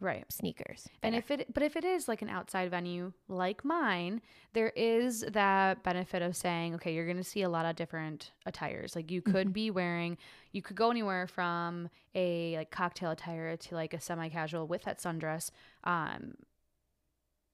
right. 0.00 0.24
sneakers. 0.28 0.88
And 1.02 1.14
if 1.14 1.30
it, 1.30 1.54
but 1.54 1.62
if 1.62 1.76
it 1.76 1.84
is 1.84 2.08
like 2.08 2.20
an 2.20 2.28
outside 2.28 2.70
venue 2.70 3.12
like 3.28 3.64
mine, 3.64 4.20
there 4.52 4.70
is 4.70 5.24
that 5.32 5.84
benefit 5.84 6.22
of 6.22 6.34
saying, 6.34 6.74
okay, 6.74 6.92
you're 6.92 7.04
going 7.04 7.18
to 7.18 7.24
see 7.24 7.42
a 7.42 7.48
lot 7.48 7.66
of 7.66 7.76
different 7.76 8.32
attires. 8.46 8.96
Like 8.96 9.10
you 9.10 9.22
could 9.22 9.52
be 9.52 9.70
wearing, 9.70 10.18
you 10.50 10.62
could 10.62 10.76
go 10.76 10.90
anywhere 10.90 11.28
from 11.28 11.88
a 12.14 12.56
like 12.56 12.72
cocktail 12.72 13.12
attire 13.12 13.56
to 13.56 13.74
like 13.76 13.94
a 13.94 14.00
semi-casual 14.00 14.66
with 14.66 14.82
that 14.84 14.98
sundress. 14.98 15.50
Um, 15.84 16.34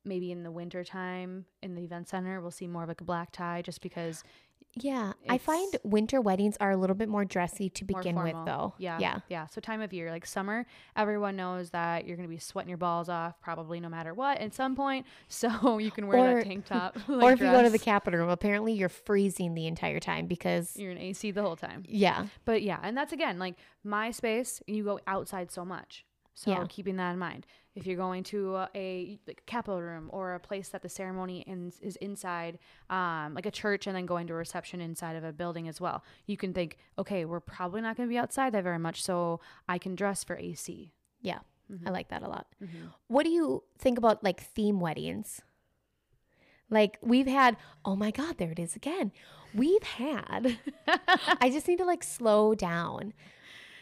maybe 0.06 0.30
in 0.30 0.42
the 0.42 0.50
winter 0.50 0.84
time 0.84 1.46
in 1.62 1.74
the 1.74 1.82
event 1.82 2.08
center, 2.08 2.40
we'll 2.40 2.50
see 2.50 2.66
more 2.66 2.82
of 2.82 2.88
like 2.88 3.00
a 3.00 3.04
black 3.04 3.32
tie, 3.32 3.62
just 3.62 3.80
because 3.80 4.22
yeah, 4.80 5.12
I 5.28 5.38
find 5.38 5.76
winter 5.84 6.20
weddings 6.20 6.56
are 6.60 6.70
a 6.70 6.76
little 6.76 6.96
bit 6.96 7.08
more 7.08 7.24
dressy 7.24 7.68
to 7.70 7.84
begin 7.84 8.16
with, 8.16 8.34
though. 8.44 8.74
Yeah, 8.78 8.98
Yeah. 8.98 9.18
yeah. 9.28 9.46
So 9.46 9.60
time 9.60 9.80
of 9.80 9.92
year, 9.92 10.10
like 10.10 10.26
summer, 10.26 10.66
everyone 10.96 11.36
knows 11.36 11.70
that 11.70 12.06
you're 12.06 12.16
going 12.16 12.28
to 12.28 12.32
be 12.34 12.38
sweating 12.38 12.68
your 12.68 12.78
balls 12.78 13.08
off, 13.08 13.40
probably 13.40 13.78
no 13.80 13.88
matter 13.88 14.12
what, 14.14 14.38
at 14.38 14.54
some 14.54 14.74
point. 14.76 15.06
So 15.28 15.78
you 15.78 15.90
can 15.90 16.06
wear 16.06 16.18
Or- 16.18 16.34
that 16.36 16.44
tank 16.44 16.66
top, 16.66 16.96
or 17.08 17.16
like 17.16 17.34
if 17.34 17.40
you 17.40 17.46
go 17.50 17.62
to 17.62 17.70
the. 17.70 17.78
Capitol 17.78 18.20
Room, 18.20 18.30
apparently 18.30 18.72
you're 18.72 18.88
freezing 18.88 19.54
the 19.54 19.66
entire 19.66 20.00
time 20.00 20.26
because, 20.26 20.76
you're 20.76 20.90
in 20.90 20.98
AC 20.98 21.30
the 21.32 21.42
whole 21.42 21.56
time. 21.56 21.84
yeah. 21.86 22.26
But 22.44 22.62
yeah, 22.62 22.78
and 22.82 22.96
that's 22.96 23.12
again 23.12 23.38
like 23.38 23.54
my 23.82 24.10
space. 24.10 24.62
You 24.66 24.84
go 24.84 24.98
outside 25.06 25.50
so 25.50 25.64
much, 25.64 26.04
so 26.34 26.50
Yeah. 26.50 26.66
keeping 26.68 26.96
that 26.96 27.12
in 27.12 27.18
mind. 27.18 27.46
If 27.74 27.86
you're 27.86 27.96
going 27.96 28.22
to 28.24 28.56
a, 28.56 28.68
a 28.74 29.18
like 29.26 29.42
Capitol 29.46 29.80
room 29.82 30.08
or 30.12 30.34
a 30.34 30.40
place 30.40 30.68
that 30.68 30.82
the 30.82 30.88
ceremony 30.88 31.42
is, 31.46 31.80
is 31.80 31.96
inside, 31.96 32.58
um, 32.90 33.34
like 33.34 33.46
a 33.46 33.50
church, 33.50 33.86
and 33.86 33.96
then 33.96 34.06
going 34.06 34.26
to 34.28 34.32
a 34.32 34.36
reception 34.36 34.80
inside 34.80 35.16
of 35.16 35.24
a 35.24 35.32
building 35.32 35.66
as 35.68 35.80
well, 35.80 36.04
you 36.26 36.36
can 36.36 36.52
think, 36.52 36.76
okay, 36.98 37.24
we're 37.24 37.40
probably 37.40 37.80
not 37.80 37.96
going 37.96 38.08
to 38.08 38.12
be 38.12 38.18
outside 38.18 38.52
that 38.54 38.62
very 38.62 38.78
much, 38.78 39.02
so 39.02 39.40
I 39.68 39.78
can 39.78 39.94
dress 39.96 40.22
for 40.22 40.36
AC. 40.36 40.92
Yeah. 41.20 41.38
Mm-hmm. 41.72 41.88
I 41.88 41.90
like 41.90 42.08
that 42.08 42.22
a 42.22 42.28
lot. 42.28 42.46
What 43.08 43.24
do 43.24 43.30
you 43.30 43.64
think 43.78 43.96
about 43.98 44.22
like 44.22 44.40
theme 44.40 44.80
weddings? 44.80 45.40
Like 46.70 46.98
we've 47.02 47.26
had, 47.26 47.56
oh 47.84 47.96
my 47.96 48.10
God, 48.10 48.38
there 48.38 48.50
it 48.50 48.58
is 48.58 48.74
again. 48.76 49.12
We've 49.54 49.82
had, 49.82 50.58
I 51.40 51.50
just 51.50 51.68
need 51.68 51.78
to 51.78 51.84
like 51.84 52.02
slow 52.02 52.54
down. 52.54 53.12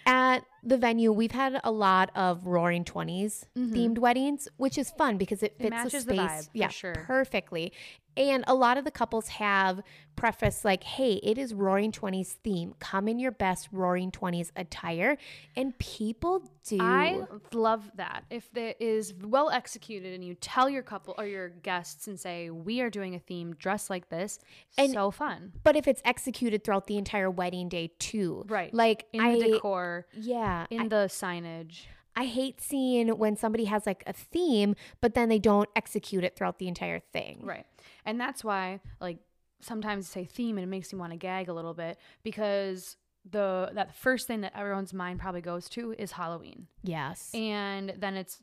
At 0.07 0.45
the 0.63 0.77
venue, 0.77 1.13
we've 1.13 1.33
had 1.33 1.61
a 1.65 1.71
lot 1.71 2.11
of 2.15 2.47
roaring 2.47 2.85
20s 2.85 3.45
mm-hmm. 3.57 3.75
themed 3.75 3.99
weddings, 3.99 4.49
which 4.57 4.79
is 4.79 4.91
fun 4.91 5.19
because 5.19 5.43
it 5.43 5.57
fits 5.59 5.65
the 5.65 5.71
matches 5.71 6.05
the 6.05 6.15
space 6.15 6.31
vibe, 6.31 6.49
yeah, 6.53 6.69
sure. 6.69 6.95
perfectly. 7.07 7.73
And 8.17 8.45
a 8.47 8.55
lot 8.55 8.77
of 8.77 8.85
the 8.85 8.91
couples 8.91 9.29
have 9.29 9.81
prefaced 10.17 10.65
like, 10.65 10.85
hey, 10.85 11.15
it 11.23 11.39
is 11.39 11.55
roaring 11.55 11.91
20s 11.93 12.33
theme. 12.45 12.75
Come 12.79 13.09
in 13.09 13.19
your 13.19 13.31
best 13.33 13.69
roaring 13.73 14.11
20s 14.11 14.51
attire. 14.55 15.17
And 15.57 15.77
people 15.79 16.43
do. 16.67 16.77
I 16.81 17.23
love 17.55 17.91
that. 17.97 18.25
If 18.29 18.55
it 18.55 18.77
is 18.81 19.15
well 19.23 19.49
executed 19.51 20.13
and 20.15 20.23
you 20.23 20.35
tell 20.35 20.69
your 20.69 20.83
couple 20.83 21.15
or 21.17 21.25
your 21.27 21.49
guests 21.49 22.07
and 22.07 22.21
say, 22.21 22.51
we 22.51 22.81
are 22.83 22.91
doing 22.91 23.15
a 23.15 23.19
theme 23.19 23.55
dressed 23.55 23.89
like 23.89 24.11
this, 24.11 24.39
And- 24.77 24.93
so 24.93 25.11
fun. 25.11 25.53
but 25.65 25.77
if 25.77 25.89
it's 25.89 26.03
executed 26.05 26.65
throughout 26.65 26.87
the 26.87 26.99
entire 26.99 27.31
wedding 27.31 27.69
day 27.71 27.93
too. 27.99 28.45
Right. 28.47 28.73
Like 28.75 29.07
In 29.15 29.21
I 29.23 29.39
the 29.39 29.53
decor, 29.53 30.07
yeah, 30.13 30.67
in 30.71 30.89
the 30.91 31.07
signage. 31.09 31.87
I 32.15 32.25
hate 32.27 32.61
seeing 32.61 33.09
when 33.17 33.37
somebody 33.37 33.65
has 33.65 33.87
like 33.87 34.03
a 34.07 34.13
theme, 34.13 34.75
but 35.01 35.15
then 35.15 35.29
they 35.29 35.39
don't 35.39 35.69
execute 35.75 36.25
it 36.25 36.37
throughout 36.37 36.59
the 36.59 36.69
entire 36.69 37.01
thing. 37.01 37.41
Right. 37.43 37.67
And 38.05 38.21
that's 38.21 38.45
why, 38.45 38.81
like, 39.01 39.19
sometimes 39.61 40.09
say 40.09 40.25
theme 40.25 40.59
and 40.59 40.65
it 40.65 40.69
makes 40.69 40.93
you 40.93 40.99
want 40.99 41.13
to 41.13 41.17
gag 41.17 41.49
a 41.49 41.53
little 41.53 41.75
bit 41.75 41.97
because 42.23 42.97
the 43.31 43.71
that 43.75 43.95
first 43.95 44.27
thing 44.27 44.41
that 44.41 44.53
everyone's 44.57 44.93
mind 44.93 45.21
probably 45.21 45.41
goes 45.41 45.69
to 45.71 45.95
is 45.99 46.13
Halloween. 46.13 46.67
Yes. 46.83 47.31
And 47.33 47.95
then 47.97 48.17
it's 48.17 48.43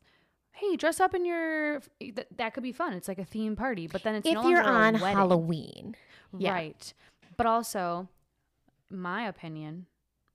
hey, 0.54 0.76
dress 0.76 1.00
up 1.00 1.14
in 1.14 1.26
your 1.26 1.82
th- 2.00 2.28
that 2.38 2.54
could 2.54 2.64
be 2.64 2.72
fun. 2.72 2.94
It's 2.94 3.08
like 3.08 3.20
a 3.20 3.26
theme 3.26 3.56
party, 3.56 3.88
but 3.88 4.04
then 4.04 4.16
it's 4.16 4.28
if 4.28 4.34
no 4.34 4.50
you're 4.50 4.64
on. 4.64 4.96
Halloween. 4.96 5.96
yeah. 6.38 6.54
Right. 6.54 6.94
But 7.38 7.46
also, 7.46 8.10
my 8.90 9.28
opinion, 9.28 9.86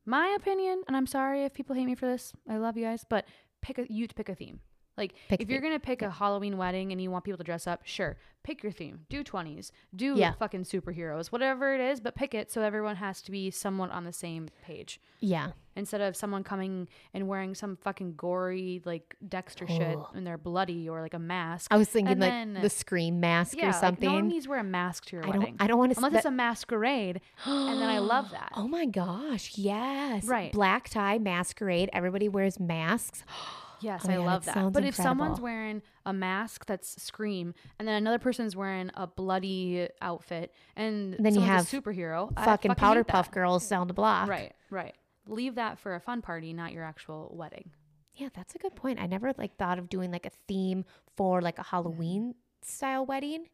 my 0.07 0.35
opinion, 0.37 0.83
and 0.87 0.97
I'm 0.97 1.07
sorry 1.07 1.45
if 1.45 1.55
people 1.55 1.75
hate 1.75 1.87
me 1.87 1.95
for 1.95 2.07
this. 2.07 2.33
I 2.49 2.59
love 2.59 2.77
you 2.77 2.85
guys, 2.85 3.05
but 3.09 3.27
pick 3.63 3.79
a 3.79 3.87
you 3.93 4.07
pick 4.09 4.29
a 4.29 4.35
theme. 4.35 4.61
Like 4.97 5.15
Pick 5.29 5.41
if 5.43 5.51
you're 5.51 5.61
gonna 5.61 5.81
pick 5.81 6.03
a 6.03 6.11
Halloween 6.11 6.57
wedding 6.57 6.93
and 6.93 7.01
you 7.01 7.11
want 7.11 7.25
people 7.25 7.39
to 7.39 7.45
dress 7.45 7.67
up, 7.67 7.81
sure, 7.85 8.17
pick 8.45 8.63
your 8.63 8.71
theme. 8.71 9.01
Do 9.09 9.25
twenties. 9.25 9.73
Do 9.95 10.15
Yeah. 10.17 10.35
fucking 10.39 10.63
superheroes, 10.65 11.33
whatever 11.33 11.75
it 11.75 11.81
is, 11.81 12.01
but 12.01 12.15
pick 12.15 12.33
it 12.35 12.51
so 12.53 12.63
everyone 12.63 12.97
has 12.97 13.21
to 13.23 13.33
be 13.33 13.51
somewhat 13.51 13.91
on 13.91 14.05
the 14.05 14.13
same 14.13 14.49
page. 14.65 15.01
Yeah. 15.21 15.51
Instead 15.77 16.01
of 16.01 16.15
someone 16.15 16.45
coming 16.45 16.87
and 17.13 17.27
wearing 17.27 17.57
some 17.57 17.77
fucking 17.77 18.15
gory 18.15 18.81
like 18.85 19.17
Dexter 19.29 19.67
shit 19.67 19.99
and 20.15 20.25
they're 20.25 20.39
bloody 20.39 20.89
or 20.89 21.01
like 21.01 21.15
a 21.15 21.19
mask. 21.19 21.67
I 21.73 21.77
was 21.77 21.89
thinking 21.89 22.13
And 22.13 22.21
like 22.21 22.31
then- 22.31 22.55
the 22.55 22.71
scream 22.71 23.19
mask 23.19 23.57
yeah, 23.57 23.65
or 23.65 23.67
like, 23.73 23.81
something. 23.81 24.09
no 24.09 24.15
one 24.15 24.29
needs 24.29 24.45
to 24.45 24.51
wear 24.51 24.61
a 24.61 24.65
mask 24.65 25.07
to 25.07 25.17
your 25.17 25.25
I 25.25 25.31
wedding. 25.31 25.57
don't 25.57 25.63
I 25.63 25.67
don't 25.67 25.79
want 25.79 25.93
to 25.93 25.99
Unless 25.99 26.15
it's 26.15 26.25
a 26.27 26.31
masquerade, 26.31 27.21
and 27.45 27.83
then 27.83 27.89
I 27.89 27.99
love 27.99 28.31
that. 28.31 28.53
Oh 28.57 28.69
my 28.69 28.87
gosh, 28.87 29.59
yes. 29.59 30.25
Right. 30.27 30.53
Black 30.53 30.89
tie 30.89 31.19
masquerade. 31.19 31.91
Everybody 31.93 32.29
wears 32.29 32.61
masks. 32.61 33.25
Yes, 33.85 34.07
Oh 34.09 34.13
I 34.13 34.17
God, 34.17 34.25
love 34.25 34.45
that. 34.47 34.73
But 34.73 34.85
if 34.85 34.95
someone's 34.95 35.41
wearing 35.41 35.83
a 36.07 36.13
mask 36.13 36.65
that's 36.67 37.03
Scream, 37.03 37.55
and 37.79 37.87
then 37.87 37.97
another 37.97 38.19
person's 38.19 38.57
wearing 38.57 38.91
a 38.95 39.07
bloody 39.07 39.89
outfit, 40.01 40.53
and 40.75 41.17
Then 41.19 41.35
you 41.35 41.43
have 41.43 41.65
a 41.65 41.77
superhero, 41.77 42.33
I 42.37 42.45
Fucking 42.45 42.73
Powerpuff 42.73 43.31
Girls 43.31 43.69
down 43.69 43.87
the 43.89 43.95
block. 43.95 44.29
Right, 44.29 44.53
right. 44.71 44.95
Leave 45.27 45.55
that 45.57 45.79
for 45.79 45.95
a 45.95 46.01
fun 46.01 46.23
party, 46.23 46.53
not 46.53 46.73
your 46.73 46.85
actual 46.85 47.31
wedding. 47.35 47.71
Yeah, 48.15 48.29
that's 48.35 48.55
a 48.55 48.59
good 48.59 48.75
point. 48.77 49.01
I 49.01 49.07
never 49.07 49.33
like 49.37 49.57
thought 49.57 49.79
of 49.79 49.89
doing 49.89 50.11
like 50.11 50.27
a 50.27 50.31
theme 50.49 50.85
for 51.17 51.41
like 51.43 51.59
a 51.59 51.63
Halloween 51.63 52.35
style 52.63 53.05
wedding. 53.05 53.49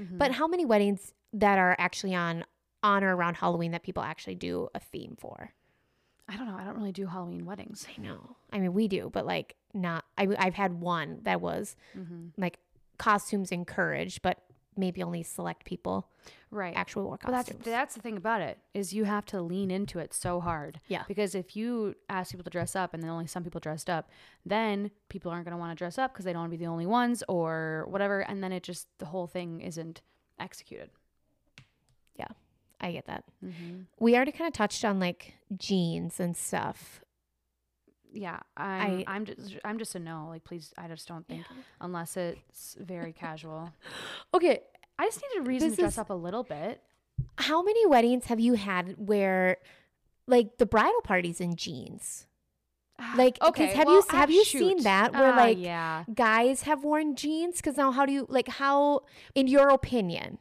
Mm-hmm. 0.00 0.18
But 0.18 0.32
how 0.32 0.46
many 0.46 0.64
weddings 0.64 1.12
that 1.32 1.58
are 1.58 1.76
actually 1.78 2.14
on 2.14 2.44
on 2.82 3.04
or 3.04 3.14
around 3.14 3.34
Halloween 3.34 3.72
that 3.72 3.82
people 3.82 4.02
actually 4.02 4.34
do 4.36 4.68
a 4.74 4.80
theme 4.80 5.16
for? 5.18 5.52
I 6.28 6.36
don't 6.36 6.46
know. 6.46 6.56
I 6.56 6.64
don't 6.64 6.76
really 6.76 6.92
do 6.92 7.06
Halloween 7.06 7.44
weddings. 7.46 7.86
I 7.96 8.00
know. 8.00 8.36
I 8.52 8.58
mean, 8.58 8.72
we 8.74 8.88
do, 8.88 9.10
but 9.12 9.26
like 9.26 9.54
not. 9.74 10.04
I, 10.18 10.28
I've 10.38 10.54
had 10.54 10.80
one 10.80 11.20
that 11.22 11.40
was 11.40 11.76
Mm-hmm. 11.96 12.40
like 12.40 12.58
costumes 12.98 13.52
encouraged, 13.52 14.22
but 14.22 14.38
maybe 14.78 15.02
only 15.02 15.22
select 15.22 15.64
people 15.64 16.08
Right. 16.50 16.74
actually 16.76 17.04
wore 17.04 17.18
But 17.22 17.30
that's 17.30 17.50
that's 17.64 17.94
the 17.94 18.00
thing 18.02 18.16
about 18.16 18.40
it 18.42 18.58
is 18.74 18.92
you 18.92 19.04
have 19.04 19.24
to 19.26 19.40
lean 19.40 19.70
into 19.70 19.98
it 20.00 20.12
so 20.12 20.40
hard. 20.40 20.80
Yeah. 20.88 21.04
Because 21.08 21.34
if 21.34 21.56
you 21.56 21.94
ask 22.08 22.30
people 22.32 22.44
to 22.44 22.50
dress 22.50 22.74
up 22.76 22.92
and 22.92 23.02
then 23.02 23.08
only 23.10 23.26
some 23.26 23.42
people 23.44 23.60
dressed 23.60 23.88
up, 23.88 24.10
then 24.44 24.90
people 25.08 25.30
aren't 25.30 25.44
going 25.44 25.52
to 25.52 25.58
want 25.58 25.70
to 25.72 25.76
dress 25.76 25.96
up 25.98 26.12
because 26.12 26.24
they 26.24 26.32
don't 26.32 26.40
want 26.42 26.52
to 26.52 26.58
be 26.58 26.64
the 26.64 26.70
only 26.70 26.86
ones 26.86 27.22
or 27.28 27.86
whatever, 27.88 28.20
and 28.20 28.42
then 28.42 28.52
it 28.52 28.62
just 28.64 28.86
the 28.98 29.06
whole 29.06 29.26
thing 29.26 29.60
isn't 29.60 30.02
executed. 30.38 30.90
I 32.80 32.92
get 32.92 33.06
that. 33.06 33.24
Mm-hmm. 33.44 33.82
We 33.98 34.14
already 34.16 34.32
kind 34.32 34.48
of 34.48 34.54
touched 34.54 34.84
on 34.84 34.98
like 35.00 35.34
jeans 35.56 36.20
and 36.20 36.36
stuff. 36.36 37.00
Yeah, 38.12 38.40
I'm, 38.56 39.04
I- 39.06 39.16
am 39.16 39.24
just 39.26 39.56
I'm 39.64 39.78
just 39.78 39.94
a 39.94 39.98
no. 39.98 40.26
Like, 40.28 40.44
please, 40.44 40.72
I 40.78 40.88
just 40.88 41.06
don't 41.08 41.26
think 41.26 41.44
unless 41.80 42.16
it's 42.16 42.76
very 42.80 43.12
casual. 43.12 43.72
Okay, 44.34 44.60
I 44.98 45.04
just 45.06 45.22
need 45.34 45.40
a 45.40 45.42
reason 45.44 45.68
This 45.68 45.76
to 45.76 45.82
dress 45.82 45.92
is- 45.94 45.98
up 45.98 46.10
a 46.10 46.14
little 46.14 46.42
bit. 46.42 46.82
how 47.38 47.62
many 47.62 47.86
weddings 47.86 48.26
have 48.26 48.40
you 48.40 48.54
had 48.54 48.94
where 48.98 49.56
like 50.26 50.58
the 50.58 50.66
bridal 50.66 51.00
parties 51.02 51.40
in 51.40 51.56
jeans? 51.56 52.26
Like, 53.14 53.36
okay, 53.42 53.66
have 53.74 53.88
you- 53.88 54.02
have 54.10 54.30
ah, 54.30 54.32
you 54.32 54.44
seen 54.44 54.82
that 54.82 55.12
where, 55.12 55.32
Ah, 55.32 55.36
like, 55.36 55.58
yeah, 55.58 56.04
Guys 56.14 56.62
have 56.62 56.82
worn 56.82 57.14
jeans 57.14 57.56
because 57.56 57.76
now 57.76 57.90
how 57.90 58.06
do 58.06 58.12
you 58.12 58.26
like 58.30 58.48
how 58.48 59.00
in 59.34 59.46
your 59.48 59.68
opinion 59.68 60.38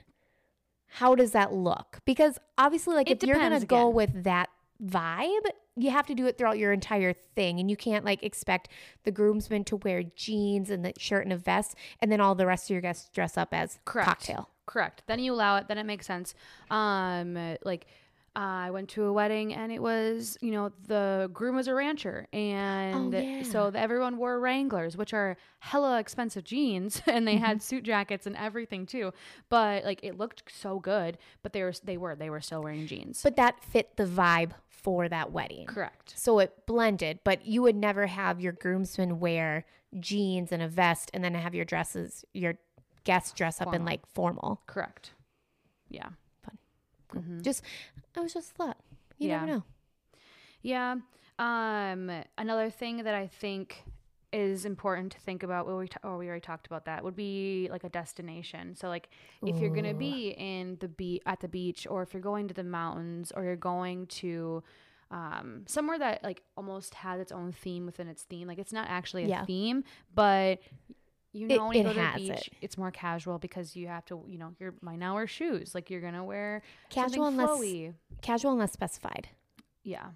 how 0.96 1.14
does 1.14 1.32
that 1.32 1.54
look? 1.54 2.00
Because 2.06 2.40
obviously 2.58 2.96
like 2.96 3.10
It 3.10 3.22
if 3.22 3.28
you're 3.28 3.36
gonna 3.36 3.60
depends 3.60 3.66
go 3.66 3.90
with 3.90 4.24
that 4.24 4.50
vibe, 4.82 5.46
you 5.76 5.92
have 5.92 6.06
to 6.08 6.16
do 6.16 6.26
it 6.26 6.38
throughout 6.38 6.58
your 6.58 6.72
entire 6.72 7.12
thing, 7.12 7.60
and 7.60 7.70
you 7.70 7.76
can't 7.76 8.06
like 8.06 8.24
expect 8.24 8.70
the 9.04 9.12
groomsmen 9.12 9.66
to 9.66 9.76
wear 9.78 10.04
jeans 10.04 10.70
and 10.70 10.86
the 10.86 10.94
shirt 10.98 11.26
and 11.26 11.34
a 11.34 11.38
vest, 11.38 11.76
and 12.02 12.10
then 12.12 12.22
all 12.22 12.34
the 12.34 12.46
rest 12.46 12.68
of 12.68 12.70
your 12.74 12.82
guests 12.82 13.10
dress 13.10 13.38
up 13.38 13.50
as 13.54 13.80
Correct. 13.84 14.08
cocktail. 14.08 14.50
Correct. 14.66 15.04
Then 15.06 15.20
you 15.20 15.34
allow 15.34 15.58
it. 15.58 15.68
Then 15.68 15.78
it 15.78 15.86
makes 15.86 16.08
sense. 16.08 16.34
Um, 16.72 17.58
like 17.66 17.88
I 18.36 18.70
went 18.72 18.90
to 18.90 19.04
a 19.06 19.14
wedding 19.14 19.54
and 19.54 19.72
it 19.72 19.82
was, 19.82 20.38
you 20.42 20.52
know, 20.52 20.72
the 20.88 21.30
groom 21.34 21.56
was 21.56 21.68
a 21.70 21.74
rancher, 21.74 22.28
and 22.34 23.16
Oh, 23.16 23.18
yeah. 23.18 23.44
so 23.44 23.72
the, 23.72 23.80
everyone 23.80 24.18
wore 24.18 24.40
Wranglers, 24.40 24.98
which 24.98 25.14
are 25.14 25.38
hella 25.60 26.00
expensive 26.00 26.44
jeans, 26.44 27.02
and 27.08 27.26
they 27.28 27.36
Mm-hmm. 27.36 27.44
had 27.46 27.62
suit 27.62 27.84
jackets 27.84 28.28
and 28.28 28.36
everything 28.36 28.86
too. 28.86 29.14
But 29.50 29.86
like 29.86 30.02
it 30.04 30.18
looked 30.18 30.44
so 30.54 30.80
good, 30.80 31.18
but 31.44 31.54
they 31.54 31.64
were 31.64 31.74
they 31.84 31.96
were 31.98 32.16
they 32.16 32.30
were 32.30 32.42
still 32.42 32.62
wearing 32.62 32.88
jeans. 32.88 33.22
But 33.24 33.38
that 33.38 33.64
fit 33.64 33.96
the 33.96 34.06
vibe 34.06 34.52
for 34.68 35.08
that 35.10 35.32
wedding. 35.32 35.66
Correct. 35.68 36.14
So 36.18 36.40
it 36.40 36.66
blended, 36.68 37.20
but 37.24 37.46
you 37.46 37.62
would 37.62 37.76
never 37.76 38.06
have 38.08 38.40
your 38.42 38.52
groomsmen 38.54 39.20
wear 39.20 39.66
jeans 40.00 40.52
and 40.52 40.62
a 40.62 40.68
vest 40.68 41.10
and 41.14 41.24
then 41.24 41.34
have 41.36 41.56
your 41.56 41.64
dresses, 41.66 42.26
your 42.34 42.56
guests 43.06 43.32
dress 43.32 43.62
up 43.62 43.74
in 43.74 43.86
like 43.86 44.06
formal. 44.06 44.62
Correct. 44.68 45.12
Yeah. 45.90 46.10
Cool. 47.16 47.24
Mhm. 47.24 47.42
Just, 47.42 47.64
I 48.16 48.20
was 48.22 48.34
just 48.34 48.52
a 48.52 48.54
thought. 48.54 48.78
You 49.18 49.30
never 49.30 49.46
know. 49.48 49.64
Yeah. 50.62 50.96
Um, 51.40 52.12
another 52.38 52.70
thing 52.70 53.04
that 53.04 53.14
I 53.14 53.28
think 53.28 53.84
is 54.34 54.66
important 54.66 55.14
to 55.14 55.20
think 55.20 55.44
about, 55.44 55.66
well, 55.66 55.78
we 55.78 55.88
or 56.04 56.18
we 56.18 56.28
already 56.28 56.42
talked 56.42 56.68
about 56.68 56.86
that, 56.86 57.04
would 57.04 57.16
be 57.16 57.70
like 57.72 57.84
a 57.86 57.90
destination. 57.90 58.76
So, 58.76 58.90
like, 58.90 59.08
if 59.46 59.60
you're 59.62 59.70
gonna 59.70 59.94
be 59.94 60.30
in 60.38 60.78
the 60.82 60.88
be 60.90 61.22
at 61.26 61.40
the 61.40 61.48
beach, 61.48 61.88
or 61.90 62.02
if 62.02 62.14
you're 62.14 62.22
going 62.22 62.48
to 62.50 62.54
the 62.54 62.64
mountains, 62.64 63.32
or 63.36 63.44
you're 63.44 63.56
going 63.56 64.08
to 64.08 64.64
um, 65.12 65.64
somewhere 65.68 66.00
that 66.00 66.24
like 66.24 66.42
almost 66.58 66.96
has 66.96 67.20
its 67.22 67.32
own 67.32 67.52
theme 67.54 67.86
within 67.86 68.08
its 68.08 68.24
theme. 68.24 68.48
Like, 68.48 68.58
it's 68.58 68.74
not 68.74 68.88
actually 68.90 69.24
a 69.26 69.28
Yeah. 69.30 69.46
theme, 69.46 69.84
but 70.14 70.60
you 71.36 71.48
It- 71.48 71.58
know, 71.58 71.68
when 71.68 71.76
you 71.76 71.82
it 71.82 71.84
go 71.84 71.90
to 71.90 71.96
the 71.96 72.06
has 72.06 72.22
beach, 72.22 72.48
it. 72.48 72.54
it's 72.62 72.78
more 72.78 72.92
casual 72.92 73.38
because 73.40 73.76
you 73.76 73.88
have 73.88 74.06
to, 74.06 74.24
you 74.28 74.38
know, 74.38 74.54
you're 74.60 74.74
might 74.82 75.00
now 75.00 75.16
wear 75.16 75.28
shoes. 75.28 75.76
Like, 75.76 75.90
you're 75.90 76.02
gonna 76.02 76.24
wear 76.24 76.62
Casual 76.90 77.26
unless 77.28 77.50
flowy. 77.50 77.94
casual 78.22 78.54
unless 78.54 78.72
specified. 78.72 79.30
Yeah. 79.84 80.12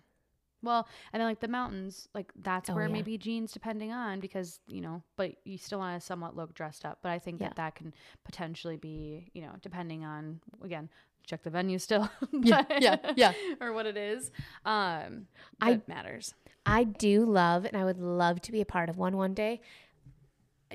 Well, 0.62 0.88
and 1.13 1.21
then 1.21 1.27
like 1.27 1.39
the 1.39 1.47
mountains, 1.47 2.08
like 2.13 2.32
that's 2.36 2.69
Oh, 2.69 2.75
where 2.75 2.87
yeah. 2.87 2.93
maybe 2.93 3.17
jeans 3.17 3.52
depending 3.54 3.91
on 3.93 4.19
because, 4.19 4.60
you 4.67 4.81
know, 4.81 5.04
but 5.15 5.35
you 5.46 5.58
still 5.58 5.79
want 5.79 6.00
to 6.00 6.06
somewhat 6.06 6.35
look 6.35 6.54
dressed 6.54 6.83
up. 6.85 7.00
But 7.02 7.12
I 7.12 7.19
think 7.19 7.39
Yeah. 7.39 7.48
that 7.50 7.56
that 7.58 7.75
can 7.75 7.93
potentially 8.25 8.75
be, 8.77 9.29
you 9.33 9.41
know, 9.41 9.54
depending 9.62 10.04
on, 10.04 10.41
again, 10.63 10.89
check 11.25 11.43
the 11.43 11.50
venue 11.50 11.79
still. 11.79 12.10
Yeah, 12.33 12.63
yeah, 12.79 12.98
yeah. 13.15 13.33
or 13.62 13.71
what 13.71 13.85
it 13.85 13.96
is. 13.96 14.31
Um, 14.65 15.27
I- 15.62 15.81
matters. 15.87 16.33
I 16.65 16.83
do 16.83 17.25
love, 17.25 17.63
and 17.65 17.75
I 17.77 17.83
would 17.85 18.00
love 18.00 18.41
to 18.41 18.52
be 18.52 18.60
a 18.62 18.65
part 18.65 18.89
of 18.89 18.98
one 18.98 19.15
one 19.17 19.33
day. 19.33 19.62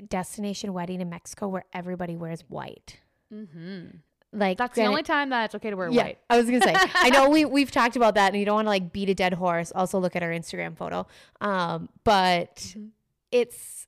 Destination 0.09 0.73
wedding 0.73 1.01
in 1.01 1.09
Mexico 1.09 1.47
where 1.47 1.65
everybody 1.73 2.15
wears 2.17 2.41
white. 2.47 2.99
Mm-hmm. 3.33 3.97
Like 4.33 4.57
That's 4.57 4.75
the 4.75 4.85
only 4.85 5.03
time 5.03 5.29
that 5.29 5.45
it's 5.45 5.55
okay 5.55 5.69
to 5.69 5.77
wear 5.77 5.89
yeah, 5.89 6.03
white. 6.03 6.17
I 6.29 6.37
was 6.37 6.45
gonna 6.47 6.61
say. 6.61 6.73
I 6.75 7.09
know 7.09 7.29
we 7.29 7.45
we've 7.57 7.71
talked 7.71 7.95
about 7.95 8.15
that, 8.15 8.33
and 8.33 8.39
you 8.39 8.45
don't 8.45 8.55
want 8.55 8.65
to 8.65 8.69
like 8.69 8.91
beat 8.91 9.07
a 9.09 9.13
dead 9.15 9.33
horse. 9.33 9.71
Also, 9.73 9.97
look 9.99 10.15
at 10.15 10.23
our 10.23 10.29
Instagram 10.31 10.75
photo. 10.77 11.07
Um, 11.39 11.87
but 12.03 12.55
Mhm. 12.77 12.89
it's. 13.31 13.87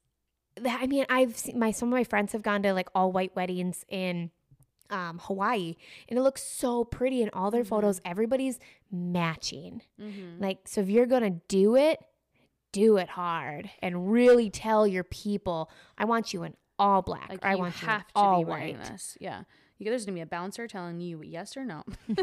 I 0.66 0.88
mean, 0.88 1.06
I've 1.10 1.38
seen 1.38 1.60
my 1.60 1.72
some 1.72 1.90
of 1.90 1.94
my 1.94 2.04
friends 2.06 2.32
have 2.32 2.44
gone 2.44 2.64
to 2.64 2.74
like 2.74 2.88
all 2.96 3.12
white 3.12 3.36
weddings 3.36 3.84
in 3.90 4.32
um, 4.90 5.20
Hawaii, 5.22 5.76
and 6.08 6.18
it 6.18 6.22
looks 6.22 6.44
so 6.44 6.86
pretty 6.86 7.22
in 7.22 7.30
all 7.34 7.52
their 7.52 7.64
Mm-hmm. 7.64 7.70
photos. 7.70 8.00
Everybody's 8.06 8.58
matching. 8.90 9.82
Like, 10.40 10.60
so 10.66 10.80
if 10.82 10.90
you're 10.90 11.06
gonna 11.08 11.32
do 11.50 11.76
it, 11.76 12.00
do 12.72 12.98
it 12.98 13.10
hard 13.10 13.70
and 13.82 14.12
really 14.12 14.50
tell 14.50 14.86
your 14.88 15.04
people, 15.04 15.70
I 15.98 16.06
want 16.06 16.34
you 16.34 16.44
in 16.44 16.56
all 16.80 17.02
black. 17.02 17.30
Like 17.30 17.46
I 17.46 17.54
you 17.54 17.58
want 17.60 17.82
you 17.82 17.88
in 17.88 17.90
have 17.94 18.08
to 18.08 18.12
all 18.16 18.40
be 18.44 18.50
wearing 18.50 18.78
white. 18.78 18.92
this. 18.92 19.18
Yeah. 19.20 19.44
You, 19.80 19.90
there's 19.92 20.06
gonna 20.06 20.16
be 20.16 20.22
a 20.22 20.26
bouncer 20.26 20.68
telling 20.68 21.00
you 21.00 21.22
yes 21.24 21.56
or 21.56 21.64
no. 21.66 21.84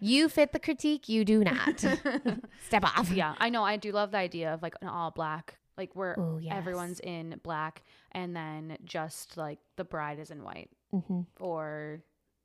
You 0.00 0.28
fit 0.28 0.52
the 0.52 0.58
critique. 0.58 1.08
You 1.08 1.24
do 1.24 1.44
not. 1.44 1.78
Step 2.66 2.84
off. 2.84 3.10
yeah, 3.10 3.34
I 3.38 3.50
know. 3.50 3.62
I 3.64 3.76
do 3.76 3.92
love 3.92 4.12
the 4.12 4.18
idea 4.18 4.54
of 4.54 4.62
like 4.62 4.74
an 4.80 4.88
all 4.88 5.10
black, 5.10 5.58
like 5.76 5.94
where 5.94 6.14
Ooh, 6.18 6.38
yes. 6.40 6.54
everyone's 6.56 7.00
in 7.00 7.38
black, 7.42 7.82
and 8.12 8.34
then 8.34 8.78
just 8.84 9.36
like 9.36 9.58
the 9.76 9.84
bride 9.84 10.18
is 10.18 10.30
in 10.30 10.42
white, 10.42 10.70
Mhm. 10.94 11.26
or 11.38 12.00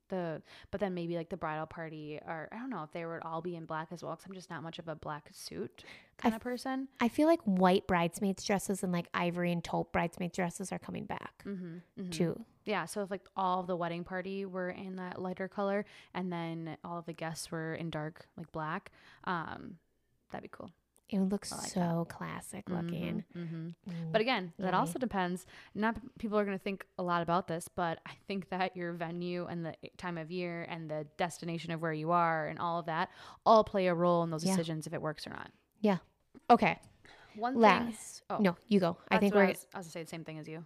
the 0.08 0.42
but 0.70 0.80
then 0.80 0.94
maybe 0.94 1.16
like 1.16 1.28
the 1.28 1.36
bridal 1.36 1.66
party, 1.66 2.18
or 2.26 2.48
I 2.52 2.56
don't 2.56 2.70
know 2.70 2.82
if 2.82 2.92
they 2.92 3.04
would 3.04 3.22
all 3.22 3.40
be 3.42 3.56
in 3.56 3.64
black 3.64 3.88
as 3.92 4.02
well, 4.02 4.12
because 4.14 4.26
I'm 4.28 4.34
just 4.34 4.50
not 4.50 4.62
much 4.62 4.78
of 4.78 4.88
a 4.88 4.94
black 4.94 5.28
suit 5.32 5.84
kind 6.18 6.34
of 6.34 6.40
person. 6.40 6.88
I 7.00 7.08
feel 7.08 7.26
like 7.28 7.40
white 7.44 7.86
bridesmaids 7.86 8.44
dresses 8.44 8.82
and 8.82 8.92
like 8.92 9.08
ivory 9.14 9.52
and 9.52 9.62
taupe 9.62 9.92
bridesmaids 9.92 10.36
dresses 10.36 10.72
are 10.72 10.78
coming 10.78 11.04
back 11.04 11.44
Mm-hmm, 11.46 12.10
too. 12.10 12.44
Yeah, 12.64 12.84
so 12.86 13.02
if 13.02 13.10
like 13.10 13.26
all 13.36 13.60
of 13.60 13.66
the 13.66 13.76
wedding 13.76 14.02
party 14.02 14.44
were 14.44 14.70
in 14.70 14.96
that 14.96 15.20
lighter 15.20 15.46
color, 15.48 15.84
and 16.14 16.32
then 16.32 16.76
all 16.84 16.98
of 16.98 17.06
the 17.06 17.12
guests 17.12 17.50
were 17.50 17.74
in 17.74 17.90
dark, 17.90 18.26
like 18.36 18.50
black, 18.52 18.90
um, 19.24 19.76
that'd 20.32 20.42
be 20.42 20.48
cool. 20.50 20.70
It 21.08 21.20
looks 21.20 21.52
like 21.52 21.70
so 21.70 22.06
classic 22.08 22.68
looking. 22.68 23.24
hmm 23.32 23.68
Mm. 23.88 24.12
But 24.12 24.20
again, 24.20 24.52
that 24.58 24.66
yummy. 24.72 24.76
also 24.78 24.98
depends. 24.98 25.46
Not 25.74 25.96
people 26.18 26.36
are 26.38 26.44
going 26.44 26.58
to 26.58 26.62
think 26.62 26.84
a 26.98 27.02
lot 27.02 27.22
about 27.22 27.46
this, 27.46 27.68
but 27.68 28.00
I 28.04 28.12
think 28.26 28.48
that 28.50 28.76
your 28.76 28.92
venue 28.92 29.46
and 29.46 29.64
the 29.64 29.74
time 29.96 30.18
of 30.18 30.30
year 30.32 30.66
and 30.68 30.90
the 30.90 31.06
destination 31.16 31.70
of 31.70 31.80
where 31.80 31.92
you 31.92 32.10
are 32.10 32.48
and 32.48 32.58
all 32.58 32.80
of 32.80 32.86
that 32.86 33.10
all 33.44 33.62
play 33.62 33.86
a 33.86 33.94
role 33.94 34.22
in 34.24 34.30
those 34.30 34.44
Yeah. 34.44 34.52
decisions 34.56 34.86
if 34.88 34.92
it 34.94 35.00
works 35.00 35.26
or 35.26 35.30
not. 35.30 35.50
yeah. 35.80 35.98
Okay. 36.50 36.78
One 37.36 37.52
thing. 37.54 37.60
Last. 37.62 38.22
Oh, 38.30 38.38
No, 38.38 38.56
you 38.68 38.80
go. 38.80 38.96
I 39.10 39.18
think 39.18 39.34
we're 39.34 39.44
I 39.44 39.48
was, 39.50 39.66
I 39.74 39.78
was 39.78 39.86
gonna 39.86 39.92
say 39.92 40.02
the 40.02 40.08
same 40.08 40.24
thing 40.24 40.38
as 40.38 40.48
you. 40.48 40.64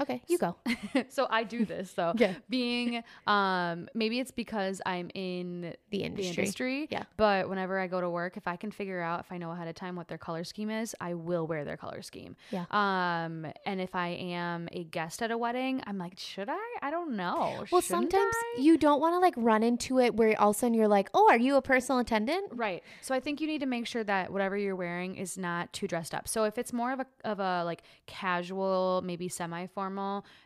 Okay. 0.00 0.22
You 0.28 0.38
go. 0.38 0.56
so 1.08 1.26
I 1.30 1.44
do 1.44 1.64
this 1.64 1.92
though. 1.92 2.10
Okay. 2.14 2.36
Being 2.48 3.02
um 3.26 3.88
maybe 3.94 4.20
it's 4.20 4.30
because 4.30 4.80
I'm 4.86 5.10
in 5.14 5.62
The 5.90 5.98
the 5.98 6.02
industry. 6.04 6.42
industry. 6.44 6.88
Yeah. 6.90 7.04
But 7.16 7.48
whenever 7.48 7.78
I 7.78 7.86
go 7.86 8.00
to 8.00 8.08
work, 8.10 8.36
if 8.36 8.46
I 8.46 8.56
can 8.56 8.70
figure 8.70 9.00
out 9.00 9.20
if 9.20 9.32
I 9.32 9.38
know 9.38 9.50
ahead 9.50 9.68
of 9.68 9.74
time 9.74 9.96
what 9.96 10.08
their 10.08 10.18
color 10.18 10.44
scheme 10.44 10.70
is, 10.70 10.94
I 11.00 11.14
will 11.14 11.46
wear 11.46 11.64
their 11.64 11.76
color 11.76 12.02
scheme. 12.02 12.36
Yeah. 12.50 12.64
Um 12.70 13.46
and 13.66 13.80
if 13.80 13.94
I 13.94 14.08
am 14.08 14.68
a 14.72 14.84
guest 14.84 15.22
at 15.22 15.30
a 15.30 15.38
wedding, 15.38 15.82
I'm 15.86 15.98
like, 15.98 16.18
should 16.18 16.48
I? 16.48 16.58
I 16.82 16.90
don't 16.90 17.16
know. 17.16 17.64
Well, 17.70 17.80
Shouldn't 17.80 17.84
sometimes 17.84 18.34
I? 18.56 18.60
you 18.60 18.76
don't 18.78 19.00
want 19.00 19.14
to 19.14 19.18
like 19.18 19.34
run 19.36 19.62
into 19.62 19.98
it 20.00 20.14
where 20.14 20.40
all 20.40 20.50
of 20.50 20.56
a 20.56 20.58
sudden 20.58 20.74
you're 20.74 20.88
like, 20.88 21.08
oh, 21.14 21.28
are 21.30 21.38
you 21.38 21.56
a 21.56 21.62
personal 21.62 21.98
attendant? 22.00 22.52
Right. 22.52 22.82
So 23.00 23.14
I 23.14 23.20
think 23.20 23.40
you 23.40 23.46
need 23.46 23.60
to 23.60 23.66
make 23.66 23.86
sure 23.86 24.04
that 24.04 24.32
whatever 24.32 24.56
you're 24.56 24.76
wearing 24.76 25.16
is 25.16 25.36
not 25.38 25.72
too 25.72 25.86
dressed 25.88 26.14
up. 26.14 26.28
So 26.28 26.44
if 26.44 26.58
it's 26.58 26.72
more 26.72 26.92
of 26.92 27.00
a 27.00 27.06
of 27.24 27.40
a 27.40 27.64
like 27.64 27.82
casual, 28.06 29.02
maybe 29.04 29.28
semi-formal, 29.28 29.83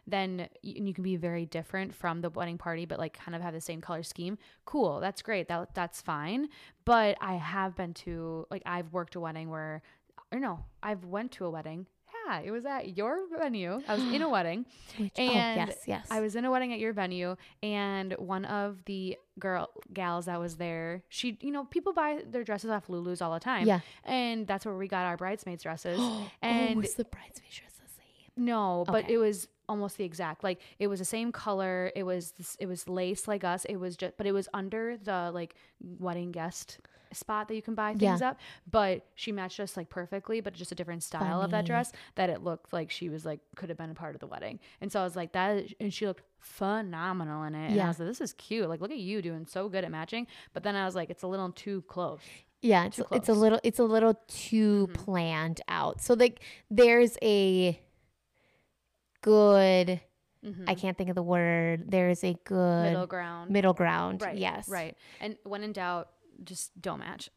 then 0.07 0.49
you, 0.63 0.75
and 0.77 0.89
you 0.89 0.95
can 0.95 1.05
be 1.05 1.17
very 1.17 1.47
different 1.47 1.95
from 1.95 2.21
the 2.21 2.31
wedding 2.31 2.59
party 2.59 2.85
but 2.87 2.99
like 2.99 3.19
kind 3.19 3.35
of 3.35 3.43
have 3.43 3.55
the 3.55 3.61
same 3.61 3.81
color 3.81 4.03
scheme. 4.03 4.39
Cool. 4.65 5.01
That's 5.01 5.23
great. 5.23 5.49
That 5.49 5.75
that's 5.75 6.01
fine. 6.01 6.49
But 6.85 7.17
I 7.21 7.35
have 7.35 7.77
been 7.77 7.95
to 7.95 8.47
like 8.51 8.63
I've 8.67 8.93
worked 8.93 9.15
a 9.15 9.21
wedding 9.21 9.49
where 9.51 9.83
or 10.33 10.39
no, 10.39 10.65
I've 10.83 11.05
went 11.05 11.33
to 11.33 11.47
a 11.47 11.51
wedding. 11.51 11.87
Yeah, 12.27 12.41
it 12.41 12.51
was 12.51 12.67
at 12.67 12.97
your 12.97 13.21
venue. 13.39 13.81
I 13.89 13.95
was 13.95 14.05
in 14.05 14.23
a 14.23 14.29
wedding. 14.37 14.67
Which, 14.99 15.13
oh, 15.19 15.23
And 15.23 15.61
oh, 15.61 15.65
yes, 15.65 15.79
yes. 15.87 16.07
I 16.11 16.21
was 16.21 16.37
in 16.37 16.45
a 16.45 16.51
wedding 16.51 16.73
at 16.73 16.79
your 16.79 16.93
venue, 16.93 17.37
and 17.63 18.13
one 18.19 18.45
of 18.45 18.85
the 18.85 19.17
girl 19.39 19.71
gals 19.93 20.27
that 20.27 20.39
was 20.39 20.57
there, 20.57 21.03
she, 21.09 21.39
you 21.41 21.51
know, 21.51 21.65
people 21.65 21.93
buy 21.93 22.23
their 22.31 22.45
dresses 22.45 22.71
off 22.71 22.89
Lulu's 22.89 23.23
all 23.23 23.33
the 23.33 23.41
time. 23.41 23.67
Yeah. 23.67 23.81
and 24.05 24.47
that's 24.47 24.67
where 24.67 24.77
we 24.77 24.89
got 24.89 25.07
our 25.07 25.17
bridesmaids 25.17 25.63
dresses. 25.63 25.99
oh, 26.01 26.31
and 26.43 26.77
was 26.77 26.95
the 26.95 27.05
bridesmaid 27.05 27.51
dress? 27.51 27.68
No, 28.39 28.85
but 28.87 29.05
Okay. 29.05 29.15
it 29.15 29.19
was 29.19 29.49
almost 29.69 29.97
the 29.99 30.05
exact. 30.05 30.43
Like 30.43 30.61
it 30.79 30.87
was 30.87 30.99
the 30.99 31.05
same 31.05 31.31
color. 31.33 31.93
It 31.95 32.05
was 32.05 32.33
this, 32.33 32.57
it 32.59 32.67
was 32.67 32.89
lace 32.89 33.29
like 33.29 33.45
us. 33.45 33.65
It 33.67 33.77
was 33.77 33.97
just, 33.97 34.17
but 34.17 34.27
it 34.27 34.33
was 34.33 34.49
under 34.55 34.97
the 34.97 35.31
like 35.35 35.55
wedding 35.81 36.33
guest 36.33 36.79
spot 37.13 37.49
that 37.49 37.55
you 37.55 37.63
can 37.63 37.75
buy 37.75 37.95
things 37.95 38.21
Yeah. 38.21 38.31
up. 38.31 38.41
But 38.71 39.07
she 39.15 39.33
matched 39.33 39.61
us 39.61 39.77
like 39.77 39.89
perfectly, 39.89 40.41
but 40.43 40.53
just 40.55 40.73
a 40.73 40.75
different 40.75 41.03
style 41.03 41.41
of 41.41 41.51
that 41.53 41.65
dress 41.65 41.91
that 42.17 42.29
it 42.31 42.43
looked 42.43 42.73
like 42.73 42.91
she 42.91 43.09
was 43.09 43.25
like 43.25 43.41
could 43.57 43.69
have 43.71 43.79
been 43.79 43.91
a 43.91 43.95
part 43.95 44.15
of 44.15 44.21
the 44.21 44.27
wedding. 44.27 44.59
And 44.83 44.93
so 44.93 45.01
I 45.01 45.05
was 45.05 45.17
like 45.17 45.33
that 45.33 45.65
and 45.81 45.93
she 45.93 46.07
looked 46.07 46.23
phenomenal 46.39 47.45
in 47.45 47.55
it. 47.55 47.67
And 47.71 47.73
I 47.75 47.77
Yeah. 47.77 47.89
was 47.89 47.99
like, 47.99 48.09
this 48.09 48.21
is 48.21 48.33
cute. 48.35 48.69
Like 48.69 48.81
look 48.81 48.91
at 48.91 48.99
you 48.99 49.23
doing 49.23 49.47
so 49.47 49.69
good 49.69 49.85
at 49.85 49.91
matching. 49.91 50.27
But 50.53 50.63
then 50.65 50.77
I 50.77 50.85
was 50.85 50.95
like, 50.95 51.09
it's 51.11 51.23
a 51.23 51.27
little 51.27 51.51
too 51.53 51.83
close. 51.89 52.21
Yeah, 52.61 52.87
it's, 52.87 53.01
it's 53.13 53.29
a 53.29 53.33
little 53.35 53.61
it's 53.63 53.79
a 53.79 53.85
little 53.85 54.15
too 54.27 54.89
Mhm. 54.91 54.95
planned 54.95 55.61
out. 55.69 56.01
So 56.03 56.15
like 56.15 56.43
there's 56.71 57.17
a 57.23 57.81
good 59.23 60.01
Mhm. 60.45 60.69
I 60.69 60.75
can't 60.77 60.97
think 60.97 61.09
of 61.11 61.17
the 61.17 61.23
word. 61.23 61.91
There's 61.91 62.23
a 62.23 62.35
good 62.45 62.85
Middle 62.85 63.09
ground. 63.09 63.51
middle 63.51 63.73
ground. 63.75 64.23
Right. 64.23 64.39
Yes. 64.39 64.69
Right. 64.69 64.97
And 65.21 65.37
when 65.43 65.65
in 65.65 65.73
doubt, 65.73 66.11
just 66.45 66.81
don't 66.81 67.01
match. 67.01 67.29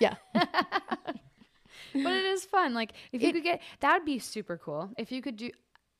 Yeah. 0.00 0.16
but 0.34 1.14
it 1.94 2.24
is 2.24 2.44
fun. 2.44 2.74
Like 2.74 2.92
if 3.12 3.22
you 3.22 3.32
could 3.32 3.42
get 3.44 3.60
that 3.80 3.94
would 3.94 4.04
be 4.04 4.18
super 4.18 4.56
cool. 4.56 4.90
If 4.98 5.12
you 5.12 5.22
could 5.22 5.36
do 5.36 5.50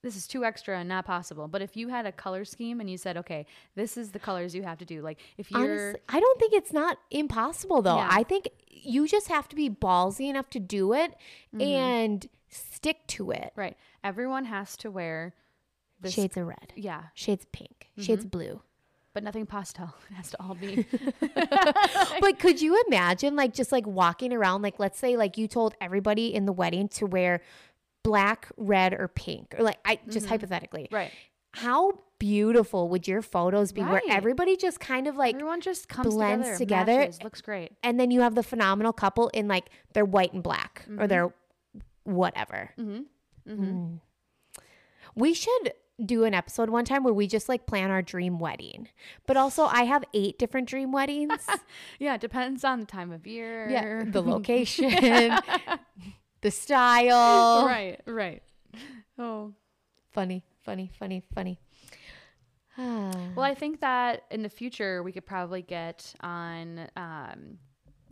this 0.03 0.15
is 0.17 0.27
too 0.29 0.45
extra 0.45 0.79
and 0.79 0.89
not 0.89 1.05
possible. 1.05 1.49
But 1.49 1.61
if 1.63 1.77
you 1.77 1.89
had 1.89 2.07
a 2.07 2.13
color 2.13 2.45
scheme 2.45 2.79
and 2.81 2.89
you 2.89 2.97
said, 2.97 3.17
okay, 3.17 3.47
this 3.75 3.97
is 3.97 4.13
the 4.13 4.19
colors 4.21 4.55
you 4.55 4.63
have 4.63 4.79
to 4.79 4.85
do. 4.85 5.03
Like 5.03 5.19
if 5.37 5.51
you're 5.51 5.61
Honestly, 5.61 6.01
I 6.09 6.21
don't 6.21 6.41
think 6.41 6.53
it's 6.55 6.73
not 6.73 6.99
impossible 7.11 7.83
though. 7.83 7.97
Yeah. 7.97 8.09
I 8.11 8.23
think 8.23 8.49
you 8.69 9.07
just 9.09 9.29
have 9.29 9.49
to 9.49 9.57
be 9.57 9.69
ballsy 9.71 10.29
enough 10.29 10.51
to 10.51 10.61
do 10.61 10.93
it 10.93 11.13
Mm-hmm. 11.55 11.61
and 11.61 12.29
stick 12.49 13.07
to 13.09 13.31
it. 13.31 13.53
right, 13.57 13.77
everyone 14.05 14.45
has 14.47 14.77
to 14.79 14.91
wear 14.91 15.35
this. 16.01 16.15
Shades 16.15 16.37
of 16.37 16.47
red, 16.47 16.73
Yeah, 16.77 17.05
shades 17.15 17.45
of 17.45 17.53
pink, 17.53 17.89
shades 17.99 18.21
Mm-hmm. 18.21 18.27
of 18.27 18.31
blue. 18.31 18.63
but 19.15 19.23
nothing 19.25 19.47
pastel. 19.47 19.95
It 20.11 20.15
has 20.15 20.31
to 20.31 20.43
all 20.43 20.55
be. 20.55 20.87
but 22.21 22.39
could 22.39 22.61
you 22.63 22.81
imagine 22.89 23.35
like 23.37 23.53
just 23.55 23.73
like 23.73 23.87
walking 23.87 24.33
around 24.33 24.63
like 24.63 24.79
let's 24.79 24.99
say 24.99 25.17
like 25.17 25.37
you 25.39 25.49
told 25.49 25.75
everybody 25.81 26.33
in 26.35 26.47
the 26.47 26.53
wedding 26.53 26.89
to 26.91 27.07
wear 27.07 27.41
black, 28.05 28.49
red 28.57 28.93
or 28.95 29.09
pink 29.09 29.55
or 29.59 29.65
like 29.65 29.79
I 29.85 29.99
just 30.09 30.27
hypothetically. 30.27 30.85
Mm-hmm. 30.85 30.95
right. 30.95 31.13
How 31.55 31.99
beautiful 32.19 32.89
would 32.91 33.09
your 33.09 33.23
photos 33.23 33.73
be 33.73 33.81
where 33.83 34.03
everybody 34.09 34.57
just 34.57 34.81
kind 34.81 35.07
of 35.07 35.17
like 35.17 35.35
Everyone 35.37 35.61
just 35.61 35.89
comes 35.89 36.15
blends 36.15 36.59
together. 36.59 36.59
together. 36.59 36.99
matches, 37.01 37.23
looks 37.23 37.41
great. 37.41 37.73
and 37.83 37.99
then 37.99 38.11
you 38.11 38.21
have 38.21 38.35
the 38.35 38.43
phenomenal 38.43 38.93
couple 38.93 39.29
in 39.29 39.49
like 39.49 39.71
their 39.95 40.05
white 40.05 40.33
and 40.33 40.43
black 40.43 40.85
or 40.89 40.95
Mm-hmm. 40.95 41.07
their 41.07 41.33
whatever. 42.05 42.71
Mm. 43.49 44.01
We 45.15 45.35
should 45.35 45.73
do 46.05 46.23
an 46.25 46.33
episode 46.33 46.71
one 46.71 46.85
time 46.85 47.03
where 47.03 47.13
we 47.13 47.27
just 47.27 47.49
like 47.49 47.67
plan 47.67 47.91
our 47.91 48.03
dream 48.03 48.39
wedding. 48.39 48.89
But 49.27 49.37
also 49.37 49.65
I 49.65 49.83
have 49.83 50.05
eight 50.15 50.39
different 50.39 50.69
dream 50.69 50.93
weddings. 50.93 51.33
Yeah, 51.99 52.15
it 52.15 52.21
depends 52.21 52.63
on 52.65 52.81
the 52.81 52.87
time 52.87 53.11
of 53.11 53.27
year. 53.27 53.69
yeah, 53.69 54.05
the 54.07 54.23
location, 54.35 54.91
the 56.43 56.51
style. 56.51 57.67
right, 57.67 58.01
right. 58.07 58.43
Oh. 59.19 59.55
Funny, 60.13 60.45
funny, 60.65 60.91
funny, 60.99 61.23
funny. 61.35 61.59
Well, 62.79 63.41
I 63.45 63.55
think 63.55 63.81
that 63.81 64.23
in 64.31 64.43
the 64.45 64.49
future 64.49 65.03
we 65.03 65.11
could 65.11 65.27
probably 65.27 65.63
get 65.63 66.15
on, 66.21 66.89
um, 66.97 67.59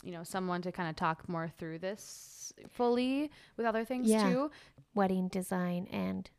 you 0.07 0.13
know, 0.13 0.23
someone 0.23 0.63
to 0.63 0.71
kind 0.71 0.89
of 0.89 0.95
talk 0.95 1.29
more 1.29 1.51
through 1.59 1.81
this 1.81 2.53
fully 2.71 3.29
with 3.57 3.67
other 3.67 3.85
things 3.85 4.09
Yeah. 4.09 4.31
too. 4.33 4.51
wedding 4.95 5.29
design 5.29 5.87
and 5.91 6.31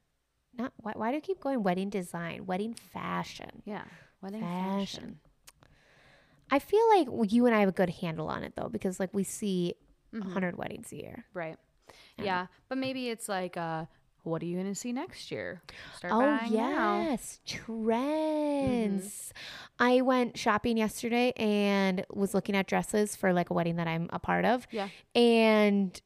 not 0.57 0.73
why, 0.77 0.93
why 0.95 1.11
do 1.11 1.17
I 1.17 1.19
keep 1.19 1.39
going 1.41 1.61
wedding 1.61 1.89
design, 1.91 2.45
wedding 2.47 2.73
fashion? 2.73 3.61
Yeah, 3.65 3.83
wedding 4.21 4.41
Fashion. 4.41 5.19
fashion. 5.19 5.19
I 6.49 6.59
feel 6.59 6.87
like 6.95 7.31
you 7.31 7.45
and 7.45 7.53
I 7.53 7.59
have 7.59 7.69
a 7.69 7.73
good 7.73 7.89
handle 7.89 8.29
on 8.29 8.43
it 8.43 8.53
though, 8.55 8.69
because 8.69 8.99
like 8.99 9.13
we 9.13 9.23
see 9.23 9.75
a 10.13 10.15
Mhm. 10.17 10.23
100 10.27 10.57
weddings 10.57 10.91
a 10.93 10.95
year. 10.95 11.25
Right. 11.33 11.57
Yeah. 12.17 12.23
Yeah. 12.23 12.47
but 12.69 12.77
maybe 12.77 13.09
it's 13.09 13.27
like, 13.29 13.57
uh, 13.57 13.85
what 14.27 14.41
are 14.41 14.45
you 14.45 14.55
going 14.55 14.67
to 14.71 14.75
see 14.79 14.91
next 14.91 15.31
year? 15.31 15.61
Start 15.97 16.13
Oh, 16.13 16.19
buying 16.19 16.53
now. 16.53 17.01
yes. 17.01 17.39
Trends. 17.45 19.33
I 19.79 20.01
went 20.01 20.37
shopping 20.37 20.77
yesterday 20.77 21.31
and 21.37 22.05
was 22.13 22.33
looking 22.33 22.55
at 22.55 22.67
dresses 22.67 23.15
for 23.15 23.33
like 23.33 23.49
a 23.49 23.53
wedding 23.53 23.75
that 23.77 23.87
I'm 23.87 24.09
a 24.11 24.19
part 24.19 24.45
of. 24.45 24.67
Yeah. 24.71 24.89
And 25.15 25.99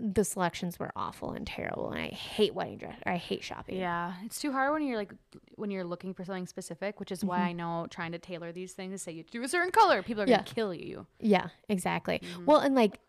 the 0.00 0.22
selections 0.22 0.78
were 0.78 0.92
awful 0.94 1.32
and 1.32 1.44
terrible. 1.46 1.90
And 1.90 2.00
I 2.00 2.08
hate 2.08 2.54
wedding 2.54 2.78
dress. 2.78 2.96
I 3.04 3.16
hate 3.16 3.42
shopping. 3.42 3.78
Yeah, 3.78 4.12
it's 4.24 4.40
too 4.40 4.52
hard 4.52 4.72
when 4.72 4.82
you're 4.86 4.96
like 4.96 5.12
when 5.56 5.72
you're 5.72 5.82
looking 5.84 6.14
for 6.14 6.24
something 6.24 6.46
specific, 6.46 7.00
which 7.00 7.10
is 7.10 7.24
why 7.24 7.38
I 7.40 7.52
know 7.52 7.88
trying 7.90 8.12
to 8.12 8.18
tailor 8.18 8.52
these 8.52 8.74
things, 8.74 9.02
say 9.02 9.10
you 9.10 9.24
do 9.24 9.42
a 9.42 9.48
certain 9.48 9.72
color, 9.72 10.02
people 10.04 10.22
are 10.22 10.26
Mm-hmm. 10.26 10.30
Yeah. 10.30 10.36
gonna 10.44 10.54
kill 10.54 10.74
you. 10.74 11.06
Yeah, 11.18 11.48
exactly. 11.68 12.20
Mm-hmm. 12.20 12.44
Well, 12.44 12.60
and 12.60 12.76
like 12.76 13.00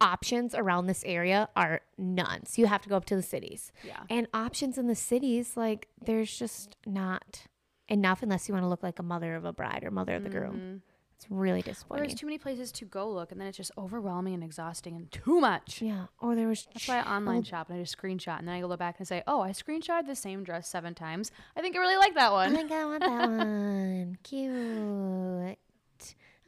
options 0.00 0.54
around 0.54 0.86
this 0.86 1.02
area 1.06 1.48
are 1.56 1.80
none. 1.96 2.46
So 2.46 2.60
you 2.62 2.66
have 2.66 2.82
to 2.82 2.88
go 2.88 2.96
up 2.96 3.04
to 3.06 3.16
the 3.16 3.22
cities. 3.22 3.72
Yeah. 3.84 4.00
And 4.10 4.26
options 4.34 4.78
in 4.78 4.86
the 4.86 4.94
cities, 4.94 5.56
like 5.56 5.88
there's 6.04 6.36
just 6.38 6.76
not 6.86 7.42
enough 7.88 8.22
unless 8.22 8.48
you 8.48 8.52
want 8.54 8.64
to 8.64 8.68
look 8.68 8.82
like 8.82 8.98
a 8.98 9.02
mother 9.02 9.34
of 9.34 9.44
a 9.44 9.52
bride 9.52 9.82
or 9.84 9.90
mother 9.90 10.14
of 10.14 10.22
the 10.24 10.30
groom. 10.30 10.56
Mhm. 10.56 10.80
It's 11.16 11.26
really 11.30 11.62
disappointing. 11.62 12.06
there's 12.06 12.14
too 12.20 12.26
many 12.26 12.38
places 12.38 12.70
to 12.70 12.84
go 12.84 13.10
look, 13.10 13.32
and 13.32 13.40
then 13.40 13.48
it's 13.48 13.56
just 13.56 13.72
overwhelming 13.76 14.34
and 14.34 14.44
exhausting 14.44 14.94
and 14.94 15.10
too 15.10 15.40
much. 15.40 15.82
yeah. 15.82 16.06
Or 16.20 16.36
there 16.36 16.46
was 16.46 16.68
That's 16.72 16.86
why 16.86 17.00
I 17.00 17.16
online 17.16 17.42
shop 17.42 17.68
and 17.70 17.76
I 17.78 17.82
just 17.82 17.98
screenshot, 17.98 18.38
and 18.38 18.46
then 18.46 18.54
I 18.54 18.60
go 18.60 18.76
back 18.76 18.96
and 18.98 19.08
say, 19.08 19.24
"Oh, 19.26 19.40
I 19.40 19.50
screenshotted 19.50 20.06
the 20.06 20.14
same 20.14 20.44
dress 20.44 20.68
seven 20.68 20.94
times. 20.94 21.32
I 21.56 21.60
think 21.60 21.74
I 21.74 21.80
really 21.80 21.96
like 21.96 22.14
that 22.14 22.30
Oh 22.30 22.34
one." 22.34 22.52
I 22.52 22.54
think 22.56 22.70
I 22.70 22.84
want 22.84 23.00
that 23.00 23.28
one. 23.30 24.18
Cute. 24.22 25.58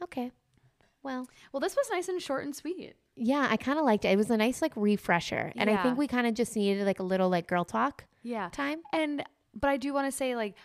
Okay. 0.03 0.31
Well, 1.03 1.27
Well, 1.51 1.59
this 1.59 1.75
was 1.75 1.87
nice 1.91 2.07
and 2.09 2.21
short 2.21 2.43
and 2.45 2.55
sweet. 2.55 2.95
yeah, 3.15 3.47
I 3.49 3.57
kind 3.57 3.77
of 3.79 3.85
liked 3.85 4.05
it. 4.05 4.09
It 4.09 4.17
was 4.17 4.29
a 4.31 4.37
nice 4.37 4.61
like 4.61 4.73
refresher, 4.75 5.51
and 5.55 5.69
I 5.69 5.73
Yeah. 5.73 5.83
think 5.83 5.97
we 5.97 6.07
kind 6.07 6.27
of 6.27 6.33
just 6.33 6.55
needed 6.55 6.85
like 6.85 6.99
a 6.99 7.03
little 7.03 7.29
like 7.29 7.47
girl 7.47 7.65
talk 7.65 8.05
Yeah. 8.23 8.49
time. 8.51 8.81
And 8.93 9.23
but 9.53 9.69
I 9.69 9.77
do 9.77 9.93
want 9.93 10.07
to 10.07 10.11
say 10.11 10.35
like 10.35 10.55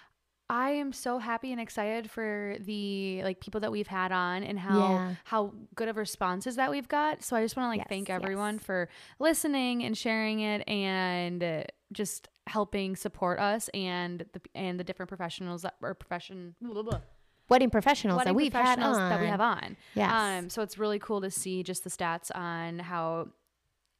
I 0.48 0.70
am 0.70 0.92
so 0.92 1.18
happy 1.18 1.50
and 1.50 1.60
excited 1.60 2.08
for 2.08 2.54
the 2.60 3.20
like 3.24 3.40
people 3.40 3.58
that 3.62 3.72
we've 3.72 3.88
had 3.88 4.12
on 4.12 4.44
and 4.44 4.58
how 4.60 4.78
Yeah. 4.78 5.14
how 5.24 5.54
good 5.74 5.88
of 5.88 5.96
responses 5.96 6.54
that 6.54 6.70
we've 6.70 6.86
got. 6.86 7.24
So 7.24 7.34
I 7.36 7.42
just 7.42 7.56
want 7.56 7.64
to 7.66 7.68
like 7.70 7.78
Yes, 7.80 7.86
thank 7.88 8.10
everyone 8.10 8.54
yes. 8.56 8.64
for 8.64 8.88
listening 9.18 9.82
and 9.82 9.98
sharing 9.98 10.38
it 10.40 10.62
and 10.68 11.42
uh, 11.42 11.64
just 11.92 12.28
helping 12.46 12.94
support 12.94 13.40
us 13.40 13.68
and 13.74 14.24
the 14.32 14.40
and 14.54 14.78
the 14.78 14.84
different 14.84 15.08
professionals 15.08 15.62
that 15.62 15.74
or 15.82 15.94
profession 15.94 16.54
blah, 16.60 16.74
blah, 16.74 16.82
blah, 16.82 17.00
Wedding 17.48 17.70
professionals 17.70 18.18
wedding 18.18 18.32
that 18.32 18.36
we've 18.36 18.52
had 18.52 18.76
professionals 18.76 18.98
on. 18.98 19.08
that 19.10 19.20
we 19.20 19.26
have 19.26 19.40
on. 19.40 19.76
Yes. 19.94 20.12
Um, 20.12 20.50
so 20.50 20.62
it's 20.62 20.78
really 20.78 20.98
cool 20.98 21.20
to 21.20 21.30
see 21.30 21.62
just 21.62 21.84
the 21.84 21.90
stats 21.90 22.34
on 22.34 22.80
how 22.80 23.28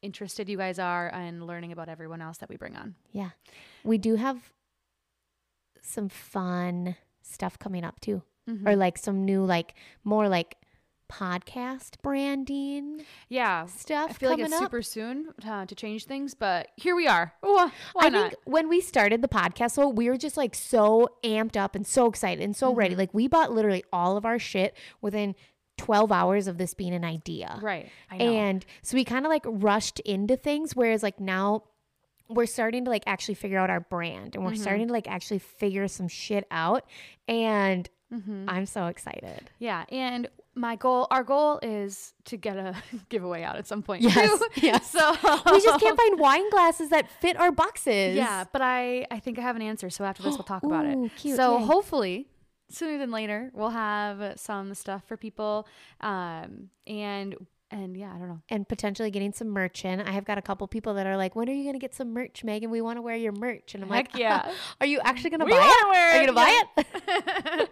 interested 0.03 0.49
you 0.49 0.57
guys 0.57 0.78
are 0.78 1.09
in 1.09 1.47
learning 1.47 1.72
about 1.72 1.88
everyone 1.88 2.20
else 2.20 2.38
that 2.38 2.49
we 2.49 2.57
bring 2.57 2.76
on. 2.76 2.94
Yeah. 3.12 3.30
We 3.84 3.99
do 3.99 4.16
have 4.16 4.53
some 5.80 6.09
fun 6.09 6.97
stuff 7.22 7.59
coming 7.59 7.84
up 7.84 8.01
too. 8.01 8.22
Mm-hmm. 8.49 8.68
Or 8.68 8.76
like 8.76 8.99
some 8.99 9.24
new 9.24 9.44
like 9.44 9.74
more 10.05 10.28
like 10.28 10.57
podcast 11.09 12.00
branding 12.02 13.04
Yeah, 13.28 13.66
stuff 13.66 14.11
I 14.11 14.12
feel 14.14 14.30
like 14.30 14.38
it's 14.40 14.52
up. 14.52 14.61
super 14.62 14.82
soon 14.82 15.28
uh, 15.46 15.66
to 15.66 15.74
change 15.74 16.04
things, 16.07 16.34
but 16.34 16.68
here 16.76 16.94
we 16.96 17.07
are. 17.07 17.32
Why 17.40 17.70
I 17.96 18.09
not? 18.09 18.30
think 18.30 18.34
when 18.44 18.68
we 18.68 18.80
started 18.80 19.22
the 19.22 19.28
podcast, 19.28 19.72
so 19.72 19.88
we 19.88 20.09
were 20.09 20.16
just 20.18 20.36
like 20.36 20.54
so 20.54 21.09
amped 21.24 21.57
up 21.57 21.74
and 21.74 21.86
so 21.86 22.07
excited 22.07 22.42
and 22.42 22.54
so 22.57 22.68
Mm-hmm. 22.70 22.78
ready. 22.78 22.94
Like 22.96 23.14
we 23.14 23.28
bought 23.28 23.52
literally 23.52 23.84
all 23.92 24.16
of 24.16 24.24
our 24.24 24.38
shit 24.38 24.76
within 25.00 25.34
12 25.78 26.11
hours 26.11 26.46
of 26.46 26.57
this 26.59 26.74
being 26.74 26.94
an 26.94 27.04
idea. 27.04 27.59
right. 27.62 27.90
And 28.11 28.64
so 28.82 28.96
we 28.96 29.04
kind 29.04 29.26
of 29.26 29.30
like 29.30 29.44
rushed 29.46 30.00
into 30.00 30.36
things, 30.36 30.74
whereas 30.74 31.02
like 31.02 31.20
now 31.20 31.64
we're 32.28 32.46
starting 32.46 32.84
to 32.86 32.90
like 32.90 33.04
actually 33.07 33.34
figure 33.34 33.59
out 33.59 33.70
our 33.70 33.78
brand 33.80 34.34
and 34.34 34.44
we're 34.44 34.52
Mm-hmm. 34.52 34.62
starting 34.62 34.86
to 34.88 34.92
like 34.92 35.07
actually 35.07 35.38
figure 35.38 35.86
some 35.88 36.09
shit 36.09 36.46
out. 36.50 36.84
And 37.28 37.88
Mm-hmm. 38.14 38.44
I'm 38.48 38.66
so 38.66 38.86
excited. 38.86 39.50
yeah, 39.59 39.84
and 39.90 40.28
my 40.57 40.74
goal, 40.74 41.07
our 41.11 41.22
goal 41.22 41.61
is 41.62 42.14
to 42.24 42.36
get 42.36 42.57
a 42.57 42.74
giveaway 43.09 43.42
out 43.42 43.57
at 43.57 43.66
some 43.66 43.82
point. 43.82 44.02
Yes, 44.02 44.38
too. 44.38 44.46
yes. 44.66 44.90
So 44.90 45.11
we 45.52 45.61
just 45.61 45.80
can't 45.80 45.96
find 45.96 46.18
wine 46.18 46.48
glasses 46.50 46.88
that 46.90 47.11
fit 47.20 47.38
our 47.38 47.52
boxes. 47.52 48.16
Yeah, 48.16 48.44
but 48.52 48.62
I 48.62 49.07
I 49.11 49.20
think 49.20 49.38
I 49.38 49.42
have 49.42 49.57
an 49.57 49.62
answer. 49.62 49.90
So 49.90 50.04
after 50.04 50.22
this, 50.22 50.34
we'll 50.34 50.44
talk 50.44 50.62
about 50.64 50.86
it. 50.86 50.96
cute, 51.16 51.36
So 51.36 51.59
hopefully, 51.59 52.28
sooner 52.70 52.98
than 52.98 53.11
later, 53.11 53.50
we'll 53.54 53.70
have 53.70 54.38
some 54.38 54.74
stuff 54.74 55.04
for 55.07 55.16
people. 55.16 55.68
Um, 56.00 56.70
and 56.86 57.36
and 57.70 57.96
yeah, 57.96 58.12
I 58.14 58.18
don't 58.18 58.28
know. 58.28 58.42
and 58.48 58.68
potentially 58.68 59.10
getting 59.10 59.32
some 59.32 59.48
merch 59.48 59.84
in. 59.84 60.00
I 60.00 60.12
have 60.12 60.24
got 60.24 60.38
a 60.38 60.42
couple 60.42 60.66
people 60.68 60.94
that 60.94 61.06
are 61.06 61.16
like, 61.16 61.34
"When 61.34 61.48
are 61.48 61.52
you 61.52 61.64
going 61.64 61.74
to 61.74 61.80
get 61.80 61.94
some 61.94 62.12
merch, 62.12 62.44
Megan? 62.44 62.70
We 62.70 62.80
want 62.80 62.98
to 62.98 63.02
wear 63.02 63.16
your 63.16 63.32
merch." 63.32 63.74
And 63.74 63.82
I'm 63.82 63.90
Heck 63.90 64.14
like, 64.14 64.20
yeah. 64.20 64.52
are 64.80 64.86
you 64.86 65.00
actually 65.02 65.30
going 65.30 65.40
to 65.40 65.46
We 65.46 65.52
buy 65.52 65.58
it? 65.58 65.88
wear 65.88 66.10
Are 66.10 66.22
you 66.22 66.26
going 66.26 66.28
to 66.28 66.32
buy 66.32 67.58
it?" 67.58 67.70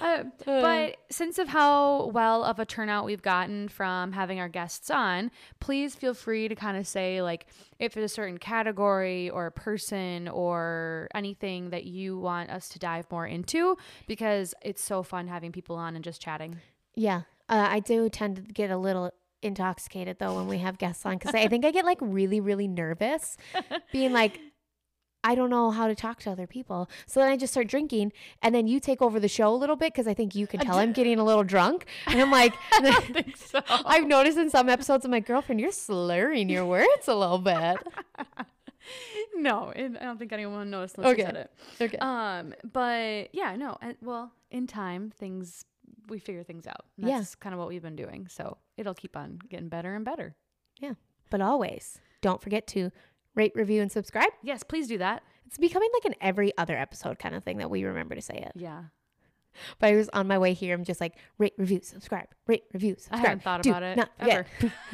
Uh, 0.00 0.24
but 0.44 0.96
since 1.10 1.38
of 1.38 1.48
how 1.48 2.06
well 2.08 2.44
of 2.44 2.58
a 2.58 2.66
turnout 2.66 3.04
we've 3.04 3.22
gotten 3.22 3.68
from 3.68 4.12
having 4.12 4.40
our 4.40 4.48
guests 4.48 4.90
on, 4.90 5.30
please 5.58 5.94
feel 5.94 6.14
free 6.14 6.48
to 6.48 6.54
kind 6.54 6.76
of 6.76 6.86
say 6.86 7.22
like 7.22 7.46
if 7.78 7.96
it's 7.96 8.12
a 8.12 8.14
certain 8.14 8.38
category 8.38 9.30
or 9.30 9.46
a 9.46 9.52
person 9.52 10.28
or 10.28 11.08
anything 11.14 11.70
that 11.70 11.84
you 11.84 12.18
want 12.18 12.50
us 12.50 12.68
to 12.68 12.78
dive 12.78 13.06
more 13.10 13.26
into 13.26 13.76
because 14.06 14.54
it's 14.62 14.82
so 14.82 15.02
fun 15.02 15.28
having 15.28 15.50
people 15.50 15.76
on 15.76 15.94
and 15.96 16.04
just 16.04 16.20
chatting. 16.20 16.56
Yeah, 16.94 17.22
uh, 17.48 17.68
I 17.70 17.80
do 17.80 18.08
tend 18.08 18.36
to 18.36 18.42
get 18.42 18.70
a 18.70 18.76
little 18.76 19.12
intoxicated 19.42 20.18
though 20.18 20.36
when 20.36 20.46
we 20.46 20.58
have 20.58 20.78
guests 20.78 21.04
on 21.06 21.16
because 21.18 21.34
I 21.34 21.48
think 21.48 21.64
I 21.64 21.70
get 21.70 21.84
like 21.84 21.98
really, 22.00 22.40
really 22.40 22.68
nervous, 22.68 23.36
being 23.92 24.12
like. 24.12 24.40
I 25.22 25.34
don't 25.34 25.50
know 25.50 25.70
how 25.70 25.86
to 25.86 25.94
talk 25.94 26.18
to 26.20 26.30
other 26.30 26.46
people. 26.46 26.88
So 27.06 27.20
then 27.20 27.28
I 27.28 27.36
just 27.36 27.52
start 27.52 27.66
drinking 27.66 28.14
and 28.40 28.54
then 28.54 28.66
you 28.66 28.80
take 28.80 29.02
over 29.02 29.20
the 29.20 29.28
show 29.28 29.52
a 29.52 29.54
little 29.54 29.76
bit 29.76 29.92
because 29.92 30.08
I 30.08 30.14
think 30.14 30.34
you 30.34 30.46
can 30.46 30.60
tell 30.60 30.78
I'm 30.78 30.94
getting 30.94 31.18
a 31.18 31.24
little 31.24 31.44
drunk. 31.44 31.84
And 32.06 32.18
I'm 32.22 32.30
like, 32.30 32.54
think 33.12 33.36
so. 33.50 33.60
I've 33.68 34.06
noticed 34.06 34.38
in 34.38 34.48
some 34.48 34.70
episodes 34.70 35.04
of 35.04 35.10
my 35.10 35.20
girlfriend, 35.20 35.60
you're 35.60 35.72
slurring 35.72 36.48
your 36.48 36.64
words 36.64 37.06
a 37.06 37.14
little 37.14 37.36
bit. 37.36 37.76
No, 39.36 39.70
and 39.76 39.98
I 39.98 40.04
don't 40.04 40.18
think 40.18 40.32
anyone 40.32 40.70
noticed 40.70 40.96
unless 40.96 41.12
Okay. 41.12 41.22
said 41.24 41.36
it. 41.36 41.50
Okay. 41.82 41.98
Um, 41.98 42.54
but 42.72 43.28
yeah, 43.34 43.54
no. 43.56 43.76
uh, 43.82 43.92
Well, 44.00 44.32
in 44.50 44.66
time, 44.66 45.12
things 45.18 45.66
we 46.08 46.18
figure 46.18 46.42
things 46.42 46.66
out. 46.66 46.86
And 46.96 47.08
Yeah. 47.08 47.18
That's 47.18 47.34
kind 47.34 47.52
of 47.52 47.58
what 47.58 47.68
we've 47.68 47.82
been 47.82 47.94
doing. 47.94 48.26
So 48.30 48.56
it'll 48.80 48.94
keep 48.94 49.16
on 49.16 49.38
getting 49.48 49.68
better 49.68 49.94
and 49.94 50.04
better. 50.04 50.34
Yeah. 50.80 50.94
But 51.30 51.40
always 51.40 52.00
don't 52.22 52.42
forget 52.42 52.66
to 52.68 52.90
rate, 53.34 53.52
review, 53.54 53.80
and 53.82 53.92
subscribe. 53.92 54.30
Yes, 54.42 54.62
please 54.62 54.88
do 54.88 54.98
that. 54.98 55.22
It's 55.46 55.58
becoming 55.58 55.88
like 55.94 56.04
an 56.04 56.14
every 56.20 56.56
other 56.58 56.76
episode 56.76 57.18
kind 57.18 57.34
of 57.34 57.44
thing 57.44 57.58
that 57.58 57.70
we 57.70 57.84
remember 57.84 58.14
to 58.14 58.22
say 58.22 58.34
it. 58.34 58.52
Yeah. 58.54 58.84
But 59.80 59.90
I 59.90 59.96
was 59.96 60.08
on 60.12 60.28
my 60.28 60.38
way 60.38 60.52
here. 60.52 60.74
I'm 60.74 60.84
just 60.84 61.00
like, 61.00 61.16
rate, 61.38 61.54
review, 61.58 61.80
subscribe, 61.82 62.28
rate, 62.46 62.64
review, 62.72 62.94
subscribe. 62.96 63.18
I 63.24 63.28
haven't 63.28 63.42
thought 63.42 63.62
Do 63.62 63.70
about 63.70 63.82
it 63.82 64.08
forget. 64.18 64.46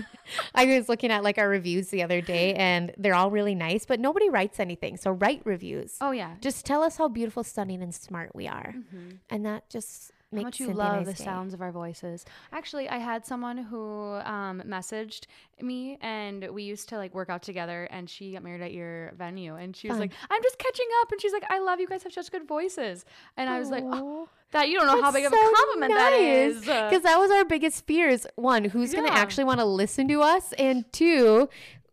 I 0.55 0.65
was 0.65 0.89
looking 0.89 1.11
at 1.11 1.23
like 1.23 1.37
our 1.37 1.49
reviews 1.49 1.89
the 1.89 2.03
other 2.03 2.21
day 2.23 2.55
and 2.57 2.93
they're 2.97 3.15
all 3.15 3.31
really 3.31 3.55
nice, 3.55 3.85
but 3.85 4.01
nobody 4.01 4.31
writes 4.31 4.59
anything. 4.59 4.97
So 4.97 5.11
write 5.11 5.43
reviews. 5.45 5.97
Oh 6.01 6.11
yeah. 6.11 6.37
Just 6.41 6.65
tell 6.65 6.83
us 6.83 6.97
how 6.97 7.09
beautiful, 7.09 7.45
stunning, 7.45 7.83
and 7.83 7.95
smart 7.95 8.35
we 8.35 8.49
are. 8.49 8.75
Mhm. 8.77 9.19
And 9.29 9.45
that 9.45 9.69
just 9.69 10.11
How 10.35 10.43
much 10.43 10.61
you 10.61 10.73
love 10.73 11.05
the 11.05 11.13
day. 11.13 11.25
sounds 11.25 11.55
of 11.55 11.61
our 11.61 11.71
voices. 11.71 12.25
Actually, 12.53 12.89
I 12.89 12.99
had 12.99 13.25
someone 13.25 13.59
who 13.59 14.15
um, 14.25 14.63
messaged 14.67 15.27
me, 15.61 15.99
and 16.01 16.49
we 16.53 16.65
used 16.65 16.89
to 16.89 16.97
like 16.97 17.15
work 17.15 17.31
out 17.31 17.43
together. 17.43 17.85
And 17.91 18.11
she 18.11 18.33
got 18.33 18.43
married 18.43 18.63
at 18.63 18.73
your 18.73 19.13
venue, 19.17 19.55
and 19.55 19.75
she 19.77 19.89
was 19.89 19.95
Fun. 19.95 20.01
like, 20.01 20.13
"I'm 20.29 20.43
just 20.43 20.59
catching 20.59 20.87
up." 21.03 21.13
And 21.13 21.21
she's 21.21 21.33
like, 21.33 21.45
"I 21.49 21.61
love 21.61 21.81
you 21.81 21.87
guys 21.87 22.03
have 22.03 22.13
such 22.13 22.31
good 22.31 22.47
voices." 22.47 23.05
And 23.37 23.49
I 23.49 23.59
was 23.59 23.71
like, 23.71 23.85
"Oh. 23.87 24.29
That 24.53 24.69
you 24.69 24.79
don't 24.79 24.87
know 24.87 25.03
how 25.03 25.11
That's 25.11 25.17
big 25.17 25.25
of 25.27 25.33
a 25.33 25.37
so 25.37 25.55
compliment 25.55 25.93
that 25.93 26.13
is." 26.13 26.61
Because 26.61 27.03
that 27.03 27.19
was 27.19 27.31
our 27.31 27.45
biggest 27.45 27.87
fears. 27.87 28.27
One, 28.37 28.65
who's 28.65 28.93
going 28.93 29.07
to 29.07 29.13
actually 29.13 29.45
want 29.45 29.61
to 29.61 29.67
listen 29.67 30.09
to 30.09 30.23
us? 30.23 30.53
And 30.55 30.91
two, 30.93 31.49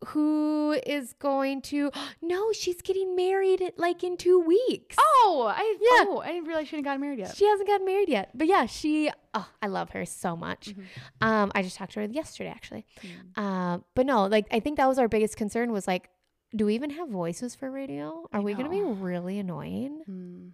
who 0.07 0.79
is 0.85 1.13
going 1.13 1.61
to, 1.61 1.91
no, 2.21 2.51
she's 2.51 2.81
getting 2.81 3.15
married 3.15 3.73
like 3.77 4.03
in 4.03 4.17
two 4.17 4.39
weeks. 4.39 4.95
oh, 4.99 5.51
I 5.55 5.77
Yeah. 5.79 6.05
oh, 6.07 6.21
I 6.23 6.27
didn't 6.27 6.47
realize 6.47 6.67
she 6.67 6.75
hadn't 6.75 6.85
gotten 6.85 7.01
married 7.01 7.19
yet. 7.19 7.35
She 7.35 7.45
hasn't 7.45 7.67
gotten 7.67 7.85
married 7.85 8.09
yet. 8.09 8.29
But 8.33 8.47
yeah, 8.47 8.65
she, 8.65 9.11
oh, 9.33 9.47
I 9.61 9.67
love 9.67 9.91
her 9.91 10.05
so 10.05 10.35
much. 10.35 10.69
Mm-hmm. 10.69 10.81
Um, 11.21 11.51
I 11.55 11.61
just 11.61 11.77
talked 11.77 11.93
to 11.93 12.01
her 12.01 12.05
yesterday, 12.05 12.49
actually. 12.49 12.85
Mm. 13.01 13.75
Uh, 13.75 13.79
but 13.95 14.05
no, 14.05 14.25
like, 14.25 14.47
I 14.51 14.59
think 14.59 14.77
that 14.77 14.87
was 14.87 14.99
our 14.99 15.07
biggest 15.07 15.37
concern 15.37 15.71
was 15.71 15.87
like, 15.87 16.09
do 16.55 16.67
we 16.67 16.75
even 16.75 16.91
have 16.91 17.09
voices 17.09 17.55
for 17.55 17.71
radio? 17.71 18.27
Are 18.31 18.39
I 18.39 18.43
we 18.43 18.53
going 18.53 18.65
to 18.65 18.69
be 18.69 18.81
really 18.81 19.39
annoying? 19.39 20.01
Hmm. 20.05 20.47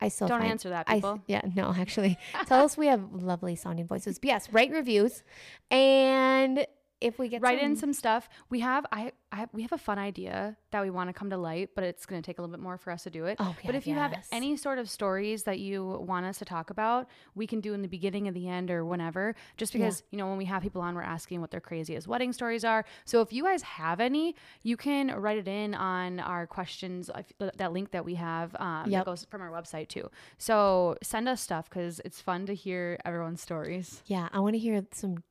I 0.00 0.08
still 0.08 0.28
Don't 0.28 0.40
find- 0.40 0.50
answer 0.52 0.68
that, 0.70 0.86
I 0.88 1.00
th- 1.00 1.16
yeah, 1.26 1.42
no, 1.54 1.74
actually, 1.78 2.18
tell 2.46 2.64
us 2.64 2.76
we 2.76 2.86
have 2.86 3.12
lovely 3.12 3.56
sounding 3.56 3.86
voices. 3.86 4.18
But 4.18 4.28
yes, 4.28 4.52
write 4.52 4.70
reviews, 4.70 5.22
and 5.70 6.66
if 7.00 7.18
we 7.18 7.28
get 7.28 7.42
write 7.42 7.58
some, 7.60 7.70
in 7.70 7.76
some 7.76 7.92
stuff. 7.92 8.28
We 8.50 8.60
have 8.60 8.84
I, 8.92 9.12
I 9.30 9.46
we 9.52 9.60
have 9.62 9.72
a 9.72 9.78
fun 9.78 9.98
idea 9.98 10.56
that 10.70 10.82
we 10.82 10.88
want 10.88 11.10
to 11.10 11.12
come 11.12 11.28
to 11.30 11.36
light, 11.36 11.70
but 11.74 11.84
it's 11.84 12.06
going 12.06 12.20
to 12.22 12.24
take 12.26 12.38
a 12.38 12.42
little 12.42 12.50
bit 12.56 12.62
more 12.62 12.78
for 12.78 12.90
us 12.90 13.02
to 13.02 13.10
do 13.10 13.26
it. 13.26 13.36
Oh, 13.38 13.54
but 13.62 13.72
yeah, 13.74 13.78
if 13.78 13.86
you 13.86 13.94
have 13.94 14.14
any 14.32 14.56
sort 14.56 14.78
of 14.78 14.88
stories 14.88 15.42
that 15.42 15.58
you 15.58 15.84
want 16.06 16.24
us 16.24 16.38
to 16.38 16.46
talk 16.46 16.70
about, 16.70 17.08
we 17.34 17.46
can 17.46 17.60
do 17.60 17.74
in 17.74 17.82
the 17.82 17.88
beginning 17.88 18.26
of 18.26 18.32
the 18.32 18.48
end 18.48 18.70
or 18.70 18.86
whenever. 18.86 19.34
Just 19.58 19.74
Yeah. 19.74 19.80
because 19.80 20.02
you 20.10 20.16
know 20.18 20.28
when 20.28 20.38
we 20.38 20.46
have 20.46 20.62
people 20.62 20.80
on, 20.80 20.94
we're 20.94 21.02
asking 21.02 21.42
what 21.42 21.50
their 21.50 21.60
craziest 21.60 22.08
wedding 22.08 22.32
stories 22.32 22.64
are. 22.64 22.86
So 23.04 23.20
if 23.20 23.30
you 23.32 23.42
guys 23.44 23.60
have 23.62 24.00
any, 24.00 24.34
you 24.62 24.78
can 24.78 25.08
write 25.08 25.36
it 25.38 25.46
in 25.48 25.74
on 25.74 26.20
our 26.20 26.46
questions. 26.46 27.10
That 27.56 27.72
link 27.72 27.90
that 27.90 28.04
we 28.06 28.14
have 28.14 28.56
um, 28.58 28.88
Yep. 28.90 29.00
that 29.00 29.04
goes 29.10 29.26
from 29.30 29.42
our 29.42 29.50
website 29.50 29.88
too. 29.88 30.10
So 30.38 30.96
send 31.02 31.28
us 31.28 31.42
stuff 31.42 31.68
because 31.68 32.00
it's 32.04 32.20
fun 32.20 32.46
to 32.46 32.54
hear 32.54 32.98
everyone's 33.04 33.42
stories. 33.42 34.02
yeah, 34.06 34.28
I 34.32 34.40
want 34.40 34.54
to 34.54 34.58
hear 34.58 34.82
some 34.92 35.22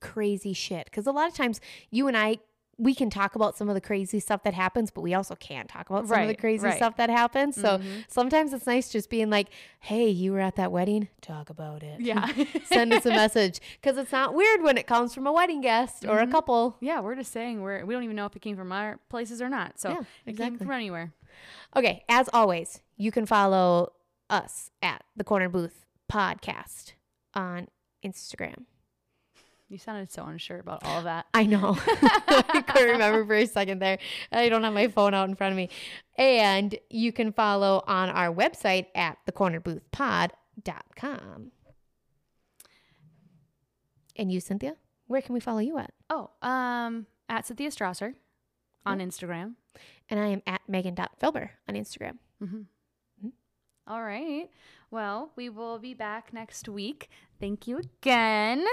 crazy 0.00 0.52
shit 0.52 0.84
because 0.84 1.06
a 1.06 1.10
lot 1.12 1.26
of 1.28 1.34
times 1.34 1.60
you 1.90 2.06
and 2.06 2.16
I 2.16 2.38
we 2.80 2.94
can 2.94 3.10
talk 3.10 3.34
about 3.34 3.56
some 3.56 3.68
of 3.68 3.74
the 3.74 3.80
crazy 3.80 4.20
stuff 4.20 4.44
that 4.44 4.54
happens, 4.54 4.90
but 4.92 5.00
we 5.00 5.12
also 5.12 5.34
can't 5.34 5.68
talk 5.68 5.90
about 5.90 6.06
some 6.06 6.20
of 6.22 6.28
the 6.28 6.34
crazy 6.36 6.64
right. 6.64 6.76
stuff 6.76 6.96
that 6.96 7.10
happens. 7.10 7.56
So 7.60 7.78
Mhm. 7.78 8.04
sometimes 8.08 8.52
it's 8.52 8.66
nice 8.68 8.88
just 8.88 9.10
being 9.10 9.30
like, 9.30 9.48
"Hey, 9.80 10.08
you 10.08 10.30
were 10.30 10.38
at 10.38 10.54
that 10.54 10.70
wedding. 10.70 11.08
Talk 11.20 11.50
about 11.50 11.82
it. 11.82 12.00
Yeah. 12.00 12.24
Send 12.66 12.92
us 12.92 13.04
a 13.04 13.10
message 13.10 13.58
because 13.82 13.96
it's 13.98 14.12
not 14.12 14.32
weird 14.32 14.62
when 14.62 14.78
it 14.78 14.86
comes 14.86 15.12
from 15.12 15.26
a 15.26 15.32
wedding 15.32 15.60
guest 15.60 16.04
or 16.06 16.20
a 16.20 16.26
Mhm. 16.26 16.30
couple. 16.30 16.76
Yeah, 16.80 17.00
we're 17.00 17.16
just 17.16 17.32
saying 17.32 17.62
we're 17.62 17.84
we 17.84 17.94
don't 17.94 18.04
even 18.04 18.14
know 18.14 18.26
if 18.26 18.36
it 18.36 18.42
came 18.42 18.56
from 18.56 18.70
our 18.70 18.98
places 19.08 19.42
or 19.42 19.48
not. 19.48 19.80
So 19.80 19.88
Yeah, 19.90 19.94
it 20.26 20.36
came 20.36 20.46
exactly. 20.54 20.58
from 20.66 20.70
anywhere. 20.72 21.12
Okay, 21.74 22.04
as 22.08 22.30
always, 22.32 22.80
you 22.96 23.10
can 23.10 23.26
follow 23.26 23.92
us 24.30 24.70
at 24.82 25.02
the 25.16 25.24
Corner 25.24 25.48
Booth 25.48 25.84
Podcast 26.08 26.92
on 27.34 27.66
Instagram. 28.04 28.66
You 29.68 29.76
sounded 29.76 30.10
so 30.10 30.24
unsure 30.24 30.60
about 30.60 30.82
all 30.84 30.98
of 30.98 31.04
that. 31.04 31.26
I 31.34 31.44
know. 31.44 31.76
I 31.86 32.64
couldn't 32.66 32.92
remember 32.92 33.26
for 33.26 33.34
a 33.34 33.46
second 33.46 33.80
there. 33.80 33.98
I 34.32 34.48
don't 34.48 34.64
have 34.64 34.72
my 34.72 34.88
phone 34.88 35.12
out 35.12 35.28
in 35.28 35.34
front 35.34 35.52
of 35.52 35.58
me. 35.58 35.68
And 36.16 36.74
you 36.88 37.12
can 37.12 37.32
follow 37.32 37.84
on 37.86 38.08
our 38.08 38.32
website 38.32 38.86
at 38.94 39.18
thecornerboothpod.com. 39.26 41.52
And 44.16 44.32
you, 44.32 44.40
Cynthia, 44.40 44.76
where 45.06 45.20
can 45.20 45.34
we 45.34 45.40
follow 45.40 45.58
you 45.58 45.76
at? 45.76 45.92
Oh, 46.08 46.30
um, 46.40 47.06
at 47.28 47.46
Cynthia 47.46 47.70
Strasser 47.70 48.14
on 48.86 49.00
Instagram. 49.00 49.56
And 50.08 50.18
I 50.18 50.28
am 50.28 50.42
at 50.46 50.62
Megan.Filber 50.66 51.50
on 51.68 51.74
Instagram. 51.74 52.16
All 53.86 54.02
right. 54.02 54.48
Well, 54.90 55.30
we 55.36 55.50
will 55.50 55.78
be 55.78 55.92
back 55.92 56.32
next 56.32 56.68
week. 56.68 57.10
Thank 57.38 57.66
you 57.66 57.78
again. 57.78 58.64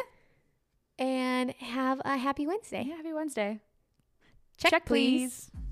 And 0.97 1.51
have 1.59 2.01
a 2.05 2.17
happy 2.17 2.47
Wednesday. 2.47 2.83
Happy 2.83 3.11
Wednesday. 3.13 3.59
Check, 4.57 4.71
Check, 4.71 4.85
please. 4.85 5.49
please. 5.51 5.64